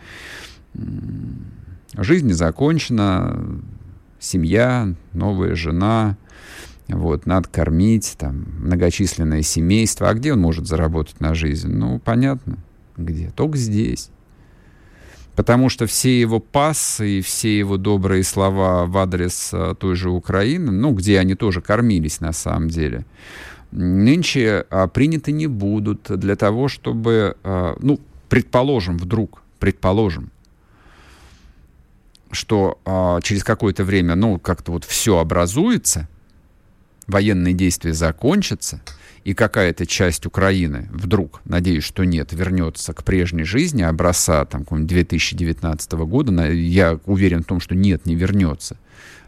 жизнь 1.97 2.27
не 2.27 2.33
закончена, 2.33 3.61
семья, 4.19 4.95
новая 5.13 5.55
жена, 5.55 6.17
вот, 6.89 7.27
надо 7.27 7.49
кормить, 7.49 8.17
там, 8.19 8.47
многочисленное 8.61 9.43
семейство. 9.43 10.09
А 10.09 10.15
где 10.15 10.33
он 10.33 10.41
может 10.41 10.67
заработать 10.67 11.21
на 11.21 11.35
жизнь? 11.35 11.69
Ну, 11.69 11.99
понятно, 11.99 12.59
где? 12.97 13.31
Только 13.31 13.57
здесь 13.57 14.11
потому 15.37 15.69
что 15.69 15.87
все 15.87 16.21
его 16.21 16.41
пассы 16.41 17.19
и 17.19 17.21
все 17.21 17.59
его 17.59 17.77
добрые 17.77 18.23
слова 18.25 18.87
в 18.87 18.97
адрес 18.99 19.51
а, 19.53 19.75
той 19.75 19.95
же 19.97 20.11
Украины, 20.11 20.71
ну, 20.71 20.93
где 20.93 21.19
они 21.19 21.35
тоже 21.35 21.61
кормились 21.61 22.21
на 22.21 22.33
самом 22.33 22.69
деле, 22.69 23.05
нынче 23.71 24.67
а, 24.71 24.87
приняты 24.87 25.33
не 25.33 25.47
будут 25.47 26.03
для 26.19 26.37
того, 26.37 26.69
чтобы, 26.69 27.37
а, 27.43 27.77
ну, 27.81 27.99
предположим, 28.29 28.99
вдруг, 28.99 29.43
предположим, 29.59 30.31
что 32.31 32.79
а, 32.85 33.21
через 33.23 33.45
какое-то 33.45 33.85
время, 33.85 34.15
ну, 34.15 34.39
как-то 34.39 34.73
вот 34.73 34.85
все 34.85 35.19
образуется, 35.19 36.09
военные 37.07 37.55
действия 37.55 37.93
закончатся, 37.93 38.81
и 39.25 39.35
какая-то 39.35 39.87
часть 39.87 40.27
Украины 40.27 40.89
вдруг, 40.93 41.41
надеюсь, 41.45 41.85
что 41.85 42.05
нет, 42.05 42.33
вернется 42.33 42.93
к 42.93 43.05
прежней 43.05 43.45
жизни 43.45 43.83
образца 43.83 44.45
там, 44.45 44.65
2019 44.69 45.93
года, 45.93 46.51
я 46.51 46.99
уверен 47.07 47.43
в 47.43 47.47
том, 47.47 47.61
что 47.61 47.75
нет, 47.75 48.07
не 48.07 48.15
вернется. 48.15 48.77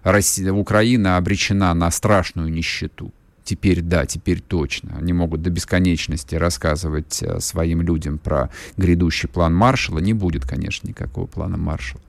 Россия, 0.02 0.52
Украина 0.52 1.16
обречена 1.16 1.72
на 1.74 1.90
страшную 1.90 2.50
нищету. 2.50 3.12
Теперь 3.44 3.82
да, 3.82 4.06
теперь 4.06 4.40
точно. 4.40 4.96
Они 4.98 5.12
могут 5.12 5.42
до 5.42 5.50
бесконечности 5.50 6.34
рассказывать 6.34 7.22
э, 7.22 7.40
своим 7.40 7.82
людям 7.82 8.16
про 8.16 8.48
грядущий 8.78 9.28
план 9.28 9.54
Маршала. 9.54 9.98
Не 9.98 10.14
будет, 10.14 10.46
конечно, 10.46 10.88
никакого 10.88 11.26
плана 11.26 11.58
Маршала 11.58 12.00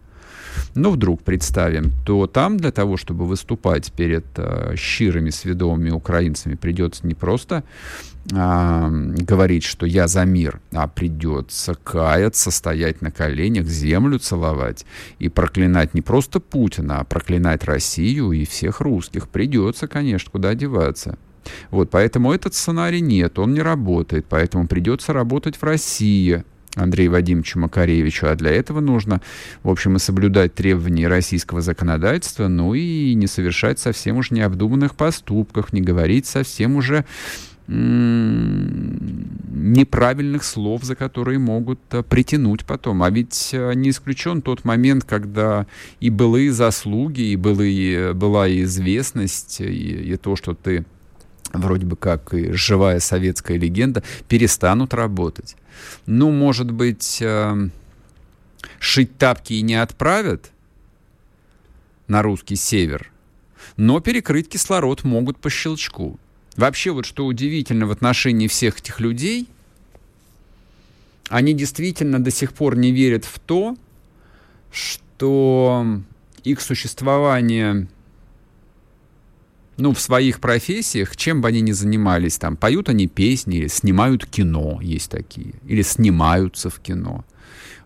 но 0.76 0.92
вдруг 0.92 1.22
представим, 1.22 1.92
то 2.06 2.28
там 2.28 2.58
для 2.58 2.72
того, 2.72 2.98
чтобы 2.98 3.26
выступать 3.26 3.92
перед 3.92 4.26
э, 4.38 4.76
щирыми, 4.78 5.30
сведомыми 5.30 5.92
украинцами, 5.92 6.56
придется 6.56 7.06
не 7.08 7.14
просто 7.14 7.64
э, 8.32 8.90
говорить, 9.20 9.64
что 9.64 9.86
я 9.86 10.08
за 10.08 10.26
мир, 10.26 10.60
а 10.74 10.88
придется 10.88 11.76
каяться, 11.76 12.52
стоять 12.52 13.02
на 13.02 13.12
коленях, 13.12 13.68
землю 13.68 14.20
целовать 14.20 14.86
и 15.20 15.30
проклинать 15.30 15.94
не 15.94 16.02
просто 16.02 16.40
Путина, 16.40 17.00
а 17.00 17.04
проклинать 17.04 17.64
Россию 17.64 18.32
и 18.32 18.46
всех 18.46 18.82
русских. 18.82 19.30
Придется, 19.30 19.88
конечно, 19.88 20.32
куда 20.32 20.56
деваться. 20.56 21.18
Вот, 21.70 21.90
поэтому 21.92 22.34
этот 22.34 22.54
сценарий 22.56 23.02
нет, 23.02 23.38
он 23.40 23.54
не 23.54 23.62
работает, 23.62 24.26
поэтому 24.28 24.68
придется 24.68 25.14
работать 25.14 25.58
в 25.58 25.64
России, 25.64 26.44
Андрею 26.76 27.12
Вадимовичу 27.12 27.60
Макаревичу, 27.60 28.28
а 28.28 28.36
для 28.36 28.52
этого 28.52 28.80
нужно, 28.80 29.22
в 29.64 29.70
общем, 29.70 29.96
и 29.96 30.00
соблюдать 30.00 30.54
требования 30.54 31.08
российского 31.08 31.62
законодательства, 31.62 32.48
ну 32.48 32.74
и 32.74 33.14
не 33.14 33.28
совершать 33.28 33.80
совсем 33.80 34.18
уж 34.18 34.32
необдуманных 34.32 34.96
поступков, 34.96 35.74
не 35.74 35.82
говорить 35.82 36.26
совсем 36.26 36.76
уже 36.76 37.06
неправильных 39.56 40.44
слов, 40.44 40.84
за 40.84 40.96
которые 40.96 41.40
могут 41.40 41.80
а, 41.90 42.04
притянуть 42.04 42.64
потом. 42.64 43.02
А 43.02 43.10
ведь 43.10 43.50
а, 43.54 43.72
не 43.72 43.90
исключен 43.90 44.44
тот 44.44 44.64
момент, 44.66 45.04
когда 45.04 45.66
и 46.00 46.12
былые 46.12 46.52
заслуги, 46.52 47.22
и 47.22 47.36
былые, 47.36 48.14
была 48.14 48.48
и 48.48 48.62
известность, 48.64 49.62
и, 49.62 50.14
и 50.14 50.16
то, 50.18 50.36
что 50.36 50.54
ты 50.54 50.86
вроде 51.58 51.86
бы 51.86 51.96
как 51.96 52.34
и 52.34 52.52
живая 52.52 53.00
советская 53.00 53.58
легенда, 53.58 54.04
перестанут 54.28 54.94
работать. 54.94 55.56
Ну, 56.06 56.32
может 56.32 56.72
быть, 56.72 57.20
э, 57.22 57.70
шить 58.80 59.18
тапки 59.18 59.54
и 59.54 59.62
не 59.62 59.76
отправят 59.76 60.52
на 62.08 62.22
русский 62.22 62.56
север, 62.56 63.12
но 63.78 64.00
перекрыть 64.00 64.50
кислород 64.50 65.04
могут 65.04 65.38
по 65.38 65.50
щелчку. 65.50 66.20
Вообще, 66.56 66.92
вот 66.92 67.06
что 67.06 67.26
удивительно 67.26 67.86
в 67.86 67.92
отношении 67.92 68.48
всех 68.48 68.80
этих 68.80 69.00
людей, 69.00 69.50
они 71.30 71.54
действительно 71.54 72.24
до 72.24 72.32
сих 72.32 72.54
пор 72.54 72.78
не 72.78 72.92
верят 72.92 73.26
в 73.26 73.40
то, 73.40 73.76
что 74.72 75.86
их 76.44 76.62
существование 76.62 77.88
ну, 79.78 79.94
в 79.94 80.00
своих 80.00 80.40
профессиях, 80.40 81.18
чем 81.18 81.42
бы 81.42 81.50
они 81.50 81.62
ни 81.62 81.72
занимались, 81.72 82.38
там, 82.38 82.56
поют 82.56 82.90
они 82.90 83.08
песни, 83.08 83.58
или 83.58 83.68
снимают 83.68 84.26
кино, 84.26 84.80
есть 84.82 85.12
такие, 85.12 85.56
или 85.66 85.82
снимаются 85.82 86.70
в 86.70 86.80
кино. 86.80 87.26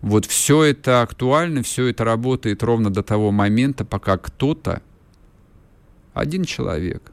Вот 0.01 0.25
все 0.25 0.63
это 0.63 1.01
актуально, 1.01 1.63
все 1.63 1.87
это 1.87 2.03
работает 2.03 2.63
ровно 2.63 2.89
до 2.89 3.03
того 3.03 3.31
момента, 3.31 3.85
пока 3.85 4.17
кто-то, 4.17 4.81
один 6.13 6.43
человек, 6.43 7.11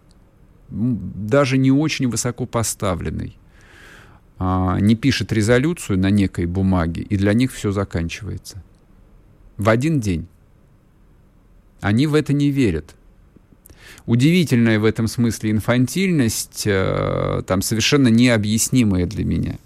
даже 0.69 1.59
не 1.59 1.71
очень 1.71 2.09
высоко 2.09 2.47
поставленный, 2.47 3.37
а, 4.39 4.79
не 4.81 4.95
пишет 4.95 5.33
резолюцию 5.33 5.99
на 5.99 6.11
некой 6.11 6.47
бумаге, 6.47 7.03
и 7.03 7.17
для 7.17 7.33
них 7.33 7.53
все 7.53 7.73
заканчивается. 7.73 8.63
В 9.57 9.71
один 9.71 10.01
день. 10.01 10.27
Они 11.81 12.07
в 12.07 12.15
это 12.15 12.33
не 12.33 12.51
верят. 12.51 12.95
Удивительная 14.07 14.79
в 14.79 14.85
этом 14.85 15.09
смысле 15.09 15.51
инфантильность, 15.51 16.63
э, 16.65 17.43
там 17.47 17.61
совершенно 17.61 18.09
необъяснимая 18.09 19.07
для 19.07 19.25
меня. 19.25 19.59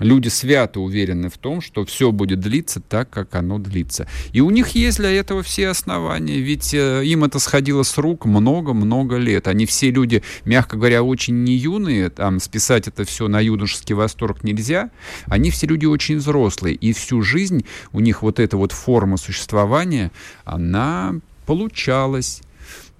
Люди 0.00 0.26
свято 0.26 0.80
уверены 0.80 1.28
в 1.28 1.38
том, 1.38 1.60
что 1.60 1.84
все 1.84 2.10
будет 2.10 2.40
длиться 2.40 2.80
так, 2.80 3.08
как 3.10 3.34
оно 3.36 3.58
длится. 3.58 4.08
И 4.32 4.40
у 4.40 4.50
них 4.50 4.70
есть 4.70 4.98
для 4.98 5.10
этого 5.10 5.44
все 5.44 5.68
основания, 5.68 6.40
ведь 6.40 6.74
э, 6.74 7.06
им 7.06 7.22
это 7.22 7.38
сходило 7.38 7.84
с 7.84 7.96
рук 7.96 8.26
много-много 8.26 9.16
лет. 9.16 9.46
Они 9.46 9.66
все 9.66 9.92
люди, 9.92 10.24
мягко 10.44 10.76
говоря, 10.76 11.04
очень 11.04 11.44
не 11.44 11.54
юные, 11.54 12.10
там 12.10 12.40
списать 12.40 12.88
это 12.88 13.04
все 13.04 13.28
на 13.28 13.40
юношеский 13.40 13.94
восторг 13.94 14.42
нельзя. 14.42 14.90
Они 15.26 15.50
все 15.50 15.68
люди 15.68 15.86
очень 15.86 16.16
взрослые, 16.16 16.74
и 16.74 16.92
всю 16.92 17.22
жизнь 17.22 17.64
у 17.92 18.00
них 18.00 18.22
вот 18.22 18.40
эта 18.40 18.56
вот 18.56 18.72
форма 18.72 19.16
существования, 19.16 20.10
она 20.44 21.14
получалась. 21.46 22.42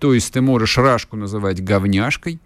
То 0.05 0.13
есть 0.13 0.35
ты 0.35 0.43
можешь 0.43 0.77
Рашку 0.77 1.17
называть 1.17 1.65
говняшкой, 1.65 2.39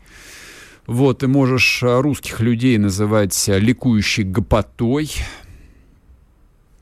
вот, 0.87 1.19
ты 1.19 1.27
можешь 1.27 1.83
э, 1.83 2.01
русских 2.01 2.39
людей 2.39 2.79
называть 2.79 3.49
э, 3.49 3.59
ликующей 3.59 4.23
гопотой. 4.23 5.11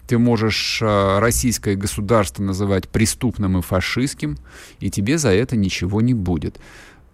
Ты 0.06 0.18
можешь 0.18 0.82
э, 0.82 1.18
российское 1.18 1.76
государство 1.76 2.42
называть 2.42 2.90
преступным 2.90 3.56
и 3.56 3.62
фашистским, 3.62 4.36
и 4.78 4.90
тебе 4.90 5.16
за 5.16 5.30
это 5.30 5.56
ничего 5.56 6.02
не 6.02 6.12
будет. 6.12 6.60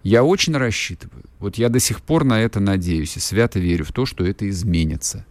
Я 0.03 0.25
очень 0.25 0.57
рассчитываю, 0.57 1.23
вот 1.39 1.55
я 1.55 1.69
до 1.69 1.79
сих 1.79 2.01
пор 2.01 2.25
на 2.25 2.41
это 2.41 2.59
надеюсь 2.59 3.15
и 3.15 3.21
свято 3.21 3.59
верю 3.59 3.85
в 3.85 3.93
то, 3.93 4.05
что 4.05 4.25
это 4.25 4.49
изменится 4.49 5.25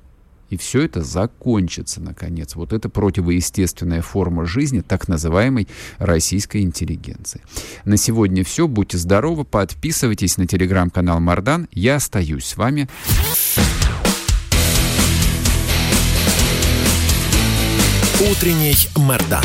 и 0.53 0.59
все 0.59 0.83
это 0.83 1.03
закончится, 1.03 2.03
наконец. 2.03 2.57
Вот 2.57 2.75
это 2.75 2.91
противоестественная 2.91 4.03
форма 4.03 4.45
жизни 4.45 4.81
так 4.81 5.09
называемой 5.09 5.67
российской 5.97 6.61
интеллигенции. 6.61 7.41
На 7.87 7.97
сегодня 7.97 8.45
все. 8.45 8.69
Будьте 8.69 8.99
здоровы, 8.99 9.45
подписывайтесь 9.45 10.37
на 10.37 10.47
телеграм-канал 10.47 11.21
Мардан. 11.21 11.69
Я 11.73 11.97
остаюсь 11.97 12.45
с 12.45 12.59
вами. 12.59 12.87
Утренний 18.21 18.77
Мардан. 18.95 19.45